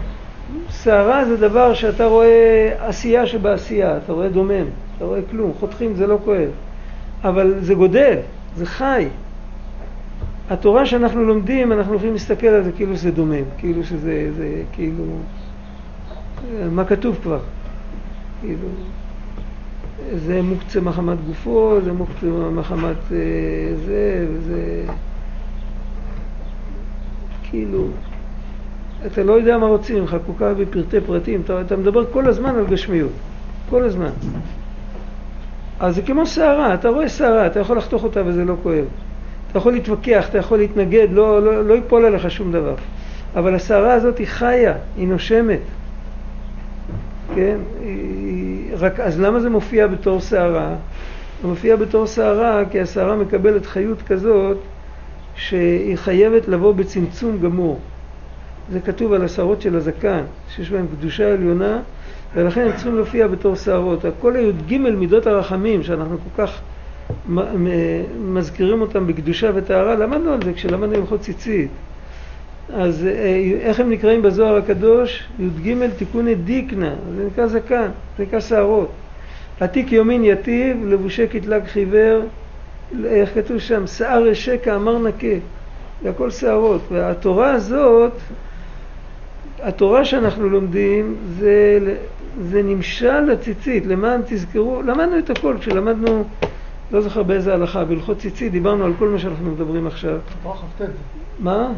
שערה 0.70 1.24
זה 1.24 1.36
דבר 1.36 1.74
שאתה 1.74 2.06
רואה 2.06 2.70
עשייה 2.78 3.26
שבעשייה, 3.26 3.96
אתה 3.96 4.12
רואה 4.12 4.28
דומם, 4.28 4.66
אתה 4.96 5.04
רואה 5.04 5.20
כלום, 5.30 5.52
חותכים 5.60 5.94
זה 5.94 6.06
לא 6.06 6.18
כואב. 6.24 6.50
אבל 7.24 7.54
זה 7.60 7.74
גודל, 7.74 8.16
זה 8.56 8.66
חי. 8.66 9.08
התורה 10.50 10.86
שאנחנו 10.86 11.24
לומדים, 11.24 11.72
אנחנו 11.72 11.94
יכולים 11.94 12.12
להסתכל 12.12 12.46
על 12.46 12.62
זה 12.62 12.72
כאילו 12.72 12.96
זה 12.96 13.10
דומם, 13.10 13.44
כאילו 13.58 13.84
שזה, 13.84 14.30
זה, 14.36 14.62
כאילו, 14.72 15.04
מה 16.70 16.84
כתוב 16.84 17.18
כבר? 17.22 17.40
כאילו, 18.40 18.68
זה 20.12 20.42
מוקצה 20.42 20.80
מחמת 20.80 21.18
גופו, 21.26 21.78
זה 21.84 21.92
מוקצה 21.92 22.26
מחמת 22.26 22.96
אה, 23.12 23.16
זה, 23.86 24.26
וזה... 24.30 24.84
כאילו, 27.50 27.86
אתה 29.06 29.22
לא 29.22 29.32
יודע 29.32 29.58
מה 29.58 29.66
רוצים 29.66 30.00
ממך, 30.00 30.16
כל 30.26 30.32
כך 30.38 30.56
בפרטי 30.58 31.00
פרטים, 31.00 31.40
אתה, 31.44 31.60
אתה 31.60 31.76
מדבר 31.76 32.04
כל 32.12 32.28
הזמן 32.28 32.56
על 32.56 32.66
גשמיות, 32.66 33.12
כל 33.70 33.82
הזמן. 33.82 34.10
אז 35.80 35.94
זה 35.94 36.02
כמו 36.02 36.26
שערה, 36.26 36.74
אתה 36.74 36.88
רואה 36.88 37.08
שערה, 37.08 37.46
אתה 37.46 37.60
יכול 37.60 37.76
לחתוך 37.76 38.04
אותה 38.04 38.22
וזה 38.26 38.44
לא 38.44 38.54
כואב. 38.62 38.84
אתה 39.50 39.58
יכול 39.58 39.72
להתווכח, 39.72 40.28
אתה 40.28 40.38
יכול 40.38 40.58
להתנגד, 40.58 41.08
לא, 41.10 41.42
לא, 41.42 41.64
לא 41.64 41.74
ייפול 41.74 42.04
עליך 42.04 42.30
שום 42.30 42.52
דבר. 42.52 42.74
אבל 43.36 43.54
הסערה 43.54 43.92
הזאת 43.94 44.18
היא 44.18 44.26
חיה, 44.26 44.74
היא 44.96 45.08
נושמת. 45.08 45.60
כן? 47.34 47.56
היא, 47.80 48.23
רק, 48.78 49.00
אז 49.00 49.20
למה 49.20 49.40
זה 49.40 49.50
מופיע 49.50 49.86
בתור 49.86 50.20
שערה? 50.20 50.74
זה 51.42 51.48
מופיע 51.48 51.76
בתור 51.76 52.06
שערה 52.06 52.62
כי 52.70 52.80
הסערה 52.80 53.16
מקבלת 53.16 53.66
חיות 53.66 54.02
כזאת 54.02 54.56
שהיא 55.36 55.96
חייבת 55.96 56.48
לבוא 56.48 56.74
בצמצום 56.74 57.38
גמור. 57.38 57.78
זה 58.72 58.80
כתוב 58.80 59.12
על 59.12 59.24
השערות 59.24 59.62
של 59.62 59.76
הזקן, 59.76 60.22
שיש 60.54 60.70
בהן 60.70 60.86
קדושה 60.98 61.32
עליונה, 61.32 61.78
ולכן 62.34 62.60
הם 62.60 62.72
צריכים 62.72 62.96
להופיע 62.96 63.26
בתור 63.26 63.56
שערות. 63.56 64.04
כל 64.20 64.36
הי"ג 64.36 64.76
מידות 64.78 65.26
הרחמים, 65.26 65.82
שאנחנו 65.82 66.16
כל 66.18 66.42
כך 66.42 66.60
מזכירים 68.20 68.80
אותם 68.80 69.06
בקדושה 69.06 69.50
וטהרה, 69.54 69.94
למדנו 69.94 70.32
על 70.32 70.42
זה 70.44 70.52
כשלמדנו 70.52 70.94
הלכות 70.94 71.20
ציצית. 71.20 71.70
אז 72.72 73.06
אה, 73.06 73.50
איך 73.60 73.80
הם 73.80 73.90
נקראים 73.90 74.22
בזוהר 74.22 74.56
הקדוש? 74.56 75.28
י"ג 75.38 75.88
תיקוני 75.98 76.34
דיקנה, 76.34 76.94
זה 77.16 77.26
נקרא 77.26 77.46
זקן, 77.46 77.88
זה 78.18 78.24
נקרא 78.24 78.40
שערות. 78.40 78.90
עתיק 79.60 79.92
יומין 79.92 80.24
יתיב, 80.24 80.86
לבושי 80.86 81.26
קטלג 81.28 81.64
חיוור, 81.64 82.22
איך 83.04 83.34
כתוב 83.34 83.58
שם? 83.58 83.86
שיער 83.86 84.32
אשקה 84.32 84.76
אמר 84.76 84.98
נקה, 84.98 85.26
זה 86.02 86.10
הכל 86.10 86.30
שערות. 86.30 86.80
והתורה 86.90 87.52
הזאת, 87.52 88.12
התורה 89.62 90.04
שאנחנו 90.04 90.48
לומדים 90.48 91.16
זה, 91.38 91.78
זה 92.40 92.62
נמשל 92.62 93.20
לציצית, 93.20 93.86
למען 93.86 94.20
תזכרו, 94.26 94.82
למדנו 94.82 95.18
את 95.18 95.30
הכל 95.30 95.56
כשלמדנו 95.60 96.24
לא 96.94 97.00
זוכר 97.00 97.22
באיזה 97.22 97.54
הלכה, 97.54 97.84
בהלכות 97.84 98.18
ציצית 98.18 98.52
דיברנו 98.52 98.84
על 98.84 98.92
כל 98.98 99.08
מה 99.08 99.18
שאנחנו 99.18 99.50
מדברים 99.50 99.86
עכשיו. 99.86 100.18
תורה 100.42 100.56
כ"ט. 100.56 100.82
מה? 101.38 101.68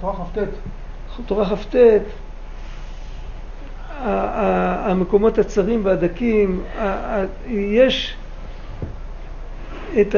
תורה 0.00 0.14
כ"ט. 0.14 0.38
תורה 1.26 1.56
כ"ט. 1.56 1.76
המקומות 4.84 5.38
הצרים 5.38 5.80
והדקים, 5.84 6.62
יש 7.48 8.16
את 10.00 10.14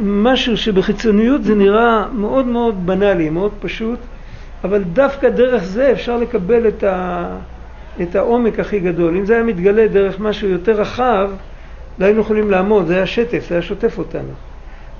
משהו 0.00 0.56
שבחיצוניות 0.56 1.44
זה 1.44 1.54
נראה 1.54 2.08
מאוד 2.12 2.46
מאוד 2.46 2.86
בנאלי, 2.86 3.30
מאוד 3.30 3.52
פשוט, 3.60 3.98
אבל 4.64 4.82
דווקא 4.82 5.28
דרך 5.28 5.64
זה 5.64 5.92
אפשר 5.92 6.16
לקבל 6.16 6.68
את, 6.68 6.84
ה, 6.84 7.26
את 8.02 8.16
העומק 8.16 8.60
הכי 8.60 8.80
גדול. 8.80 9.16
אם 9.16 9.26
זה 9.26 9.34
היה 9.34 9.42
מתגלה 9.42 9.88
דרך 9.88 10.20
משהו 10.20 10.48
יותר 10.48 10.72
רחב, 10.72 11.30
לא 11.98 12.04
היינו 12.04 12.20
יכולים 12.20 12.50
לעמוד, 12.50 12.86
זה 12.86 12.96
היה 12.96 13.06
שטף, 13.06 13.44
זה 13.48 13.54
היה 13.54 13.62
שוטף 13.62 13.98
אותנו. 13.98 14.32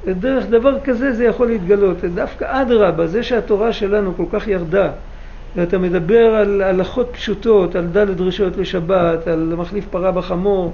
דרך 0.06 0.46
דבר 0.46 0.80
כזה 0.80 1.12
זה 1.12 1.24
יכול 1.24 1.46
להתגלות. 1.46 2.04
דווקא 2.04 2.62
אדרבה, 2.62 3.06
זה 3.06 3.22
שהתורה 3.22 3.72
שלנו 3.72 4.16
כל 4.16 4.24
כך 4.32 4.48
ירדה, 4.48 4.90
ואתה 5.56 5.78
מדבר 5.78 6.34
על 6.34 6.62
הלכות 6.62 7.10
פשוטות, 7.12 7.76
על 7.76 7.86
ד' 7.86 8.10
דרישות 8.10 8.56
לשבת, 8.56 9.26
על 9.26 9.54
מחליף 9.56 9.86
פרה 9.90 10.12
בחמור, 10.12 10.72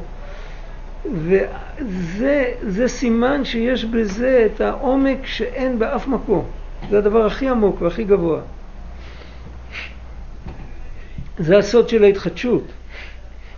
וזה 1.85 2.89
סימן 2.89 3.45
שיש 3.45 3.85
בזה 3.85 4.47
את 4.47 4.61
העומק 4.61 5.27
שאין 5.27 5.79
באף 5.79 6.07
מקום. 6.07 6.45
זה 6.91 6.99
הדבר 6.99 7.27
הכי 7.27 7.49
עמוק 7.49 7.83
והכי 7.83 8.05
גבוה. 8.05 8.41
זה 11.39 11.59
הסוד 11.59 11.89
של 11.89 12.05
ההתחדשות. 12.05 12.65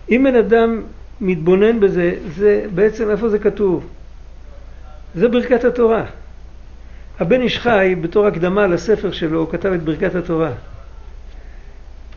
אם 0.09 0.25
בן 0.29 0.35
אדם 0.35 0.81
מתבונן 1.23 1.79
בזה, 1.79 2.15
זה 2.35 2.65
בעצם 2.75 3.09
איפה 3.09 3.29
זה 3.29 3.39
כתוב? 3.39 3.87
זה 5.15 5.27
ברכת 5.27 5.63
התורה. 5.63 6.05
הבן 7.19 7.41
איש 7.41 7.59
חי 7.59 7.95
בתור 8.01 8.27
הקדמה 8.27 8.67
לספר 8.67 9.11
שלו, 9.11 9.39
הוא 9.39 9.49
כתב 9.51 9.71
את 9.71 9.83
ברכת 9.83 10.15
התורה. 10.15 10.51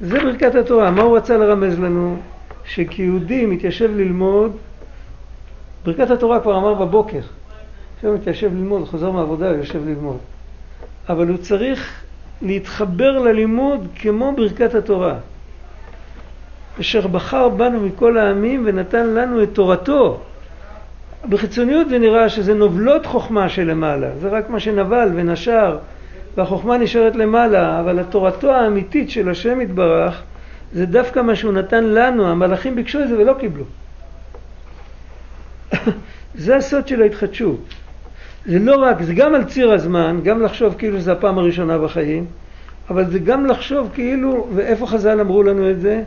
זה 0.01 0.21
ברכת 0.21 0.55
התורה. 0.55 0.91
מה 0.91 1.03
הוא 1.03 1.17
רצה 1.17 1.37
לרמז 1.37 1.79
לנו? 1.79 2.17
שכיהודי 2.65 3.47
מתיישב 3.47 3.91
ללמוד, 3.97 4.57
ברכת 5.85 6.11
התורה 6.11 6.41
כבר 6.41 6.59
אמר 6.59 6.75
בבוקר, 6.75 7.21
עכשיו 7.95 8.11
הוא 8.11 8.19
מתיישב 8.19 8.55
ללמוד, 8.55 8.89
חוזר 8.89 9.11
מהעבודה, 9.11 9.51
הוא 9.51 9.57
יושב 9.57 9.89
ללמוד. 9.89 10.19
אבל 11.09 11.29
הוא 11.29 11.37
צריך 11.37 12.03
להתחבר 12.43 13.19
ללימוד 13.19 13.87
כמו 13.95 14.33
ברכת 14.37 14.75
התורה. 14.75 15.19
אשר 16.81 17.07
בחר 17.07 17.49
בנו 17.49 17.81
מכל 17.81 18.19
העמים 18.19 18.63
ונתן 18.67 19.07
לנו 19.07 19.43
את 19.43 19.49
תורתו. 19.53 20.21
בחיצוניות 21.29 21.89
זה 21.89 21.99
נראה 21.99 22.29
שזה 22.29 22.55
נובלות 22.55 23.07
חוכמה 23.07 23.49
שלמעלה, 23.49 24.09
זה 24.21 24.29
רק 24.29 24.51
מה 24.51 24.61
שנבל 24.61 25.11
ונשר, 25.15 25.79
והחוכמה 26.37 26.79
נשארת 26.79 27.17
למעלה, 27.17 27.81
אבל 27.81 27.99
התורתו 27.99 28.53
האמיתית 28.53 29.11
של 29.11 29.31
השם 29.31 29.61
יתברך, 29.61 30.23
זה 30.73 30.87
דווקא 30.87 31.21
מה 31.21 31.35
שהוא 31.35 31.53
נתן 31.53 31.85
לנו, 31.85 32.29
המלאכים 32.29 32.75
ביקשו 32.75 33.03
את 33.03 33.09
זה 33.09 33.19
ולא 33.19 33.35
קיבלו. 33.41 33.65
זה 36.35 36.57
הסוד 36.57 36.89
של 36.89 37.03
ההתחדשות. 37.03 37.61
זה 38.47 38.59
לא 38.59 38.77
רק, 38.83 39.03
זה 39.03 39.15
גם 39.15 39.35
על 39.35 39.45
ציר 39.45 39.73
הזמן, 39.73 40.21
גם 40.25 40.43
לחשוב 40.43 40.75
כאילו 40.79 41.01
זה 41.01 41.13
הפעם 41.13 41.39
הראשונה 41.39 41.79
בחיים, 41.79 42.27
אבל 42.91 43.11
זה 43.11 43.19
גם 43.19 43.47
לחשוב 43.47 43.91
כאילו, 43.95 44.49
ואיפה 44.55 44.87
חז"ל 44.87 45.21
אמרו 45.21 45.43
לנו 45.43 45.71
את 45.71 45.81
זה? 45.81 46.03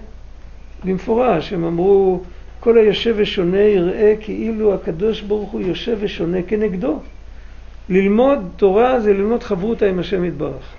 במפורש, 0.84 1.53
הם 1.53 1.63
אמרו, 1.63 2.21
כל 2.59 2.77
היושב 2.77 3.15
ושונה 3.17 3.61
יראה 3.61 4.13
כאילו 4.21 4.73
הקדוש 4.73 5.21
ברוך 5.21 5.51
הוא 5.51 5.61
יושב 5.61 5.97
ושונה 5.99 6.41
כנגדו. 6.41 6.99
ללמוד 7.89 8.39
תורה 8.55 8.99
זה 8.99 9.13
ללמוד 9.13 9.43
חברותה 9.43 9.86
עם 9.86 9.99
השם 9.99 10.25
יתברך. 10.25 10.73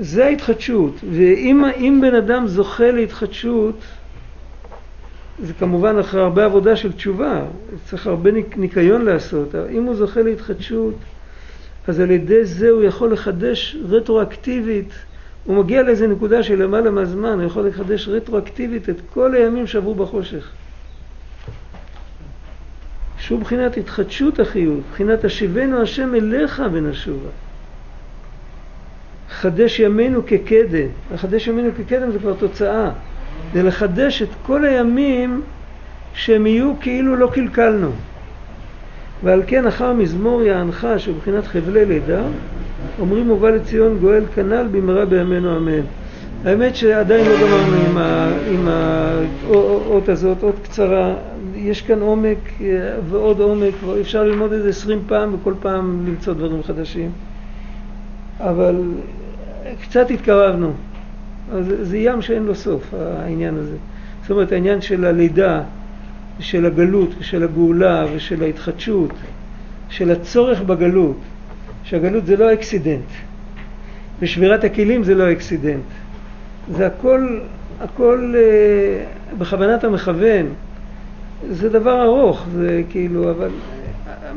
זה 0.00 0.26
ההתחדשות, 0.26 0.94
ואם 1.12 2.00
בן 2.00 2.14
אדם 2.14 2.46
זוכה 2.46 2.90
להתחדשות, 2.90 3.80
זה 5.38 5.52
כמובן 5.52 5.98
אחרי 5.98 6.20
הרבה 6.20 6.44
עבודה 6.44 6.76
של 6.76 6.92
תשובה, 6.92 7.42
צריך 7.84 8.06
הרבה 8.06 8.30
ניקיון 8.56 9.04
לעשות, 9.04 9.54
אם 9.70 9.82
הוא 9.82 9.94
זוכה 9.94 10.22
להתחדשות, 10.22 10.94
אז 11.88 12.00
על 12.00 12.10
ידי 12.10 12.44
זה 12.44 12.70
הוא 12.70 12.82
יכול 12.82 13.12
לחדש 13.12 13.76
רטרואקטיבית, 13.88 14.92
הוא 15.46 15.56
מגיע 15.56 15.82
לאיזה 15.82 16.06
נקודה 16.06 16.42
של 16.42 16.62
למעלה 16.62 16.90
מהזמן, 16.90 17.32
הוא 17.32 17.42
יכול 17.42 17.66
לחדש 17.66 18.08
רטרואקטיבית 18.08 18.88
את 18.88 18.96
כל 19.14 19.34
הימים 19.34 19.66
שעברו 19.66 19.94
בחושך. 19.94 20.50
שהוא 23.18 23.40
בחינת 23.40 23.76
התחדשות 23.76 24.40
החיות, 24.40 24.80
בחינת 24.92 25.24
השיבנו 25.24 25.82
השם 25.82 26.14
אליך 26.14 26.62
ונשובה. 26.72 27.28
חדש 29.30 29.80
ימינו 29.80 30.26
כקדם, 30.26 30.88
לחדש 31.14 31.46
ימינו 31.46 31.70
כקדם 31.78 32.10
זה 32.10 32.18
כבר 32.18 32.34
תוצאה. 32.34 32.90
זה 33.54 33.62
לחדש 33.62 34.22
את 34.22 34.28
כל 34.42 34.64
הימים 34.64 35.42
שהם 36.14 36.46
יהיו 36.46 36.72
כאילו 36.80 37.16
לא 37.16 37.30
קלקלנו. 37.32 37.90
ועל 39.22 39.42
כן 39.46 39.66
אחר 39.66 39.92
מזמור 39.92 40.42
יענך 40.42 40.86
שבחינת 40.98 41.46
חבלי 41.46 41.84
לידה 41.84 42.22
אומרים 42.98 43.30
ובא 43.30 43.50
לציון 43.50 43.98
גואל 43.98 44.24
כנ"ל 44.34 44.68
במהרה 44.72 45.04
בימינו 45.04 45.56
אמן. 45.56 45.80
האמת 46.44 46.76
שעדיין 46.76 47.26
לא 47.26 47.34
גמרנו 47.36 47.76
עם, 48.50 48.68
האות 48.68 50.08
הזאת, 50.08 50.42
אות 50.42 50.54
קצרה, 50.62 51.14
יש 51.54 51.82
כאן 51.82 52.00
עומק 52.00 52.38
ועוד 53.10 53.40
עומק, 53.40 53.74
אפשר 54.00 54.24
ללמוד 54.24 54.52
את 54.52 54.62
זה 54.62 54.68
עשרים 54.68 55.00
פעם 55.06 55.34
וכל 55.34 55.54
פעם 55.60 56.06
למצוא 56.06 56.34
דברים 56.34 56.62
חדשים, 56.62 57.10
אבל 58.40 58.82
קצת 59.82 60.10
התקרבנו, 60.10 60.72
אז 61.52 61.74
זה 61.80 61.98
ים 61.98 62.22
שאין 62.22 62.42
לו 62.42 62.54
סוף 62.54 62.94
העניין 62.94 63.54
הזה. 63.56 63.76
זאת 64.22 64.30
אומרת 64.30 64.52
העניין 64.52 64.80
של 64.80 65.04
הלידה, 65.04 65.62
של 66.38 66.66
הגלות 66.66 67.10
ושל 67.18 67.42
הגאולה 67.42 68.04
ושל 68.14 68.42
ההתחדשות, 68.42 69.10
של 69.88 70.10
הצורך 70.10 70.60
בגלות, 70.60 71.16
שהגלות 71.86 72.26
זה 72.26 72.36
לא 72.36 72.52
accident, 72.52 73.10
ושבירת 74.20 74.64
הכלים 74.64 75.04
זה 75.04 75.14
לא 75.14 75.32
accident, 75.32 75.82
זה 76.70 76.86
הכל, 76.86 77.38
הכל 77.80 78.34
אה, 78.36 79.04
בכוונת 79.38 79.84
המכוון, 79.84 80.46
זה 81.50 81.68
דבר 81.68 82.02
ארוך, 82.02 82.46
זה 82.54 82.82
כאילו, 82.90 83.30
אבל 83.30 83.50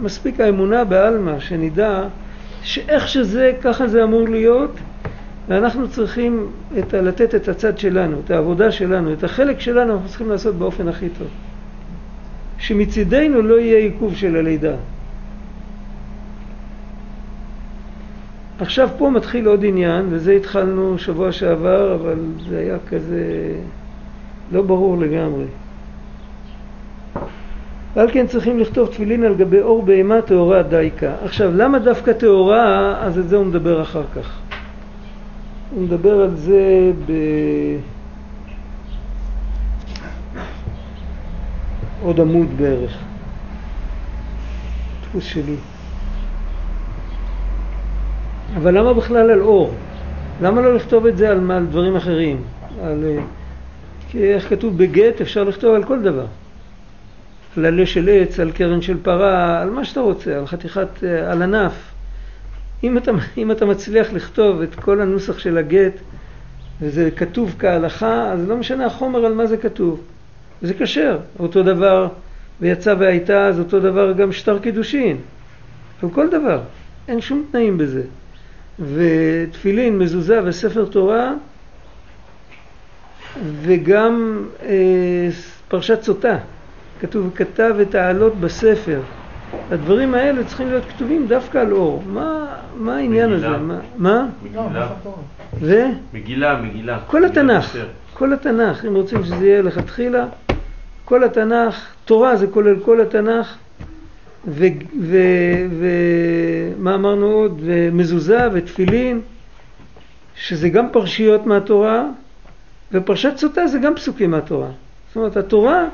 מספיק 0.01 0.39
האמונה 0.39 0.83
בעלמא, 0.83 1.39
שנדע 1.39 2.03
שאיך 2.63 3.07
שזה, 3.07 3.51
ככה 3.61 3.87
זה 3.87 4.03
אמור 4.03 4.29
להיות, 4.29 4.71
ואנחנו 5.47 5.89
צריכים 5.89 6.47
את, 6.79 6.93
לתת 6.93 7.35
את 7.35 7.47
הצד 7.47 7.77
שלנו, 7.77 8.17
את 8.25 8.31
העבודה 8.31 8.71
שלנו, 8.71 9.13
את 9.13 9.23
החלק 9.23 9.59
שלנו 9.59 9.93
אנחנו 9.93 10.09
צריכים 10.09 10.29
לעשות 10.29 10.55
באופן 10.55 10.87
הכי 10.87 11.09
טוב. 11.09 11.27
שמצידנו 12.57 13.41
לא 13.41 13.59
יהיה 13.59 13.77
עיכוב 13.77 14.15
של 14.15 14.35
הלידה. 14.35 14.73
עכשיו 18.59 18.89
פה 18.97 19.09
מתחיל 19.09 19.47
עוד 19.47 19.65
עניין, 19.65 20.05
וזה 20.09 20.31
התחלנו 20.31 20.97
שבוע 20.97 21.31
שעבר, 21.31 21.95
אבל 21.95 22.19
זה 22.49 22.59
היה 22.59 22.77
כזה 22.89 23.53
לא 24.51 24.61
ברור 24.61 24.97
לגמרי. 24.97 25.45
ועל 27.95 28.11
כן 28.11 28.27
צריכים 28.27 28.59
לכתוב 28.59 28.87
תפילין 28.87 29.23
על 29.23 29.35
גבי 29.35 29.61
אור 29.61 29.83
בהמה 29.83 30.21
טהורה 30.21 30.63
דייקה. 30.63 31.13
עכשיו, 31.23 31.51
למה 31.55 31.79
דווקא 31.79 32.13
טהורה? 32.13 32.97
אז 32.99 33.19
את 33.19 33.29
זה 33.29 33.35
הוא 33.35 33.45
מדבר 33.45 33.81
אחר 33.81 34.03
כך. 34.15 34.39
הוא 35.71 35.83
מדבר 35.83 36.21
על 36.21 36.35
זה 36.35 36.91
ב... 37.05 37.11
עוד 42.01 42.19
עמוד 42.19 42.47
בערך. 42.57 42.97
דפוס 45.01 45.23
שלי. 45.23 45.55
אבל 48.55 48.77
למה 48.77 48.93
בכלל 48.93 49.31
על 49.31 49.41
אור? 49.41 49.73
למה 50.41 50.61
לא 50.61 50.75
לכתוב 50.75 51.05
את 51.05 51.17
זה 51.17 51.31
על, 51.31 51.51
על 51.51 51.65
דברים 51.65 51.95
אחרים? 51.95 52.41
על, 52.83 53.03
אה, 53.05 53.23
כי 54.09 54.33
איך 54.33 54.49
כתוב 54.49 54.77
בגט 54.77 55.21
אפשר 55.21 55.43
לכתוב 55.43 55.75
על 55.75 55.83
כל 55.83 56.01
דבר. 56.01 56.25
על 57.57 57.65
עלה 57.65 57.85
של 57.85 58.09
עץ, 58.11 58.39
על 58.39 58.51
קרן 58.51 58.81
של 58.81 58.97
פרה, 59.03 59.61
על 59.61 59.69
מה 59.69 59.85
שאתה 59.85 59.99
רוצה, 59.99 60.37
על 60.37 60.47
חתיכת, 60.47 61.03
אה, 61.03 61.31
על 61.31 61.41
ענף. 61.41 61.73
אם 62.83 62.97
אתה, 62.97 63.11
אם 63.37 63.51
אתה 63.51 63.65
מצליח 63.65 64.13
לכתוב 64.13 64.61
את 64.61 64.75
כל 64.75 65.01
הנוסח 65.01 65.39
של 65.39 65.57
הגט 65.57 65.93
וזה 66.81 67.11
כתוב 67.11 67.55
כהלכה, 67.59 68.31
אז 68.31 68.47
לא 68.47 68.57
משנה 68.57 68.85
החומר 68.85 69.25
על 69.25 69.33
מה 69.33 69.45
זה 69.45 69.57
כתוב. 69.57 70.01
זה 70.61 70.73
כשר. 70.73 71.17
אותו 71.39 71.63
דבר, 71.63 72.07
ויצא 72.61 72.95
והייתה, 72.99 73.47
אז 73.47 73.59
אותו 73.59 73.79
דבר 73.79 74.13
גם 74.13 74.31
שטר 74.31 74.59
קידושין. 74.59 75.17
על 76.03 76.09
כל 76.09 76.29
דבר. 76.29 76.59
אין 77.07 77.21
שום 77.21 77.45
תנאים 77.51 77.77
בזה. 77.77 78.03
ותפילין, 78.79 79.97
מזוזה 79.99 80.39
וספר 80.43 80.85
תורה, 80.85 81.33
וגם 83.61 84.45
אה, 84.63 85.29
פרשת 85.67 86.01
סוטה. 86.03 86.37
כתוב, 87.01 87.31
כתב 87.35 87.75
את 87.81 87.95
העלות 87.95 88.35
בספר. 88.35 89.01
הדברים 89.71 90.13
האלה 90.13 90.43
צריכים 90.43 90.67
להיות 90.67 90.85
כתובים 90.85 91.27
דווקא 91.27 91.57
על 91.57 91.71
אור. 91.71 92.03
מה, 92.07 92.45
מה 92.75 92.95
העניין 92.95 93.33
מגילה. 93.33 93.47
הזה? 93.47 93.57
מה? 93.57 93.79
מה? 93.97 94.27
מגילה. 94.43 94.87
ו? 95.61 95.75
מגילה, 96.13 96.61
מגילה. 96.61 96.99
כל 97.07 97.25
התנ"ך, 97.25 97.77
כל 98.13 98.33
התנ"ך, 98.33 98.85
אם 98.85 98.95
רוצים 98.95 99.23
שזה 99.23 99.45
יהיה 99.47 99.61
לכתחילה, 99.61 100.25
כל 101.05 101.23
התנ"ך, 101.23 101.87
תורה 102.05 102.35
זה 102.35 102.47
כולל 102.47 102.79
כל 102.79 103.01
התנ"ך, 103.01 103.57
ומה 104.47 104.65
אמרנו 106.95 107.25
עוד? 107.25 107.61
ומזוזה 107.65 108.47
ותפילין, 108.53 109.21
שזה 110.35 110.69
גם 110.69 110.91
פרשיות 110.91 111.45
מהתורה, 111.45 112.05
ופרשת 112.91 113.37
סוטה 113.37 113.67
זה 113.67 113.79
גם 113.79 113.95
פסוקים 113.95 114.31
מהתורה. 114.31 114.69
זאת 115.07 115.15
אומרת, 115.15 115.37
התורה 115.37 115.87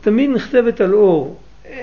תמיד 0.00 0.30
נכתבת 0.30 0.80
על 0.80 0.94
אור. 0.94 1.36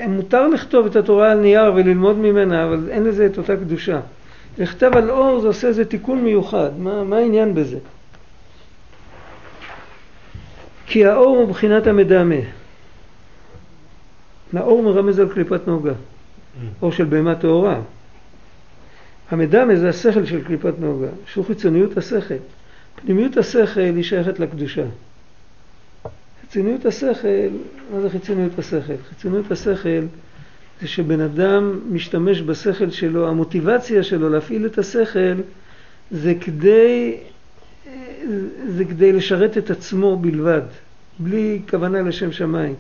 מותר 0.07 0.47
לכתוב 0.47 0.86
את 0.86 0.95
התורה 0.95 1.32
על 1.32 1.39
נייר 1.39 1.74
וללמוד 1.76 2.17
ממנה, 2.17 2.63
אבל 2.63 2.89
אין 2.89 3.03
לזה 3.03 3.26
את 3.26 3.38
אותה 3.38 3.55
קדושה. 3.55 3.99
לכתב 4.57 4.97
על 4.97 5.09
אור 5.09 5.39
זה 5.39 5.47
עושה 5.47 5.67
איזה 5.67 5.86
תיקון 5.86 6.24
מיוחד. 6.24 6.69
מה, 6.78 7.03
מה 7.03 7.17
העניין 7.17 7.55
בזה? 7.55 7.78
כי 10.86 11.05
האור 11.05 11.38
הוא 11.38 11.47
בחינת 11.47 11.88
המדמה. 11.88 12.36
האור 14.54 14.84
מרמז 14.84 15.20
על 15.20 15.30
קליפת 15.30 15.68
נוגה, 15.68 15.93
אור 16.82 16.91
של 16.91 17.06
בהמה 17.06 17.36
טהורה. 17.36 17.80
המדמה 19.32 19.76
זה 19.76 19.89
השכל 19.89 20.26
של 20.26 20.43
קליפת 20.43 20.74
נוגה, 20.80 21.08
שהוא 21.26 21.45
חיצוניות 21.45 21.97
השכל. 21.97 22.36
פנימיות 22.95 23.38
השכל 23.38 23.82
היא 23.82 24.04
שייכת 24.04 24.39
לקדושה. 24.39 24.86
חיצוניות 26.41 26.86
השכל, 26.86 27.49
מה 27.93 28.01
זה 28.01 28.10
חיצוניות 28.10 28.60
השכל? 28.60 28.97
חיצוניות 29.10 29.51
השכל 29.51 30.01
זה 30.82 30.88
שבן 30.88 31.22
אדם 31.22 31.80
משתמש 31.91 32.41
בשכל 32.41 32.89
שלו, 32.89 33.28
המוטיבציה 33.28 34.04
שלו 34.04 34.30
להפעיל 34.30 34.66
את 34.66 34.78
השכל 34.78 35.36
זה 36.12 36.34
כדי, 36.41 37.18
זה 38.68 38.86
כדי 38.86 39.14
לשרת 39.14 39.58
את 39.58 39.72
עצמו 39.72 40.18
בלבד, 40.18 40.62
בלי 41.20 41.62
כוונה 41.70 42.01
לשם 42.01 42.32
שמיים. 42.32 42.76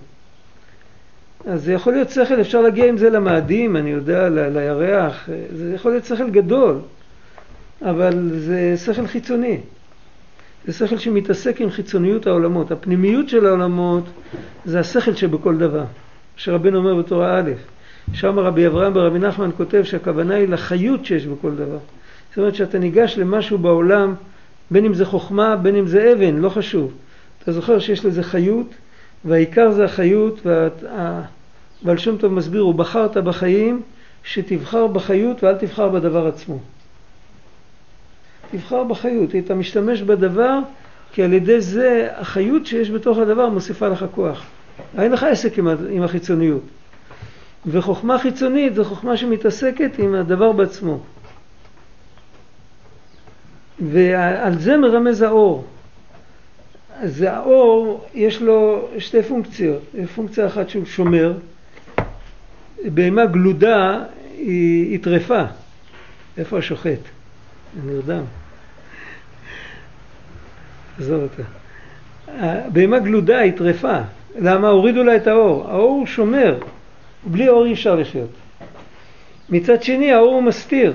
אז 1.47 1.63
זה 1.63 1.73
יכול 1.73 1.93
להיות 1.93 2.09
שכל, 2.09 2.41
אפשר 2.41 2.61
להגיע 2.61 2.85
עם 2.85 2.97
זה 2.97 3.09
למאדים, 3.09 3.75
אני 3.77 3.89
יודע, 3.89 4.29
ל- 4.29 4.57
לירח, 4.57 5.29
זה 5.55 5.73
יכול 5.75 5.91
להיות 5.91 6.05
שכל 6.05 6.29
גדול, 6.29 6.75
אבל 7.81 8.29
זה 8.37 8.75
שכל 8.77 9.07
חיצוני. 9.07 9.59
זה 10.67 10.73
שכל 10.73 10.97
שמתעסק 10.97 11.61
עם 11.61 11.69
חיצוניות 11.69 12.27
העולמות. 12.27 12.71
הפנימיות 12.71 13.29
של 13.29 13.45
העולמות 13.45 14.03
זה 14.65 14.79
השכל 14.79 15.13
שבכל 15.13 15.57
דבר, 15.57 15.83
שרבנו 16.35 16.77
אומר 16.77 16.95
בתורה 16.95 17.39
א', 17.39 17.51
שם 18.13 18.39
רבי 18.39 18.67
אברהם 18.67 18.93
ברבי 18.93 19.19
נחמן 19.19 19.49
כותב 19.57 19.83
שהכוונה 19.83 20.35
היא 20.35 20.47
לחיות 20.47 21.05
שיש 21.05 21.25
בכל 21.25 21.51
דבר. 21.55 21.77
זאת 22.29 22.37
אומרת 22.37 22.55
שאתה 22.55 22.79
ניגש 22.79 23.17
למשהו 23.17 23.57
בעולם, 23.57 24.13
בין 24.71 24.85
אם 24.85 24.93
זה 24.93 25.05
חוכמה, 25.05 25.55
בין 25.55 25.75
אם 25.75 25.87
זה 25.87 26.13
אבן, 26.13 26.35
לא 26.35 26.49
חשוב. 26.49 26.93
אתה 27.43 27.51
זוכר 27.51 27.79
שיש 27.79 28.05
לזה 28.05 28.23
חיות, 28.23 28.67
והעיקר 29.25 29.71
זה 29.71 29.85
החיות, 29.85 30.45
והבעל 30.45 31.97
שם 31.97 32.17
טוב 32.17 32.33
מסביר, 32.33 32.61
הוא 32.61 32.75
בחרת 32.75 33.17
בחיים, 33.17 33.81
שתבחר 34.23 34.87
בחיות 34.87 35.43
ואל 35.43 35.55
תבחר 35.55 35.89
בדבר 35.89 36.27
עצמו. 36.27 36.59
תבחר 38.51 38.83
בחיות, 38.83 39.35
אתה 39.35 39.55
משתמש 39.55 40.01
בדבר, 40.01 40.59
כי 41.13 41.23
על 41.23 41.33
ידי 41.33 41.61
זה 41.61 42.09
החיות 42.15 42.65
שיש 42.65 42.91
בתוך 42.91 43.17
הדבר 43.17 43.49
מוסיפה 43.49 43.87
לך 43.87 44.05
כוח. 44.15 44.45
אין 44.97 45.11
לך 45.11 45.23
עסק 45.23 45.57
עם 45.89 46.03
החיצוניות. 46.03 46.63
וחוכמה 47.67 48.19
חיצונית 48.19 48.75
זו 48.75 48.83
חוכמה 48.83 49.17
שמתעסקת 49.17 49.99
עם 49.99 50.15
הדבר 50.15 50.51
בעצמו. 50.51 50.99
ועל 53.79 54.59
זה 54.59 54.77
מרמז 54.77 55.21
האור. 55.21 55.65
אז 56.99 57.21
האור 57.21 58.05
יש 58.13 58.41
לו 58.41 58.89
שתי 58.97 59.23
פונקציות, 59.23 59.81
פונקציה 60.15 60.47
אחת 60.47 60.69
שהוא 60.69 60.85
שומר, 60.85 61.33
בהמה 62.85 63.25
גלודה 63.25 64.03
היא, 64.37 64.91
היא 64.91 64.99
טרפה, 65.03 65.43
איפה 66.37 66.57
השוחט? 66.57 66.99
נרדם. 67.85 68.23
עזוב 70.99 71.21
אותה. 71.23 71.43
בהמה 72.73 72.99
גלודה 72.99 73.37
היא 73.39 73.53
טרפה, 73.57 73.97
למה? 74.39 74.67
הורידו 74.67 75.03
לה 75.03 75.15
את 75.15 75.27
האור, 75.27 75.69
האור 75.69 75.91
הוא 75.91 76.05
שומר, 76.05 76.59
בלי 77.23 77.49
אור 77.49 77.65
אי 77.65 77.73
אפשר 77.73 77.95
לחיות. 77.95 78.29
מצד 79.49 79.83
שני 79.83 80.13
האור 80.13 80.33
הוא 80.33 80.43
מסתיר, 80.43 80.93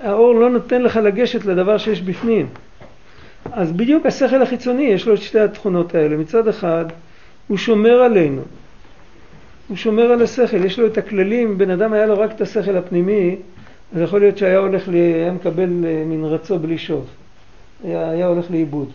האור 0.00 0.34
לא 0.34 0.50
נותן 0.50 0.82
לך 0.82 0.96
לגשת 0.96 1.44
לדבר 1.44 1.78
שיש 1.78 2.00
בפנים. 2.00 2.46
אז 3.52 3.72
בדיוק 3.72 4.06
השכל 4.06 4.42
החיצוני 4.42 4.82
יש 4.82 5.06
לו 5.06 5.14
את 5.14 5.22
שתי 5.22 5.40
התכונות 5.40 5.94
האלה. 5.94 6.16
מצד 6.16 6.48
אחד, 6.48 6.84
הוא 7.48 7.58
שומר 7.58 7.94
עלינו. 8.02 8.42
הוא 9.68 9.76
שומר 9.76 10.02
על 10.02 10.22
השכל, 10.22 10.64
יש 10.64 10.78
לו 10.78 10.86
את 10.86 10.98
הכללים, 10.98 11.58
בן 11.58 11.70
אדם 11.70 11.92
היה 11.92 12.06
לו 12.06 12.18
רק 12.18 12.32
את 12.32 12.40
השכל 12.40 12.76
הפנימי, 12.76 13.36
אז 13.94 14.00
יכול 14.00 14.20
להיות 14.20 14.38
שהיה 14.38 14.58
הולך, 14.58 14.88
לי, 14.88 14.98
היה 14.98 15.32
מקבל 15.32 15.84
אה, 15.84 16.02
מן 16.06 16.24
רצו 16.24 16.58
בלי 16.58 16.78
שוב. 16.78 17.06
היה, 17.84 18.10
היה 18.10 18.26
הולך 18.26 18.50
לאיבוד. 18.50 18.90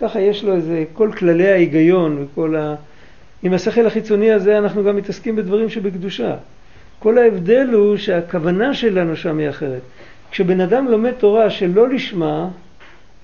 ככה 0.00 0.20
יש 0.20 0.44
לו 0.44 0.54
איזה, 0.54 0.84
כל 0.92 1.10
כללי 1.18 1.48
ההיגיון 1.48 2.24
וכל 2.24 2.56
ה... 2.56 2.74
עם 3.42 3.52
השכל 3.52 3.86
החיצוני 3.86 4.32
הזה 4.32 4.58
אנחנו 4.58 4.84
גם 4.84 4.96
מתעסקים 4.96 5.36
בדברים 5.36 5.68
שבקדושה. 5.68 6.36
כל 6.98 7.18
ההבדל 7.18 7.68
הוא 7.72 7.96
שהכוונה 7.96 8.74
שלנו 8.74 9.16
שם 9.16 9.38
היא 9.38 9.48
אחרת. 9.48 9.82
כשבן 10.30 10.60
אדם 10.60 10.88
לומד 10.88 11.12
תורה 11.12 11.50
שלא 11.50 11.88
לשמה, 11.88 12.48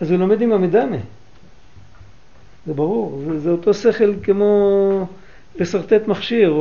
אז 0.03 0.11
הוא 0.11 0.18
לומד 0.18 0.42
עם 0.42 0.53
המדמה. 0.53 0.96
זה 2.66 2.74
ברור, 2.74 3.22
זה, 3.26 3.38
זה 3.38 3.50
אותו 3.50 3.74
שכל 3.74 4.12
כמו 4.22 5.07
לשרטט 5.61 6.07
מכשיר 6.07 6.50
או, 6.50 6.57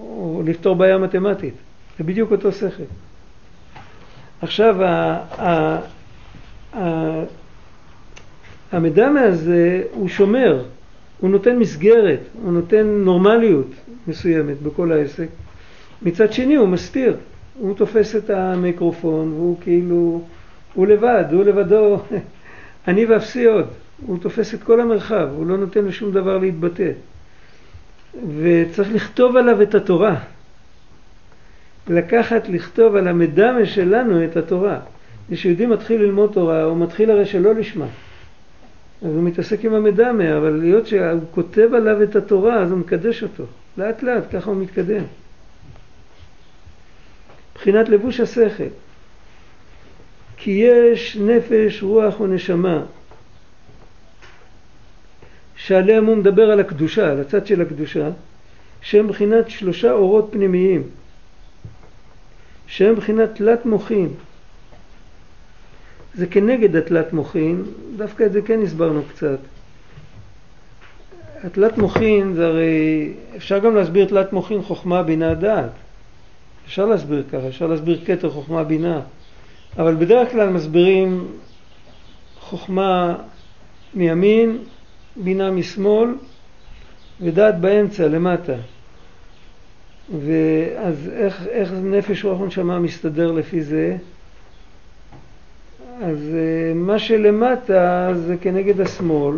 או 0.00 0.42
לפתור 0.46 0.76
בעיה 0.76 0.98
מתמטית. 0.98 1.54
זה 1.98 2.04
בדיוק 2.04 2.32
אותו 2.32 2.52
שכל. 2.52 2.82
עכשיו, 4.42 4.82
ה, 4.82 4.88
ה, 5.38 5.78
ה, 6.74 7.22
המדמה 8.72 9.20
הזה 9.20 9.82
הוא 9.92 10.08
שומר, 10.08 10.64
הוא 11.20 11.30
נותן 11.30 11.56
מסגרת, 11.56 12.20
הוא 12.42 12.52
נותן 12.52 12.86
נורמליות 12.86 13.70
מסוימת 14.06 14.62
בכל 14.62 14.92
העסק. 14.92 15.28
מצד 16.02 16.32
שני 16.32 16.54
הוא 16.54 16.68
מסתיר, 16.68 17.16
הוא 17.58 17.74
תופס 17.74 18.16
את 18.16 18.30
המיקרופון 18.30 19.32
והוא 19.32 19.56
כאילו, 19.60 20.22
הוא 20.74 20.86
לבד, 20.86 21.24
הוא 21.32 21.44
לבדו, 21.44 21.98
אני 22.88 23.06
ואפסי 23.06 23.44
עוד, 23.44 23.66
הוא 24.06 24.18
תופס 24.18 24.54
את 24.54 24.62
כל 24.62 24.80
המרחב, 24.80 25.28
הוא 25.34 25.46
לא 25.46 25.56
נותן 25.56 25.84
לשום 25.84 26.12
דבר 26.12 26.38
להתבטא. 26.38 26.90
וצריך 28.38 28.92
לכתוב 28.92 29.36
עליו 29.36 29.62
את 29.62 29.74
התורה. 29.74 30.16
לקחת, 31.88 32.48
לכתוב 32.48 32.96
על 32.96 33.08
המדמה 33.08 33.66
שלנו 33.66 34.24
את 34.24 34.36
התורה. 34.36 34.78
כשיהודי 35.30 35.66
מתחיל 35.66 36.02
ללמוד 36.02 36.32
תורה, 36.32 36.62
הוא 36.62 36.76
מתחיל 36.76 37.10
הרי 37.10 37.26
שלא 37.26 37.54
לשמה. 37.54 37.86
אז 39.02 39.08
הוא 39.14 39.22
מתעסק 39.22 39.64
עם 39.64 39.74
המדמה, 39.74 40.36
אבל 40.36 40.50
להיות 40.50 40.86
שהוא 40.86 41.20
כותב 41.30 41.74
עליו 41.74 42.02
את 42.02 42.16
התורה, 42.16 42.54
אז 42.62 42.70
הוא 42.70 42.78
מקדש 42.78 43.22
אותו. 43.22 43.44
לאט 43.78 44.02
לאט, 44.02 44.24
ככה 44.32 44.50
הוא 44.50 44.62
מתקדם. 44.62 45.04
מבחינת 47.52 47.88
לבוש 47.88 48.20
השכל. 48.20 48.64
כי 50.42 50.50
יש 50.50 51.16
נפש, 51.16 51.82
רוח 51.82 52.20
ונשמה, 52.20 52.82
שעליהם 55.56 56.06
הוא 56.06 56.16
מדבר 56.16 56.50
על 56.50 56.60
הקדושה, 56.60 57.10
על 57.10 57.20
הצד 57.20 57.46
של 57.46 57.60
הקדושה, 57.60 58.08
שהם 58.80 59.06
מבחינת 59.06 59.50
שלושה 59.50 59.92
אורות 59.92 60.28
פנימיים, 60.30 60.82
שהם 62.66 62.92
מבחינת 62.92 63.34
תלת 63.34 63.66
מוחין. 63.66 64.08
זה 66.14 66.26
כנגד 66.26 66.76
התלת 66.76 67.12
מוחין, 67.12 67.62
דווקא 67.96 68.24
את 68.24 68.32
זה 68.32 68.42
כן 68.42 68.62
הסברנו 68.62 69.02
קצת. 69.12 69.38
התלת 71.44 71.78
מוחין 71.78 72.34
זה 72.34 72.46
הרי, 72.46 73.12
אפשר 73.36 73.58
גם 73.58 73.74
להסביר 73.74 74.06
תלת 74.06 74.32
מוחין 74.32 74.62
חוכמה, 74.62 75.02
בינה, 75.02 75.34
דעת. 75.34 75.70
אפשר 76.66 76.86
להסביר 76.86 77.24
ככה, 77.32 77.48
אפשר 77.48 77.66
להסביר 77.66 78.00
כתר 78.06 78.30
חוכמה 78.30 78.64
בינה, 78.64 79.00
אבל 79.78 79.94
בדרך 79.94 80.32
כלל 80.32 80.48
מסבירים 80.48 81.26
חוכמה 82.40 83.16
מימין, 83.94 84.58
בינה 85.16 85.50
משמאל 85.50 86.08
ודעת 87.20 87.60
באמצע 87.60 88.08
למטה. 88.08 88.54
ואז 90.20 91.10
איך, 91.12 91.46
איך 91.50 91.72
נפש 91.72 92.24
רוח 92.24 92.40
ונשמה 92.40 92.78
מסתדר 92.78 93.32
לפי 93.32 93.62
זה? 93.62 93.96
אז 96.02 96.18
אה, 96.34 96.74
מה 96.74 96.98
שלמטה 96.98 98.10
זה 98.14 98.36
כנגד 98.40 98.80
השמאל, 98.80 99.36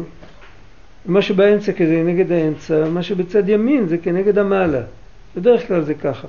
מה 1.06 1.22
שבאמצע 1.22 1.72
כנגד 1.72 2.32
האמצע, 2.32 2.88
מה 2.88 3.02
שבצד 3.02 3.48
ימין 3.48 3.86
זה 3.86 3.98
כנגד 3.98 4.38
המעלה. 4.38 4.82
בדרך 5.36 5.68
כלל 5.68 5.82
זה 5.82 5.94
ככה. 5.94 6.28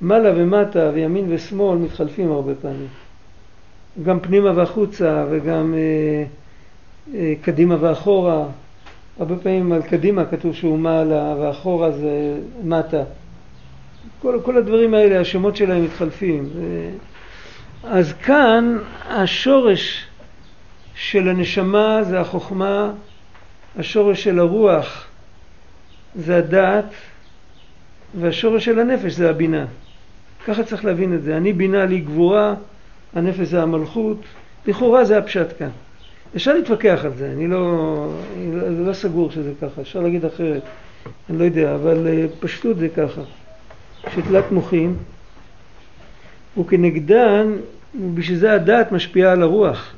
מעלה 0.00 0.32
ומטה 0.36 0.90
וימין 0.94 1.26
ושמאל 1.28 1.78
מתחלפים 1.78 2.32
הרבה 2.32 2.54
פעמים. 2.54 2.88
גם 4.02 4.20
פנימה 4.20 4.52
והחוצה 4.54 5.24
וגם 5.30 5.74
אה, 5.74 6.24
אה, 7.14 7.34
קדימה 7.42 7.76
ואחורה. 7.80 8.46
הרבה 9.18 9.36
פעמים 9.36 9.72
על 9.72 9.82
קדימה 9.82 10.24
כתוב 10.24 10.54
שהוא 10.54 10.78
מעלה 10.78 11.34
ואחורה 11.40 11.90
זה 11.90 12.40
מטה. 12.64 13.02
כל, 14.22 14.38
כל 14.44 14.56
הדברים 14.56 14.94
האלה, 14.94 15.20
השמות 15.20 15.56
שלהם 15.56 15.84
מתחלפים. 15.84 16.48
ו... 16.54 16.88
אז 17.84 18.12
כאן 18.12 18.78
השורש 19.08 20.06
של 20.94 21.28
הנשמה 21.28 22.02
זה 22.02 22.20
החוכמה, 22.20 22.92
השורש 23.78 24.24
של 24.24 24.38
הרוח 24.38 25.06
זה 26.14 26.36
הדעת, 26.36 26.92
והשורש 28.20 28.64
של 28.64 28.78
הנפש 28.78 29.12
זה 29.12 29.30
הבינה. 29.30 29.66
ככה 30.46 30.64
צריך 30.64 30.84
להבין 30.84 31.14
את 31.14 31.22
זה. 31.22 31.36
אני 31.36 31.52
בינה 31.52 31.84
לי 31.84 32.00
גבורה, 32.00 32.54
הנפש 33.14 33.48
זה 33.48 33.62
המלכות, 33.62 34.16
לכאורה 34.66 35.04
זה 35.04 35.18
הפשט 35.18 35.58
כאן. 35.58 35.70
אפשר 36.36 36.54
להתווכח 36.54 37.00
על 37.04 37.12
זה, 37.16 37.32
אני 37.32 37.46
לא, 37.46 38.06
זה 38.52 38.84
לא 38.84 38.92
סגור 38.92 39.30
שזה 39.30 39.52
ככה, 39.62 39.80
אפשר 39.80 40.00
להגיד 40.00 40.24
אחרת, 40.24 40.62
אני 41.30 41.38
לא 41.38 41.44
יודע, 41.44 41.74
אבל 41.74 42.06
אה, 42.06 42.26
פשטות 42.40 42.76
זה 42.78 42.88
ככה. 42.88 43.20
שתלת 44.14 44.52
מוחין, 44.52 44.94
וכנגדן, 46.58 47.56
בשביל 48.14 48.38
זה 48.38 48.52
הדעת 48.52 48.92
משפיעה 48.92 49.32
על 49.32 49.42
הרוח. 49.42 49.94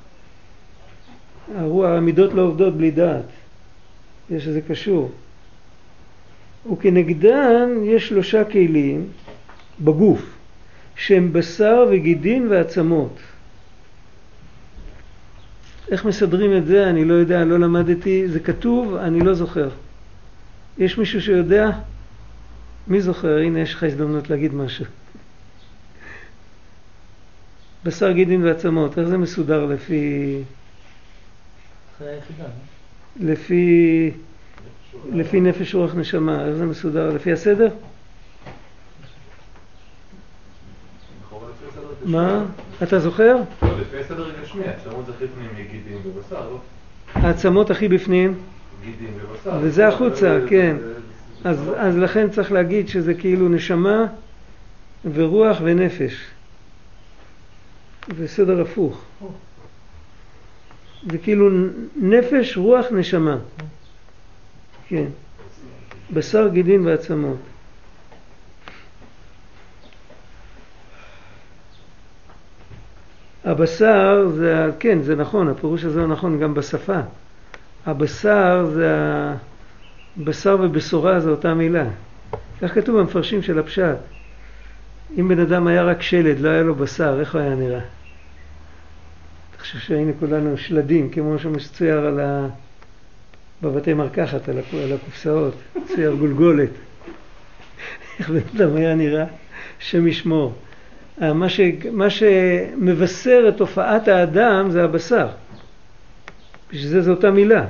הרוח, 1.57 1.90
המידות 1.90 2.32
לא 2.32 2.43
עובדות 2.43 2.76
בלי 2.76 2.90
דעת, 2.90 3.24
יש 4.30 4.47
לזה 4.47 4.61
קשור. 4.61 5.11
וכנגדן 6.72 7.68
יש 7.84 8.09
שלושה 8.09 8.45
כלים 8.45 9.09
בגוף, 9.85 10.22
שהם 10.97 11.33
בשר 11.33 11.87
וגידין 11.91 12.49
ועצמות. 12.51 13.18
איך 15.91 16.05
מסדרים 16.05 16.57
את 16.57 16.66
זה? 16.66 16.91
אני 16.91 17.05
לא 17.05 17.14
יודע, 17.14 17.45
לא 17.45 17.59
למדתי. 17.59 18.28
זה 18.28 18.41
כתוב, 18.41 18.95
אני 18.95 19.20
לא 19.20 19.35
זוכר. 19.35 19.68
יש 20.78 20.99
מישהו 20.99 21.22
שיודע? 21.22 21.70
מי 22.89 23.01
זוכר? 23.01 23.39
הנה 23.39 23.61
יש 23.61 23.74
לך 23.74 23.83
הזדמנות 23.83 24.30
להגיד 24.30 24.55
משהו. 24.55 24.85
בשר 27.85 28.12
גידין 28.12 28.45
ועצמות, 28.45 28.99
איך 28.99 29.09
זה 29.09 29.18
מסודר 29.18 29.66
לפי... 29.66 30.39
לפי... 33.20 34.11
לפי 35.12 35.41
נפש 35.41 35.74
רוח 35.74 35.95
נשמה, 35.95 36.45
איך 36.47 36.55
זה 36.57 36.66
מסודר? 36.66 37.11
לפי 37.11 37.33
הסדר? 37.33 37.68
מה? 42.05 42.44
אתה 42.82 42.98
זוכר? 43.00 43.36
לא, 43.62 43.68
לפי 43.80 43.98
הסדר 43.98 44.26
הגשמי, 44.38 44.62
העצמות 44.64 45.09
הכי 45.09 45.24
פנים 45.34 45.48
מגידים 45.55 45.98
ובשר, 46.05 46.50
לא? 46.50 46.59
העצמות 47.14 47.70
הכי 47.70 47.88
בפנים? 47.88 48.34
גידים 48.84 49.11
ובשר. 49.16 49.59
וזה 49.62 49.88
החוצה, 49.88 50.38
כן. 50.48 50.76
אז 51.44 51.96
לכן 51.98 52.30
צריך 52.30 52.53
להגיד 52.53 52.88
שזה 52.88 53.14
כאילו 53.14 53.48
נשמה 53.48 54.07
ורוח 55.12 55.59
ונפש. 55.64 56.24
זה 58.16 58.28
סדר 58.28 58.61
הפוך. 58.61 59.05
זה 61.11 61.18
כאילו 61.18 61.50
נפש, 61.96 62.57
רוח, 62.57 62.86
נשמה. 62.92 63.36
כן. 64.88 65.05
בשר, 66.12 66.48
גידין 66.48 66.86
ועצמות. 66.86 67.36
הבשר 73.45 74.28
זה, 74.28 74.70
כן, 74.78 75.03
זה 75.03 75.16
נכון, 75.16 75.49
הפירוש 75.49 75.84
הזה 75.84 76.01
הוא 76.01 76.09
נכון 76.09 76.38
גם 76.38 76.55
בשפה. 76.55 77.01
הבשר 77.86 78.66
זה, 78.74 78.97
בשר 80.16 80.57
ובשורה 80.61 81.20
זה 81.20 81.30
אותה 81.30 81.55
מילה. 81.55 81.84
כך 82.61 82.74
כתוב 82.74 83.01
במפרשים 83.01 83.43
של 83.43 83.59
הפשט. 83.59 83.97
אם 85.18 85.28
בן 85.28 85.38
אדם 85.38 85.66
היה 85.66 85.82
רק 85.82 86.03
שלד, 86.03 86.40
לא 86.40 86.49
היה 86.49 86.62
לו 86.62 86.74
בשר, 86.74 87.20
איך 87.20 87.34
הוא 87.34 87.43
היה 87.43 87.55
נראה? 87.55 87.80
אתה 89.51 89.61
חושב 89.61 89.78
שהיינו 89.78 90.12
כולנו 90.20 90.57
שלדים, 90.57 91.11
כמו 91.11 91.38
שמצויר 91.38 91.99
על 91.99 92.20
ה... 92.20 92.47
בבתי 93.62 93.95
מרקחת, 93.95 94.49
על, 94.49 94.59
על 94.84 94.93
הקופסאות, 94.93 95.55
מצויר 95.76 96.14
גולגולת. 96.14 96.70
איך 98.18 98.30
בן 98.30 98.40
אדם 98.57 98.76
היה 98.76 98.95
נראה? 98.95 99.24
השם 99.80 100.07
ישמור. 100.07 100.55
אה, 101.23 101.33
מה, 101.33 101.49
ש... 101.49 101.61
מה 101.93 102.11
שמבשר 102.11 103.45
את 103.49 103.57
תופעת 103.57 104.09
האדם 104.09 104.71
זה 104.71 104.85
הבשר. 104.85 105.29
בשביל 106.73 106.89
זה 106.89 107.03
זו 107.03 107.11
אותה 107.11 107.31
מילה. 107.31 107.65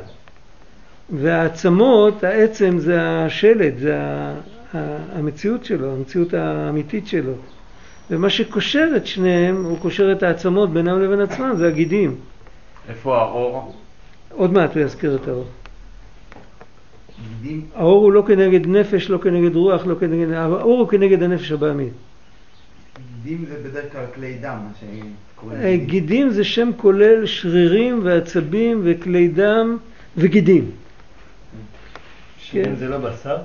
והעצמות, 1.11 2.24
העצם 2.24 2.78
זה 2.78 3.03
השלד, 3.03 3.78
זה 3.78 3.97
המציאות 5.14 5.64
שלו, 5.64 5.93
המציאות 5.93 6.34
האמיתית 6.34 7.07
שלו. 7.07 7.32
ומה 8.11 8.30
שקושר 8.30 8.88
את 8.97 9.07
שניהם, 9.07 9.64
הוא 9.64 9.78
קושר 9.78 10.12
את 10.12 10.22
העצמות 10.22 10.70
בינם 10.70 11.03
לבין 11.03 11.20
עצמם, 11.20 11.53
זה 11.57 11.68
הגידים. 11.68 12.16
איפה 12.88 13.18
האור? 13.18 13.74
עוד 14.30 14.53
מעט 14.53 14.76
הוא 14.76 14.82
יזכיר 14.82 15.18
את 15.22 15.28
האור. 15.28 15.47
גידים? 17.43 17.66
האור 17.74 18.05
הוא 18.05 18.12
לא 18.12 18.22
כנגד 18.26 18.66
נפש, 18.66 19.11
לא 19.11 19.18
כנגד 19.18 19.57
רוח, 19.57 19.86
לא 19.86 19.95
כנגד... 20.01 20.32
האור 20.32 20.78
הוא 20.80 20.88
כנגד 20.88 21.22
הנפש 21.22 21.53
הבעמית. 21.53 21.93
גידים 23.22 23.44
זה 23.48 23.68
בדרך 23.68 23.92
כלל 23.92 24.04
כלי 24.14 24.34
דם, 24.40 24.58
מה 24.64 24.72
שקוראים 24.80 25.60
אה, 25.60 25.70
גידים. 25.70 25.86
גידים 25.86 26.30
זה 26.30 26.44
שם 26.44 26.70
כולל 26.76 27.26
שרירים 27.26 28.00
ועצבים 28.04 28.80
וכלי 28.84 29.28
דם 29.28 29.76
וגידים. 30.16 30.70
שרירים 32.38 32.70
כן. 32.70 32.76
זה 32.76 32.88
לא 32.88 32.98
בשר? 32.98 33.36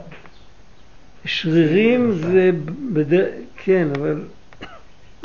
שרירים 1.26 2.12
זה, 2.12 2.52
בדרך, 2.94 3.30
כן, 3.64 3.88
אבל 3.96 4.22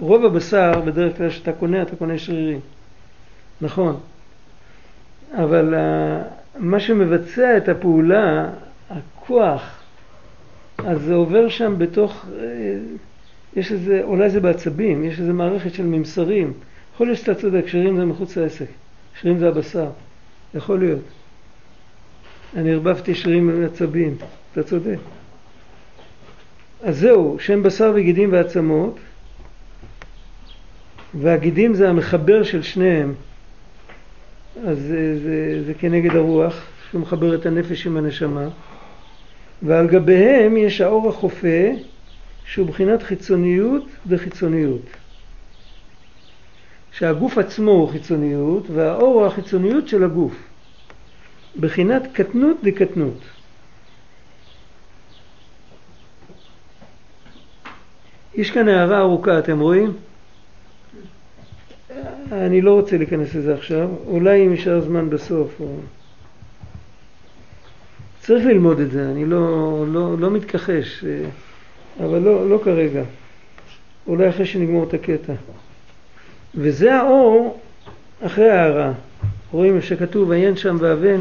רוב 0.01 0.25
הבשר 0.25 0.81
בדרך 0.81 1.17
כלל 1.17 1.31
שאתה 1.31 1.53
קונה, 1.53 1.83
אתה 1.83 1.97
קונה 1.97 2.19
שרירים. 2.19 2.61
נכון. 3.61 4.01
אבל 5.35 5.75
מה 6.59 6.81
שמבצע 6.81 7.57
את 7.57 7.69
הפעולה, 7.69 8.51
הכוח, 8.91 9.83
אז 10.79 11.01
זה 11.03 11.15
עובר 11.15 11.49
שם 11.49 11.75
בתוך, 11.79 12.27
אה, 12.39 12.79
יש 13.57 13.73
איזה, 13.73 14.01
אולי 14.05 14.31
זה 14.31 14.41
בעצבים, 14.41 15.05
יש 15.05 15.21
איזה 15.21 15.33
מערכת 15.33 15.75
של 15.75 15.87
ממסרים. 15.87 16.53
יכול 16.95 17.07
להיות 17.07 17.19
שאתה 17.19 17.35
צודק, 17.35 17.65
שרירים 17.67 17.97
זה 17.97 18.05
מחוץ 18.05 18.37
לעסק. 18.37 18.67
שרירים 19.21 19.39
זה 19.39 19.49
הבשר. 19.49 19.91
יכול 20.55 20.79
להיות. 20.79 21.01
אני 22.57 22.73
ערבבתי 22.73 23.15
שרירים 23.15 23.51
ועצבים. 23.63 24.17
אתה 24.53 24.63
צודק. 24.63 24.99
אז 26.83 26.99
זהו, 26.99 27.37
שם 27.41 27.63
בשר 27.63 27.93
וגידים 27.95 28.33
ועצמות, 28.33 28.99
והגידים 31.15 31.75
זה 31.75 31.89
המחבר 31.89 32.43
של 32.43 32.63
שניהם. 32.63 33.15
אז 34.67 34.79
זה, 34.79 35.19
זה, 35.19 35.63
זה 35.67 35.75
כנגד 35.75 36.17
הרוח, 36.17 36.63
שהוא 36.91 37.01
מחבר 37.01 37.35
את 37.35 37.47
הנפש 37.47 37.87
עם 37.87 37.97
הנשמה, 37.97 38.49
ועל 39.63 39.87
גביהם 39.89 40.57
יש 40.57 40.81
האור 40.81 41.09
החופה, 41.09 41.69
שהוא 42.45 42.67
בחינת 42.67 43.03
חיצוניות 43.03 43.85
וחיצוניות. 44.07 44.83
שהגוף 46.93 47.39
עצמו 47.39 47.71
הוא 47.71 47.91
חיצוניות, 47.91 48.71
והאור 48.71 49.15
הוא 49.15 49.27
החיצוניות 49.27 49.89
של 49.89 50.05
הגוף. 50.05 50.35
בחינת 51.61 52.03
קטנות 52.13 52.57
דקטנות. 52.63 53.19
יש 58.35 58.51
כאן 58.51 58.69
הערה 58.69 58.99
ארוכה, 58.99 59.39
אתם 59.39 59.61
רואים? 59.61 59.93
אני 62.33 62.63
לא 62.63 62.75
רוצה 62.75 62.97
להיכנס 62.97 63.35
לזה 63.35 63.55
עכשיו, 63.55 63.89
אולי 64.07 64.47
אם 64.47 64.51
יישאר 64.51 64.81
זמן 64.81 65.11
בסוף. 65.11 65.61
או... 65.61 65.77
צריך 68.21 68.47
ללמוד 68.47 68.81
את 68.81 68.91
זה, 68.91 69.11
אני 69.11 69.25
לא, 69.27 69.85
לא, 69.89 70.19
לא 70.19 70.31
מתכחש, 70.31 71.05
אבל 72.01 72.19
לא, 72.19 72.51
לא 72.51 72.61
כרגע. 72.65 73.03
אולי 74.07 74.29
אחרי 74.29 74.47
שנגמור 74.47 74.85
את 74.85 74.95
הקטע. 74.95 75.33
וזה 76.55 76.95
האור 76.95 77.61
אחרי 78.27 78.51
ההערה. 78.51 78.93
רואים 79.53 79.83
שכתוב 79.83 80.31
עיין 80.31 80.57
שם 80.57 80.77
ואבן. 80.81 81.21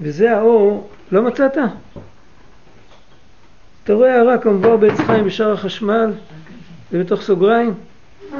וזה 0.00 0.36
האור, 0.36 0.88
לא 1.12 1.22
מצאת? 1.22 1.56
אתה 3.84 3.92
רואה 3.92 4.14
הערה 4.14 4.38
כמובן 4.38 4.80
בעץ 4.80 5.00
חיים 5.00 5.24
בשער 5.24 5.52
החשמל 5.52 6.12
ובתוך 6.92 7.22
סוגריים, 7.22 7.74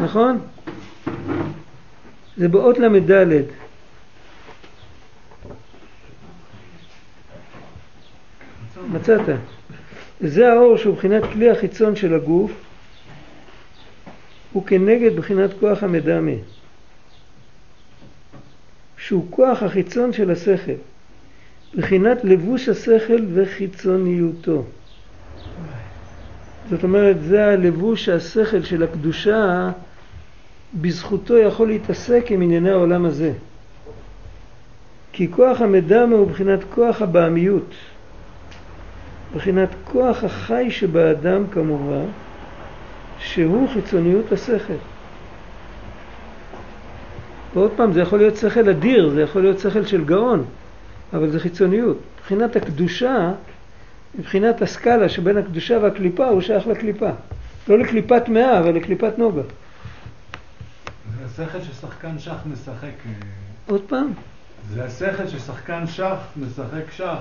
נכון? 0.02 0.38
זה 2.36 2.48
באות 2.48 2.78
ל"ד. 2.78 3.42
מצאת. 8.92 9.36
זה 10.20 10.52
האור 10.52 10.76
שהוא 10.76 10.96
בחינת 10.96 11.22
כלי 11.32 11.50
החיצון 11.50 11.96
של 11.96 12.14
הגוף, 12.14 12.52
הוא 14.52 14.66
כנגד 14.66 15.16
בחינת 15.16 15.50
כוח 15.60 15.82
המדמה, 15.82 16.32
שהוא 18.96 19.26
כוח 19.30 19.62
החיצון 19.62 20.12
של 20.12 20.30
השכל, 20.30 20.72
בחינת 21.76 22.24
לבוש 22.24 22.68
השכל 22.68 23.24
וחיצוניותו. 23.34 24.64
זאת 26.70 26.82
אומרת, 26.82 27.22
זה 27.22 27.46
הלבוש 27.46 28.04
שהשכל 28.04 28.62
של 28.62 28.82
הקדושה 28.82 29.70
בזכותו 30.74 31.38
יכול 31.38 31.68
להתעסק 31.68 32.26
עם 32.30 32.42
ענייני 32.42 32.70
העולם 32.70 33.04
הזה. 33.04 33.32
כי 35.12 35.30
כוח 35.30 35.60
המדמה 35.60 36.16
הוא 36.16 36.30
בחינת 36.30 36.60
כוח 36.74 37.02
הבעמיות, 37.02 37.74
בחינת 39.34 39.68
כוח 39.84 40.24
החי 40.24 40.70
שבאדם 40.70 41.46
כמובן, 41.46 42.04
שהוא 43.18 43.68
חיצוניות 43.68 44.32
השכל. 44.32 44.74
ועוד 47.54 47.70
פעם, 47.76 47.92
זה 47.92 48.00
יכול 48.00 48.18
להיות 48.18 48.36
שכל 48.36 48.68
אדיר, 48.68 49.10
זה 49.10 49.22
יכול 49.22 49.42
להיות 49.42 49.58
שכל 49.58 49.84
של 49.84 50.04
גאון, 50.04 50.44
אבל 51.12 51.30
זה 51.30 51.40
חיצוניות. 51.40 51.98
מבחינת 52.18 52.56
הקדושה 52.56 53.32
מבחינת 54.18 54.62
הסקאלה 54.62 55.08
שבין 55.08 55.38
הקדושה 55.38 55.78
והקליפה 55.82 56.28
הוא 56.28 56.40
שייך 56.40 56.66
לקליפה. 56.66 57.10
לא 57.68 57.78
לקליפת 57.78 58.22
טמאה, 58.24 58.58
אבל 58.58 58.74
לקליפת 58.74 59.18
נוגה. 59.18 59.42
זה 61.18 61.24
השכל 61.44 61.60
ששחקן 61.60 62.18
שח 62.18 62.36
משחק. 62.52 62.82
אה, 62.84 63.12
עוד 63.66 63.82
פעם? 63.86 64.12
זה 64.74 64.84
השכל 64.84 65.26
ששחקן 65.28 65.86
שח 65.86 66.16
משחק 66.36 66.90
שח. 66.96 67.20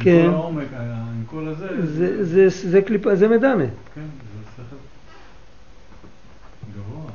כן. 0.00 0.24
עם 0.24 0.30
כל 0.30 0.34
העומק, 0.34 0.66
אה, 0.72 0.80
עם 0.80 1.24
כל 1.26 1.48
הזה. 1.48 1.86
זה, 1.86 2.24
זה, 2.24 2.48
זה, 2.48 2.70
זה 2.70 2.82
קליפה, 2.82 3.14
זה 3.14 3.28
מדמה. 3.28 3.64
כן, 3.94 4.00
זה 4.00 4.52
שכל 4.56 4.76
גבוה. 6.76 7.10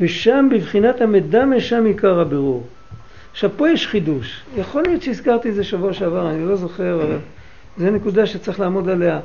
ושם 0.00 0.48
בבחינת 0.52 1.00
המדמה 1.00 1.60
שם 1.60 1.84
עיקר 1.84 2.20
הבירור. 2.20 2.66
עכשיו, 3.32 3.50
פה 3.56 3.70
יש 3.70 3.86
חידוש. 3.86 4.42
יכול 4.56 4.82
להיות 4.82 5.02
שהזכרתי 5.02 5.50
את 5.50 5.54
זה 5.54 5.64
שבוע 5.64 5.92
שעבר, 5.92 6.30
אני 6.30 6.44
לא 6.44 6.56
זוכר, 6.56 7.02
אבל 7.02 7.18
זו 7.78 7.90
נקודה 7.90 8.26
שצריך 8.26 8.60
לעמוד 8.60 8.88
עליה. 8.88 9.20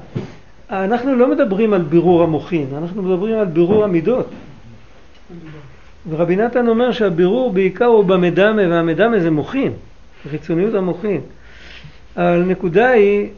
אנחנו 0.70 1.16
לא 1.16 1.32
מדברים 1.32 1.74
על 1.74 1.82
בירור 1.82 2.24
המוחין, 2.24 2.68
אנחנו 2.78 3.04
מדברים 3.04 3.39
על 3.39 3.45
בירור 3.45 3.84
המידות. 3.84 4.28
ורבי 6.10 6.36
נתן 6.36 6.68
אומר 6.68 6.91
שהבירור 6.91 7.54
בעיקר 7.54 7.86
הוא 7.86 8.04
במדמה, 8.04 8.62
והמדמה 8.70 9.20
זה 9.20 9.32
מוחין, 9.32 9.72
חיצוניות 10.30 10.74
המוחין. 10.74 11.22
אבל 12.17 12.41
הנקודה 12.41 12.89
היא 12.89 13.30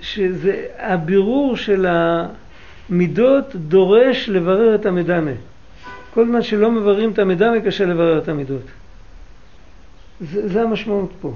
שהבירור 0.00 1.56
של 1.56 1.86
המידות 1.88 3.56
דורש 3.56 4.28
לברר 4.28 4.74
את 4.74 4.86
המדמה. 4.86 5.30
כל 6.14 6.26
זמן 6.26 6.42
שלא 6.42 6.70
מבררים 6.70 7.10
את 7.10 7.18
המדמה 7.18 7.60
קשה 7.60 7.84
לברר 7.84 8.18
את 8.18 8.28
המידות. 8.28 8.62
זה, 10.20 10.48
זה 10.48 10.62
המשמעות 10.62 11.10
פה. 11.20 11.34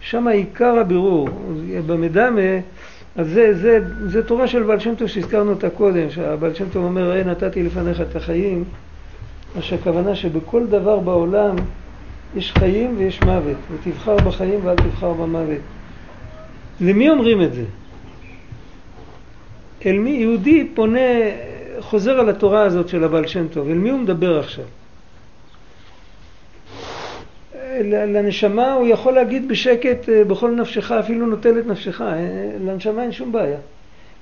שם 0.00 0.28
עיקר 0.28 0.78
הבירור. 0.78 1.28
במדמה, 1.86 2.40
אז 3.16 3.28
זה, 3.28 3.54
זה, 3.54 3.78
זה 4.06 4.26
תורה 4.26 4.46
של 4.46 4.62
בעל 4.62 4.78
שם 4.78 4.94
טוב 4.94 5.08
שהזכרנו 5.08 5.50
אותה 5.50 5.70
קודם, 5.70 6.10
שהבעל 6.10 6.54
שם 6.54 6.68
טוב 6.72 6.84
אומר, 6.84 7.10
ראה 7.10 7.24
נתתי 7.24 7.62
לפניך 7.62 8.00
את 8.00 8.16
החיים, 8.16 8.64
מה 9.56 9.62
שהכוונה 9.62 10.14
שבכל 10.14 10.66
דבר 10.66 10.98
בעולם 10.98 11.56
יש 12.36 12.52
חיים 12.52 12.94
ויש 12.98 13.22
מוות, 13.22 13.56
ותבחר 13.72 14.16
בחיים 14.16 14.60
ואל 14.62 14.76
תבחר 14.76 15.12
במוות. 15.12 15.60
למי 16.80 17.10
אומרים 17.10 17.42
את 17.42 17.54
זה? 17.54 17.64
אל 19.86 19.98
מי 19.98 20.10
יהודי 20.10 20.68
פונה, 20.74 21.00
חוזר 21.80 22.20
על 22.20 22.28
התורה 22.28 22.62
הזאת 22.62 22.88
של 22.88 23.04
הבעל 23.04 23.26
שם 23.26 23.48
טוב, 23.48 23.68
אל 23.68 23.74
מי 23.74 23.90
הוא 23.90 23.98
מדבר 23.98 24.38
עכשיו? 24.38 24.64
לנשמה 27.84 28.72
הוא 28.72 28.86
יכול 28.86 29.12
להגיד 29.12 29.48
בשקט 29.48 30.08
אה, 30.08 30.24
בכל 30.24 30.50
נפשך, 30.50 30.92
אפילו 30.92 31.26
נוטל 31.26 31.58
את 31.58 31.66
נפשך, 31.66 32.00
אה, 32.00 32.16
לנשמה 32.60 33.02
אין 33.02 33.12
שום 33.12 33.32
בעיה. 33.32 33.58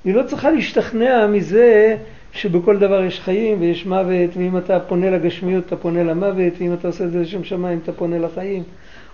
היא 0.05 0.15
לא 0.15 0.23
צריכה 0.23 0.51
להשתכנע 0.51 1.27
מזה 1.27 1.97
שבכל 2.39 2.79
דבר 2.79 3.05
יש 3.05 3.21
חיים 3.21 3.61
ויש 3.61 3.87
מוות, 3.87 4.37
ואם 4.37 4.59
אתה 4.59 4.81
פונה 4.81 5.11
לגשמיות 5.11 5.67
אתה 5.67 5.77
פונה 5.77 6.03
למוות, 6.03 6.53
ואם 6.59 6.75
אתה 6.75 6.89
עושה 6.89 7.05
את 7.05 7.13
זה 7.13 7.19
לשם 7.19 7.45
שמיים 7.45 7.81
אתה 7.83 7.93
פונה 7.93 8.19
לחיים. 8.19 8.63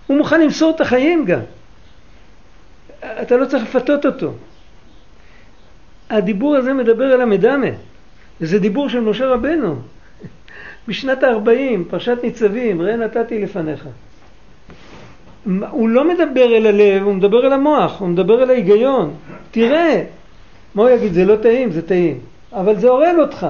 הוא 0.07 0.17
מוכן 0.17 0.41
למסור 0.41 0.71
את 0.75 0.81
החיים 0.81 1.25
גם. 1.25 1.39
אתה 3.21 3.37
לא 3.37 3.45
צריך 3.45 3.63
לפתות 3.63 4.05
אותו. 4.05 4.31
הדיבור 6.09 6.55
הזה 6.55 6.73
מדבר 6.73 7.13
אל 7.13 7.21
המדמה. 7.21 7.67
זה 8.39 8.59
דיבור 8.59 8.89
של 8.89 8.99
משה 8.99 9.27
רבנו. 9.27 9.75
בשנת 10.87 11.23
ה-40, 11.23 11.89
פרשת 11.89 12.17
ניצבים, 12.23 12.81
ראה 12.81 12.95
נתתי 12.95 13.41
לפניך. 13.41 13.87
הוא 15.69 15.89
לא 15.89 16.07
מדבר 16.09 16.57
אל 16.57 16.67
הלב, 16.67 17.03
הוא 17.03 17.13
מדבר 17.13 17.47
אל 17.47 17.53
המוח, 17.53 17.99
הוא 17.99 18.07
מדבר 18.07 18.43
אל 18.43 18.49
ההיגיון. 18.49 19.13
תראה, 19.51 20.03
מה 20.75 20.83
הוא 20.83 20.89
יגיד? 20.89 21.13
זה 21.13 21.25
לא 21.25 21.35
טעים, 21.35 21.71
זה 21.71 21.81
טעים. 21.81 22.19
אבל 22.55 22.75
זה 22.75 22.89
הורג 22.89 23.15
אותך. 23.19 23.47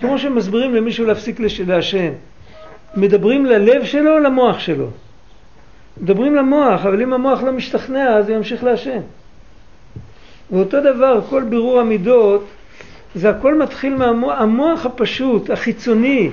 כמו 0.00 0.18
שמסבירים 0.18 0.74
למישהו 0.74 1.06
להפסיק 1.06 1.40
לעשן. 1.66 2.12
מדברים 2.96 3.46
ללב 3.46 3.84
שלו 3.84 4.12
או 4.12 4.18
למוח 4.18 4.58
שלו? 4.58 4.86
מדברים 6.00 6.34
למוח, 6.34 6.86
אבל 6.86 7.02
אם 7.02 7.12
המוח 7.12 7.42
לא 7.42 7.52
משתכנע 7.52 8.16
אז 8.16 8.28
הוא 8.28 8.36
ימשיך 8.36 8.64
לעשן. 8.64 9.00
ואותו 10.50 10.80
דבר, 10.80 11.20
כל 11.28 11.44
בירור 11.44 11.80
המידות, 11.80 12.44
זה 13.14 13.30
הכל 13.30 13.58
מתחיל 13.58 13.94
מהמוח 13.94 14.40
המוח 14.40 14.86
הפשוט, 14.86 15.50
החיצוני. 15.50 16.30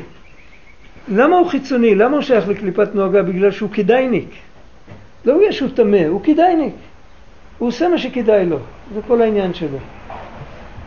למה 1.07 1.37
הוא 1.37 1.49
חיצוני? 1.49 1.95
למה 1.95 2.15
הוא 2.15 2.21
שייך 2.21 2.47
לקליפת 2.47 2.95
נוהגה? 2.95 3.23
בגלל 3.23 3.51
שהוא 3.51 3.69
כדאיניק. 3.73 4.29
לא 5.25 5.37
בגלל 5.37 5.51
שהוא 5.51 5.69
טמא, 5.75 6.05
הוא 6.07 6.21
כדאיניק. 6.23 6.73
הוא 7.57 7.67
עושה 7.67 7.89
מה 7.89 7.97
שכדאי 7.97 8.45
לו, 8.45 8.59
זה 8.93 8.99
כל 9.07 9.21
העניין 9.21 9.53
שלו. 9.53 9.77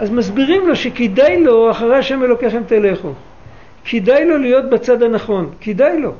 אז 0.01 0.11
מסבירים 0.11 0.69
לו 0.69 0.77
שכדאי 0.77 1.45
לו, 1.45 1.71
אחרי 1.71 1.97
השם 1.97 2.23
אלוקיכם 2.23 2.63
תלכו. 2.67 3.13
כדאי 3.85 4.25
לו 4.25 4.39
להיות 4.39 4.71
בצד 4.71 5.03
הנכון, 5.03 5.51
כדאי 5.61 6.01
לו. 6.01 6.13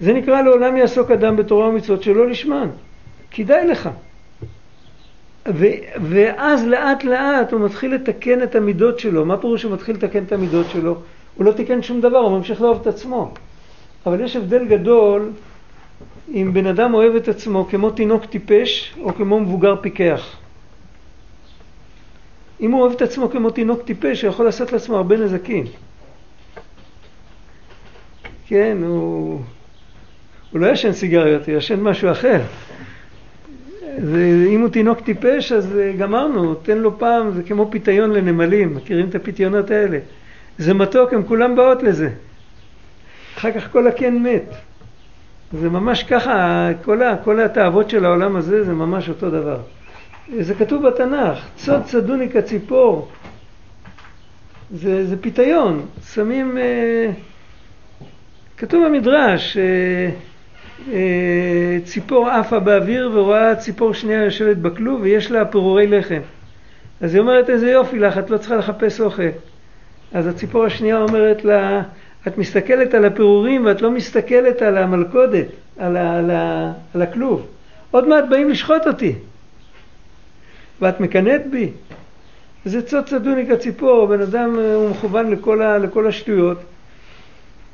זה 0.00 0.12
נקרא 0.12 0.42
לעולם 0.42 0.76
יעסוק 0.76 1.10
אדם 1.10 1.36
בתורה 1.36 1.68
ומצוות 1.68 2.02
שלא 2.02 2.26
לשמן. 2.26 2.68
כדאי 3.30 3.66
לך. 3.66 3.88
ו, 5.48 5.66
ואז 6.02 6.66
לאט 6.66 7.04
לאט 7.04 7.52
הוא 7.52 7.60
מתחיל 7.60 7.94
לתקן 7.94 8.42
את 8.42 8.54
המידות 8.54 8.98
שלו. 8.98 9.24
מה 9.24 9.36
פירוש 9.36 9.60
שהוא 9.60 9.72
מתחיל 9.72 9.96
לתקן 9.96 10.24
את 10.24 10.32
המידות 10.32 10.66
שלו? 10.70 10.96
הוא 11.34 11.44
לא 11.44 11.52
תיקן 11.52 11.82
שום 11.82 12.00
דבר, 12.00 12.18
הוא 12.18 12.38
ממשיך 12.38 12.62
לאהוב 12.62 12.80
את 12.80 12.86
עצמו. 12.86 13.34
אבל 14.06 14.20
יש 14.20 14.36
הבדל 14.36 14.64
גדול 14.64 15.30
אם 16.34 16.50
בן 16.54 16.66
אדם 16.66 16.94
אוהב 16.94 17.14
את 17.14 17.28
עצמו 17.28 17.66
כמו 17.70 17.90
תינוק 17.90 18.24
טיפש 18.24 18.94
או 19.02 19.14
כמו 19.14 19.40
מבוגר 19.40 19.76
פיקח. 19.80 20.43
אם 22.64 22.70
הוא 22.70 22.80
אוהב 22.80 22.92
את 22.92 23.02
עצמו 23.02 23.30
כמו 23.30 23.50
תינוק 23.50 23.82
טיפש, 23.82 24.22
הוא 24.22 24.28
יכול 24.28 24.46
לעשות 24.46 24.72
לעצמו 24.72 24.96
הרבה 24.96 25.16
נזקים. 25.16 25.64
כן, 28.46 28.78
הוא, 28.86 29.40
הוא 30.50 30.60
לא 30.60 30.66
ישן 30.66 30.92
סיגריות, 30.92 31.48
הוא 31.48 31.56
ישן 31.56 31.80
משהו 31.80 32.10
אחר. 32.10 32.40
ואם 34.02 34.60
הוא 34.60 34.68
תינוק 34.68 35.00
טיפש, 35.00 35.52
אז 35.52 35.78
אה, 35.78 35.92
גמרנו, 35.98 36.54
תן 36.54 36.78
לו 36.78 36.98
פעם, 36.98 37.30
זה 37.30 37.42
כמו 37.42 37.70
פיתיון 37.70 38.10
לנמלים, 38.10 38.74
מכירים 38.74 39.08
את 39.08 39.14
הפיתיונות 39.14 39.70
האלה? 39.70 39.98
זה 40.58 40.74
מתוק, 40.74 41.12
הם 41.12 41.22
כולם 41.22 41.56
באות 41.56 41.82
לזה. 41.82 42.10
אחר 43.38 43.52
כך 43.52 43.72
כל 43.72 43.86
הקן 43.86 44.14
מת. 44.14 44.54
זה 45.52 45.70
ממש 45.70 46.02
ככה, 46.02 46.68
כל, 46.84 47.00
כל 47.24 47.40
התאוות 47.40 47.90
של 47.90 48.04
העולם 48.04 48.36
הזה 48.36 48.64
זה 48.64 48.72
ממש 48.72 49.08
אותו 49.08 49.30
דבר. 49.30 49.58
זה 50.40 50.54
כתוב 50.54 50.86
בתנ"ך, 50.88 51.38
צוד 51.56 51.82
צדוני 51.84 52.28
כציפור. 52.28 53.08
זה, 54.70 55.06
זה 55.06 55.16
פיתיון, 55.16 55.86
שמים, 56.14 56.58
אה, 56.58 57.10
כתוב 58.56 58.86
במדרש, 58.86 59.56
אה, 59.56 59.62
אה, 60.92 61.78
ציפור 61.84 62.28
עפה 62.28 62.58
באוויר 62.58 63.10
ורואה 63.14 63.56
ציפור 63.56 63.94
שנייה 63.94 64.24
יושבת 64.24 64.56
בכלוב 64.56 65.00
ויש 65.02 65.30
לה 65.30 65.44
פירורי 65.44 65.86
לחם. 65.86 66.20
אז 67.00 67.14
היא 67.14 67.20
אומרת 67.20 67.50
איזה 67.50 67.70
יופי 67.70 67.98
לך, 67.98 68.18
את 68.18 68.30
לא 68.30 68.38
צריכה 68.38 68.56
לחפש 68.56 69.00
אוכל. 69.00 69.22
אז 70.12 70.26
הציפור 70.26 70.64
השנייה 70.64 71.02
אומרת 71.02 71.44
לה, 71.44 71.82
את 72.26 72.38
מסתכלת 72.38 72.94
על 72.94 73.04
הפירורים 73.04 73.66
ואת 73.66 73.82
לא 73.82 73.90
מסתכלת 73.90 74.62
על 74.62 74.78
המלכודת, 74.78 75.46
על, 75.78 75.96
ה, 75.96 76.18
על, 76.18 76.30
ה, 76.30 76.72
על 76.94 77.02
הכלוב. 77.02 77.46
עוד 77.90 78.08
מעט 78.08 78.24
באים 78.30 78.50
לשחוט 78.50 78.86
אותי. 78.86 79.14
ואת 80.80 81.00
מקנאת 81.00 81.50
בי? 81.50 81.70
זה 82.64 82.82
צוץ 82.82 83.08
צדוניק 83.08 83.50
הציפור, 83.50 84.06
בן 84.06 84.20
אדם 84.20 84.58
אה, 84.58 84.74
הוא 84.74 84.90
מכוון 84.90 85.30
לכל, 85.30 85.62
ה, 85.62 85.78
לכל 85.78 86.06
השטויות. 86.06 86.58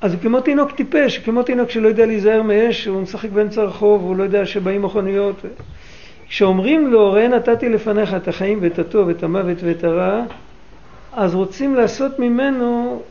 אז 0.01 0.17
כמו 0.23 0.41
תינוק 0.41 0.73
טיפש, 0.73 1.19
כמו 1.19 1.43
תינוק 1.43 1.71
שלא 1.71 1.89
יודע 1.89 2.07
להיזהר 2.07 2.43
מאש, 2.43 2.87
הוא 2.87 3.03
משחק 3.03 3.31
באמצע 3.31 3.63
הרחוב, 3.63 4.03
הוא 4.03 4.17
לא 4.17 4.23
יודע 4.23 4.47
שבאים 4.47 4.83
מכוניות. 4.83 5.45
כשאומרים 6.29 6.93
לו, 6.93 7.13
ראה 7.13 7.29
נתתי 7.29 7.69
לפניך 7.69 8.15
את 8.15 8.29
החיים 8.29 8.59
ואת 8.63 8.79
הטוב, 8.79 9.09
את 9.09 9.23
המוות 9.23 9.63
ואת 9.63 9.85
הרע, 9.85 10.23
אז 11.13 11.35
רוצים 11.35 11.75
לעשות 11.75 12.19
ממנו 12.19 13.03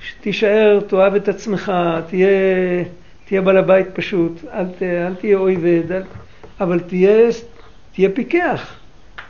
שתישאר, 0.00 0.80
תאהב 0.86 1.14
את 1.14 1.28
עצמך, 1.28 1.72
תהיה, 2.06 2.28
תהיה 3.24 3.40
בעל 3.40 3.56
הבית 3.56 3.86
פשוט, 3.92 4.32
אל, 4.52 4.66
ת, 4.78 4.82
אל 4.82 5.14
תהיה 5.14 5.38
אויבד, 5.38 5.92
אל, 5.92 6.02
אבל 6.60 6.80
תהיה, 6.80 7.28
תהיה 7.92 8.10
פיקח. 8.14 8.81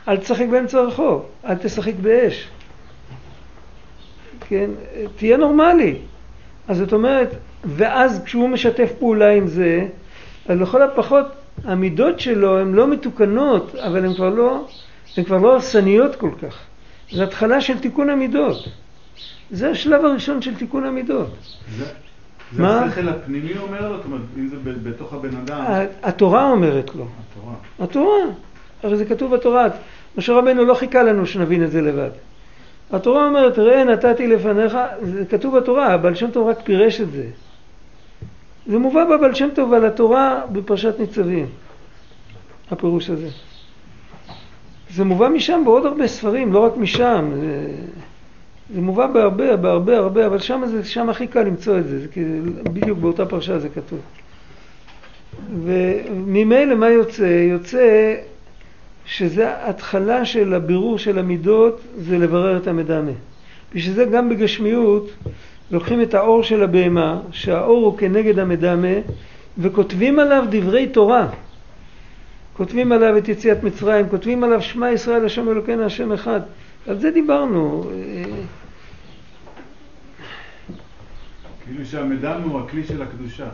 אל 0.07 0.17
תשחק 0.17 0.45
באמצע 0.51 0.79
הרחוב, 0.79 1.25
אל 1.45 1.55
תשחק 1.55 1.93
באש. 2.01 2.47
כן? 4.47 4.69
תהיה 5.15 5.37
נורמלי. 5.37 5.95
אז 6.67 6.77
זאת 6.77 6.93
אומרת, 6.93 7.29
ואז 7.63 8.21
כשהוא 8.25 8.49
משתף 8.49 8.91
פעולה 8.99 9.31
עם 9.31 9.47
זה, 9.47 9.87
אז 10.47 10.59
לכל 10.59 10.81
הפחות 10.81 11.25
המידות 11.63 12.19
שלו 12.19 12.59
הן 12.59 12.73
לא 12.73 12.87
מתוקנות, 12.87 13.75
אבל 13.75 14.05
הן 14.05 14.13
כבר 14.13 14.29
לא, 14.29 14.67
הן 15.17 15.23
כבר 15.23 15.37
לא 15.37 15.53
הרסניות 15.53 16.15
כל 16.15 16.31
כך. 16.41 16.59
זו 17.11 17.23
התחלה 17.23 17.61
של 17.61 17.79
תיקון 17.79 18.09
המידות. 18.09 18.67
זה 19.51 19.69
השלב 19.69 20.05
הראשון 20.05 20.41
של 20.41 20.55
תיקון 20.55 20.85
המידות. 20.85 21.29
זה, 21.77 21.85
זה 22.55 22.67
השכל 22.67 23.09
הפנימי 23.09 23.57
אומר 23.57 23.89
לו? 23.89 23.95
זאת 23.97 24.05
אומרת, 24.05 24.21
אם 24.37 24.47
זה 24.47 24.55
בתוך 24.83 25.13
הבן 25.13 25.35
אדם... 25.35 25.85
התורה 26.03 26.51
אומרת 26.51 26.95
לו. 26.95 27.07
התורה. 27.31 27.55
התורה. 27.79 28.33
הרי 28.83 28.97
זה 28.97 29.05
כתוב 29.05 29.35
בתורה. 29.35 29.67
משה 30.17 30.33
רבנו 30.33 30.65
לא 30.65 30.73
חיכה 30.73 31.03
לנו 31.03 31.25
שנבין 31.25 31.63
את 31.63 31.71
זה 31.71 31.81
לבד. 31.81 32.09
התורה 32.91 33.27
אומרת, 33.27 33.59
ראה 33.59 33.83
נתתי 33.83 34.27
לפניך, 34.27 34.77
זה 35.01 35.25
כתוב 35.25 35.57
בתורה, 35.57 35.93
הבעל 35.93 36.15
שם 36.15 36.31
טוב 36.31 36.47
רק 36.47 36.61
פירש 36.63 37.01
את 37.01 37.11
זה. 37.11 37.25
זה 38.67 38.77
מובא 38.77 39.05
בבעל 39.05 39.33
שם 39.33 39.49
טוב 39.55 39.73
על 39.73 39.85
התורה 39.85 40.41
בפרשת 40.51 40.99
ניצבים, 40.99 41.45
הפירוש 42.71 43.09
הזה. 43.09 43.29
זה 44.89 45.03
מובא 45.03 45.29
משם 45.29 45.61
בעוד 45.65 45.85
הרבה 45.85 46.07
ספרים, 46.07 46.53
לא 46.53 46.59
רק 46.59 46.77
משם. 46.77 47.31
זה, 48.73 48.81
מובא 48.81 49.07
בהרבה, 49.07 49.55
בהרבה, 49.55 49.97
הרבה, 49.97 50.25
אבל 50.25 50.39
שם, 50.39 50.61
זה, 50.65 50.83
שם 50.83 51.09
הכי 51.09 51.27
קל 51.27 51.43
למצוא 51.43 51.79
את 51.79 51.87
זה, 51.87 51.99
זה 51.99 52.07
בדיוק 52.63 52.99
באותה 52.99 53.25
פרשה 53.25 53.59
זה 53.59 53.69
כתוב. 53.69 53.99
וממילא 55.63 56.75
מה 56.75 56.89
יוצא? 56.89 57.23
יוצא 57.23 58.15
שזה 59.13 59.69
התחלה 59.69 60.25
של 60.25 60.53
הבירור 60.53 60.97
של 60.97 61.19
המידות, 61.19 61.81
זה 61.97 62.17
לברר 62.17 62.57
את 62.57 62.67
המדמה. 62.67 63.11
בשביל 63.75 63.95
זה 63.95 64.05
גם 64.05 64.29
בגשמיות 64.29 65.09
לוקחים 65.71 66.01
את 66.01 66.13
האור 66.13 66.43
של 66.43 66.63
הבהמה, 66.63 67.21
שהאור 67.31 67.85
הוא 67.85 67.97
כנגד 67.97 68.39
המדמה, 68.39 68.97
וכותבים 69.57 70.19
עליו 70.19 70.45
דברי 70.49 70.87
תורה. 70.87 71.27
כותבים 72.53 72.91
עליו 72.91 73.17
את 73.17 73.27
יציאת 73.27 73.63
מצרים, 73.63 74.09
כותבים 74.09 74.43
עליו 74.43 74.61
שמע 74.61 74.91
ישראל 74.91 75.25
השם 75.25 75.49
אלוקינו 75.49 75.83
השם 75.83 76.11
אחד. 76.11 76.41
על 76.87 76.99
זה 76.99 77.11
דיברנו. 77.11 77.83
כאילו 81.65 81.85
שהמדם 81.85 82.41
הוא 82.43 82.59
הכלי 82.59 82.83
של 82.83 83.01
הקדושה. 83.01 83.47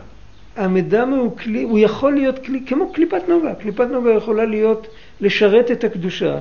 המדם 0.56 1.10
הוא 1.10 1.36
כלי, 1.36 1.62
הוא 1.62 1.78
יכול 1.78 2.12
להיות 2.12 2.38
כלי, 2.38 2.62
כמו 2.66 2.92
קליפת 2.92 3.28
נוגה. 3.28 3.54
קליפת 3.54 3.86
נוגה 3.90 4.10
יכולה 4.10 4.44
להיות, 4.44 4.86
לשרת 5.20 5.70
את 5.70 5.84
הקדושה, 5.84 6.38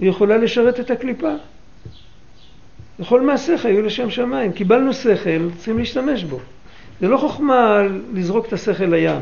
היא 0.00 0.08
יכולה 0.10 0.36
לשרת 0.36 0.80
את 0.80 0.90
הקליפה. 0.90 1.34
וכל 3.00 3.20
מעשיך 3.20 3.66
היו 3.66 3.82
לשם 3.82 4.10
שמיים. 4.10 4.52
קיבלנו 4.52 4.92
שכל, 4.92 5.50
צריכים 5.56 5.78
להשתמש 5.78 6.24
בו. 6.24 6.40
זה 7.00 7.08
לא 7.08 7.16
חוכמה 7.16 7.82
לזרוק 8.14 8.46
את 8.46 8.52
השכל 8.52 8.84
לים, 8.84 9.20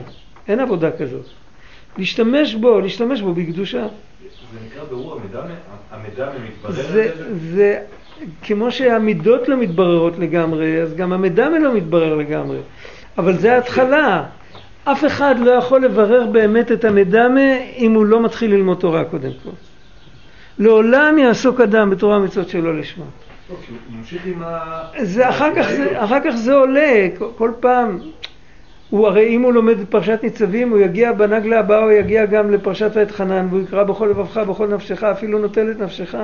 אין 0.48 0.60
עבודה 0.60 0.90
כזאת. 0.90 1.26
להשתמש 1.98 2.54
בו, 2.54 2.80
להשתמש 2.80 3.20
בו 3.20 3.34
בקדושה. 3.34 3.86
זה 4.52 4.58
נקרא 4.66 4.84
ברור 4.84 5.20
המדמה? 5.20 5.54
המדמה 5.90 6.32
מתברר 6.48 6.72
זה, 6.72 7.12
זה 7.52 7.80
כמו 8.42 8.72
שהמידות 8.72 9.48
לא 9.48 9.56
מתבררות 9.56 10.18
לגמרי, 10.18 10.82
אז 10.82 10.94
גם 10.94 11.12
המדמה 11.12 11.58
לא 11.58 11.74
מתברר 11.74 12.14
לגמרי. 12.14 12.58
אבל 13.18 13.38
זה 13.38 13.54
ההתחלה. 13.54 14.24
אף 14.84 15.04
אחד 15.04 15.34
לא 15.38 15.50
יכול 15.50 15.84
לברר 15.84 16.26
באמת 16.26 16.72
את 16.72 16.84
המדמה 16.84 17.56
אם 17.76 17.92
הוא 17.92 18.06
לא 18.06 18.22
מתחיל 18.22 18.50
ללמוד 18.50 18.78
תורה 18.78 19.04
קודם 19.04 19.30
כל. 19.44 19.50
לעולם 20.58 21.18
יעסוק 21.18 21.60
אדם 21.60 21.90
בתורה 21.90 22.18
ומצוות 22.18 22.48
שלא 22.48 22.78
לשמה. 22.78 23.04
זה 25.02 25.28
אחר 25.28 25.54
כך 25.56 25.70
זה, 25.70 26.04
אחר 26.04 26.18
כך 26.24 26.30
זה 26.30 26.54
עולה, 26.54 27.06
כל 27.36 27.50
פעם, 27.60 27.98
הוא 28.90 29.06
הרי 29.06 29.28
אם 29.28 29.42
הוא 29.42 29.52
לומד 29.52 29.80
את 29.80 29.90
פרשת 29.90 30.20
ניצבים, 30.22 30.70
הוא 30.70 30.78
יגיע 30.78 31.12
בנגלה 31.12 31.58
הבאה, 31.58 31.78
הוא 31.78 31.92
יגיע 31.92 32.26
גם 32.26 32.50
לפרשת 32.50 32.90
ואת 32.94 33.10
חנן, 33.10 33.46
והוא 33.50 33.62
יקרא 33.62 33.82
בכל 33.82 34.06
לבבך, 34.06 34.36
בכל 34.36 34.66
נפשך, 34.66 35.04
אפילו 35.04 35.38
נוטל 35.38 35.70
את 35.70 35.78
נפשך. 35.78 36.14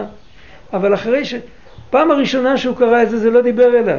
אבל 0.73 0.95
אחרי 0.95 1.25
ש... 1.25 1.35
פעם 1.91 2.11
הראשונה 2.11 2.57
שהוא 2.57 2.77
קרא 2.77 3.03
את 3.03 3.11
זה, 3.11 3.19
זה 3.19 3.31
לא 3.31 3.41
דיבר 3.41 3.79
אליו. 3.79 3.99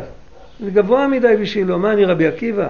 זה 0.64 0.72
גבוה 0.72 1.08
מדי 1.08 1.36
בשבילו, 1.42 1.80
מה 1.80 1.94
אני 1.94 2.06
רבי 2.06 2.28
עקיבא? 2.28 2.68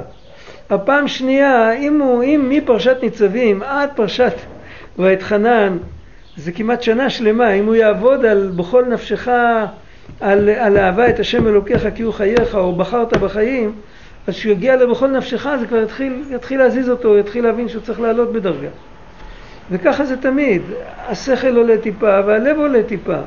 הפעם 0.70 1.08
שנייה, 1.08 1.74
אם 1.74 2.02
הוא, 2.02 2.24
אם 2.24 2.46
מפרשת 2.50 2.98
ניצבים 3.04 3.64
עד 3.64 3.90
פרשת 3.96 4.34
ואת 5.00 5.24
חנן, 5.24 5.78
זה 6.38 6.52
כמעט 6.52 6.82
שנה 6.82 7.10
שלמה, 7.10 7.54
אם 7.54 7.66
הוא 7.66 7.76
יעבוד 7.76 8.26
על 8.26 8.52
בכל 8.56 8.86
נפשך 8.86 9.28
על, 10.22 10.50
על 10.50 10.78
אהבה 10.78 11.10
את 11.10 11.20
השם 11.20 11.48
אלוקיך 11.48 11.88
כי 11.96 12.04
הוא 12.04 12.14
חייך, 12.14 12.56
או 12.56 12.76
בחרת 12.76 13.18
בחיים, 13.18 13.74
אז 14.28 14.34
כשהוא 14.34 14.52
יגיע 14.52 14.76
לבכל 14.76 15.08
נפשך 15.08 15.48
זה 15.60 15.66
כבר 15.68 15.84
יתחיל, 15.84 16.24
יתחיל 16.32 16.60
להזיז 16.60 16.90
אותו, 16.90 17.18
יתחיל 17.18 17.44
להבין 17.44 17.70
שהוא 17.70 17.82
צריך 17.82 18.00
לעלות 18.00 18.34
בדרגה. 18.34 18.70
וככה 19.72 20.06
זה 20.06 20.18
תמיד, 20.18 20.62
השכל 21.08 21.56
עולה 21.56 21.78
טיפה 21.78 22.20
והלב 22.26 22.58
עולה 22.58 22.84
טיפה. 22.84 23.18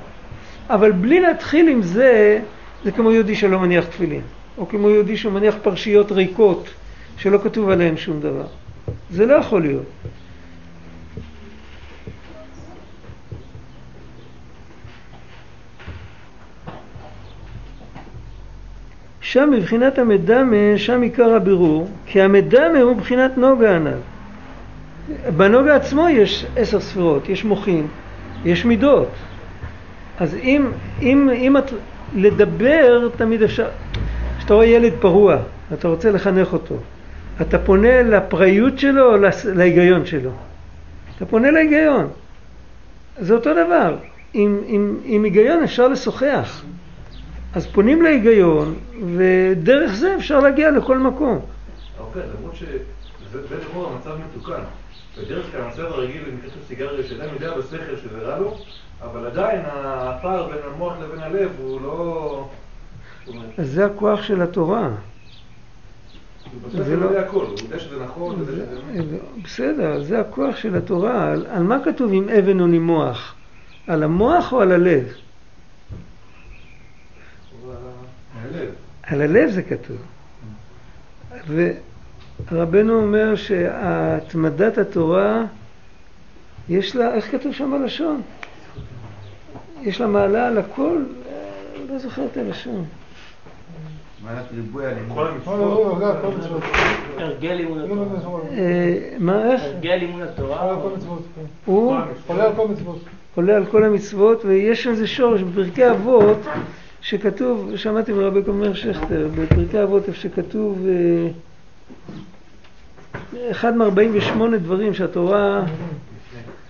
אבל 0.70 0.92
בלי 0.92 1.20
להתחיל 1.20 1.68
עם 1.68 1.82
זה, 1.82 2.38
זה 2.84 2.92
כמו 2.92 3.12
יהודי 3.12 3.34
שלא 3.34 3.58
מניח 3.58 3.84
תפילין, 3.84 4.20
או 4.58 4.68
כמו 4.68 4.90
יהודי 4.90 5.16
שמניח 5.16 5.54
פרשיות 5.62 6.12
ריקות 6.12 6.68
שלא 7.18 7.38
כתוב 7.44 7.70
עליהן 7.70 7.96
שום 7.96 8.20
דבר. 8.20 8.46
זה 9.10 9.26
לא 9.26 9.34
יכול 9.34 9.62
להיות. 9.62 9.86
שם 19.20 19.50
מבחינת 19.52 19.98
המדמה, 19.98 20.56
שם 20.76 21.02
עיקר 21.02 21.34
הבירור, 21.34 21.88
כי 22.06 22.22
המדמה 22.22 22.78
הוא 22.82 22.96
מבחינת 22.96 23.38
נוגה 23.38 23.76
הנ"ל. 23.76 23.98
בנוגה 25.36 25.76
עצמו 25.76 26.08
יש 26.08 26.46
עשר 26.56 26.80
ספירות, 26.80 27.28
יש 27.28 27.44
מוחין, 27.44 27.86
יש 28.44 28.64
מידות. 28.64 29.08
אז 30.18 30.34
אם, 30.34 30.66
אם, 31.02 31.30
אם 31.34 31.56
את... 31.56 31.72
לדבר 32.14 33.08
תמיד 33.16 33.42
אפשר... 33.42 33.68
כשאתה 34.46 34.54
רואה 34.54 34.66
ילד 34.66 34.92
פרוע, 35.00 35.36
אתה 35.72 35.88
רוצה 35.88 36.10
לחנך 36.10 36.52
אותו, 36.52 36.74
אתה 37.40 37.58
פונה 37.58 38.02
לפראיות 38.02 38.78
שלו 38.78 39.14
או 39.14 39.18
להיגיון 39.54 40.06
שלו? 40.06 40.30
אתה 41.16 41.26
פונה 41.26 41.50
להיגיון. 41.50 42.08
זה 43.18 43.34
אותו 43.34 43.52
דבר. 43.52 43.96
עם, 44.32 44.60
עם, 44.66 45.00
עם 45.04 45.24
היגיון 45.24 45.62
אפשר 45.62 45.88
לשוחח. 45.88 46.62
אז 47.54 47.66
פונים 47.66 48.02
להיגיון, 48.02 48.74
ודרך 49.16 49.92
זה 49.94 50.16
אפשר 50.16 50.40
להגיע 50.40 50.70
לכל 50.70 50.98
מקום. 50.98 51.40
אוקיי, 52.00 52.22
למרות 52.38 52.54
שזה 52.56 53.56
לכאורה 53.60 53.92
המצב 53.92 54.10
מתוקן. 54.28 54.62
בדרך 55.18 55.52
כלל 55.52 55.60
המצב 55.60 55.82
הרגיל 55.82 56.22
למקרה 56.28 56.50
סיגריה, 56.68 57.02
שאדם 57.02 57.34
יודע 57.34 57.58
בשכל 57.58 57.96
שזה 57.96 58.18
רע 58.22 58.38
לו, 58.38 58.56
אבל 59.02 59.26
עדיין 59.26 59.60
הפער 59.64 60.48
בין 60.48 60.58
המוח 60.74 60.94
לבין 61.02 61.18
הלב 61.18 61.50
הוא 61.58 61.80
לא... 61.80 62.48
אז 63.58 63.70
זה 63.70 63.86
הכוח 63.86 64.22
של 64.22 64.42
התורה. 64.42 64.90
זה 66.70 66.96
לא 66.96 67.06
יודע 67.06 67.78
שזה 67.78 68.04
נכון, 68.04 68.46
בסדר, 69.44 70.02
זה 70.02 70.20
הכוח 70.20 70.56
של 70.56 70.76
התורה. 70.76 71.32
על 71.32 71.62
מה 71.62 71.84
כתוב 71.84 72.12
עם 72.12 72.28
אבן 72.28 72.60
או 72.60 72.66
נימוח? 72.66 73.34
על 73.86 74.02
המוח 74.02 74.52
או 74.52 74.60
על 74.60 74.72
הלב? 74.72 75.12
על 79.02 79.22
הלב 79.22 79.50
זה 79.50 79.62
כתוב. 79.62 79.96
ורבנו 82.50 82.94
אומר 83.02 83.36
שהתמדת 83.36 84.78
התורה, 84.78 85.44
יש 86.68 86.96
לה, 86.96 87.14
איך 87.14 87.30
כתוב 87.30 87.52
שם 87.52 87.70
בלשון? 87.70 88.22
יש 89.82 90.00
לה 90.00 90.06
מעלה 90.06 90.48
על 90.48 90.58
הכל, 90.58 91.02
לא 91.88 91.98
זוכר 91.98 92.24
את 92.32 92.36
הלשון. 92.36 92.84
מעלת 94.26 94.44
ריבוי 94.54 94.86
הלימוד. 94.86 95.26
הרגל 97.16 97.52
לימוד 97.52 97.78
התורה. 98.18 98.40
מה, 99.18 99.52
איך? 99.52 99.62
הרגל 99.62 99.94
לימוד 99.94 100.22
התורה. 100.22 100.76
הוא 101.64 101.96
עולה 102.26 102.44
על 102.44 102.52
כל 102.56 102.68
מצוות. 102.68 102.98
עולה 103.34 103.56
על 103.56 103.66
כל 103.66 103.84
המצוות, 103.84 104.44
ויש 104.44 104.86
איזה 104.86 105.06
שורש 105.06 105.42
בפרקי 105.42 105.90
אבות 105.90 106.38
שכתוב, 107.00 107.76
שמעתי 107.76 108.12
מרבי 108.12 108.42
קומר 108.42 108.74
שכטר, 108.74 109.28
בפרקי 109.34 109.82
אבות 109.82 110.08
איפה 110.08 110.20
שכתוב 110.20 110.86
אה, 110.88 111.28
אחד 113.50 113.76
מארבעים 113.76 114.10
ושמונה 114.14 114.56
דברים 114.56 114.94
שהתורה, 114.94 115.64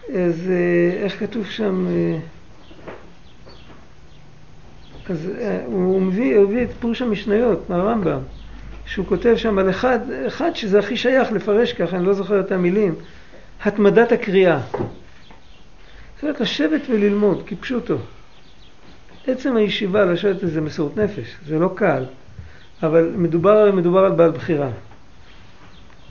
אז 0.08 0.50
אה, 0.50 1.02
איך 1.02 1.20
כתוב 1.20 1.46
שם, 1.46 1.86
אה, 1.88 2.18
אז 5.10 5.30
הוא 5.66 6.02
מביא, 6.02 6.36
הוא 6.36 6.48
מביא 6.48 6.62
את 6.62 6.68
פירוש 6.80 7.02
המשניות 7.02 7.70
מהרמב"ם, 7.70 8.20
שהוא 8.86 9.06
כותב 9.06 9.36
שם 9.36 9.58
על 9.58 9.70
אחד, 9.70 9.98
אחד 10.26 10.56
שזה 10.56 10.78
הכי 10.78 10.96
שייך 10.96 11.32
לפרש 11.32 11.72
ככה, 11.72 11.96
אני 11.96 12.06
לא 12.06 12.12
זוכר 12.12 12.40
את 12.40 12.52
המילים, 12.52 12.94
התמדת 13.64 14.12
הקריאה. 14.12 14.60
זאת 14.70 16.22
אומרת, 16.22 16.40
לשבת 16.40 16.80
וללמוד, 16.90 17.42
כפשוטו. 17.46 17.96
עצם 19.26 19.56
הישיבה 19.56 20.04
לשבת 20.04 20.36
זה 20.40 20.60
מסירות 20.60 20.96
נפש, 20.96 21.36
זה 21.46 21.58
לא 21.58 21.70
קל, 21.74 22.04
אבל 22.82 23.12
מדובר, 23.16 23.72
מדובר 23.72 24.04
על 24.04 24.12
בעל 24.12 24.30
בחירה. 24.30 24.70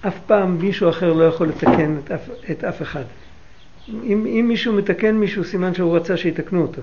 אף 0.08 0.20
פעם 0.28 0.58
מישהו 0.58 0.90
אחר 0.90 1.14
לא 1.14 1.24
יכול 1.24 1.48
לתקן 1.48 1.98
את 1.98 2.12
אף, 2.12 2.30
את 2.52 2.64
אף 2.64 2.82
אחד. 2.82 3.04
אם, 3.90 4.26
אם 4.26 4.46
מישהו 4.48 4.74
מתקן 4.74 5.16
מישהו, 5.16 5.44
סימן 5.44 5.74
שהוא 5.74 5.96
רצה 5.96 6.18
שיתקנו 6.18 6.62
אותו. 6.62 6.82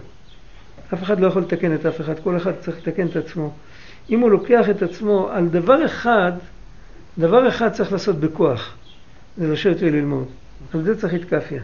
אף 0.95 1.03
אחד 1.03 1.21
לא 1.21 1.27
יכול 1.27 1.43
לתקן 1.43 1.75
את 1.75 1.87
אף 1.87 2.01
אחד, 2.01 2.19
כל 2.19 2.37
אחד 2.37 2.53
צריך 2.61 2.79
לתקן 2.79 3.07
את 3.07 3.17
עצמו. 3.17 3.53
אם 4.11 4.21
הוא 4.21 4.31
לוקח 4.31 4.71
את 4.71 4.83
עצמו 4.83 5.29
על 5.33 5.49
דבר 5.49 5.85
אחד, 5.85 6.33
דבר 7.19 7.49
אחד 7.49 7.73
צריך 7.73 7.93
לעשות 7.93 8.17
בכוח, 8.17 8.75
זה 9.37 9.53
לשבת 9.53 9.77
וללמוד. 9.81 10.27
על 10.75 10.83
זה 10.83 11.01
צריך 11.01 11.15
התקפיה. 11.15 11.63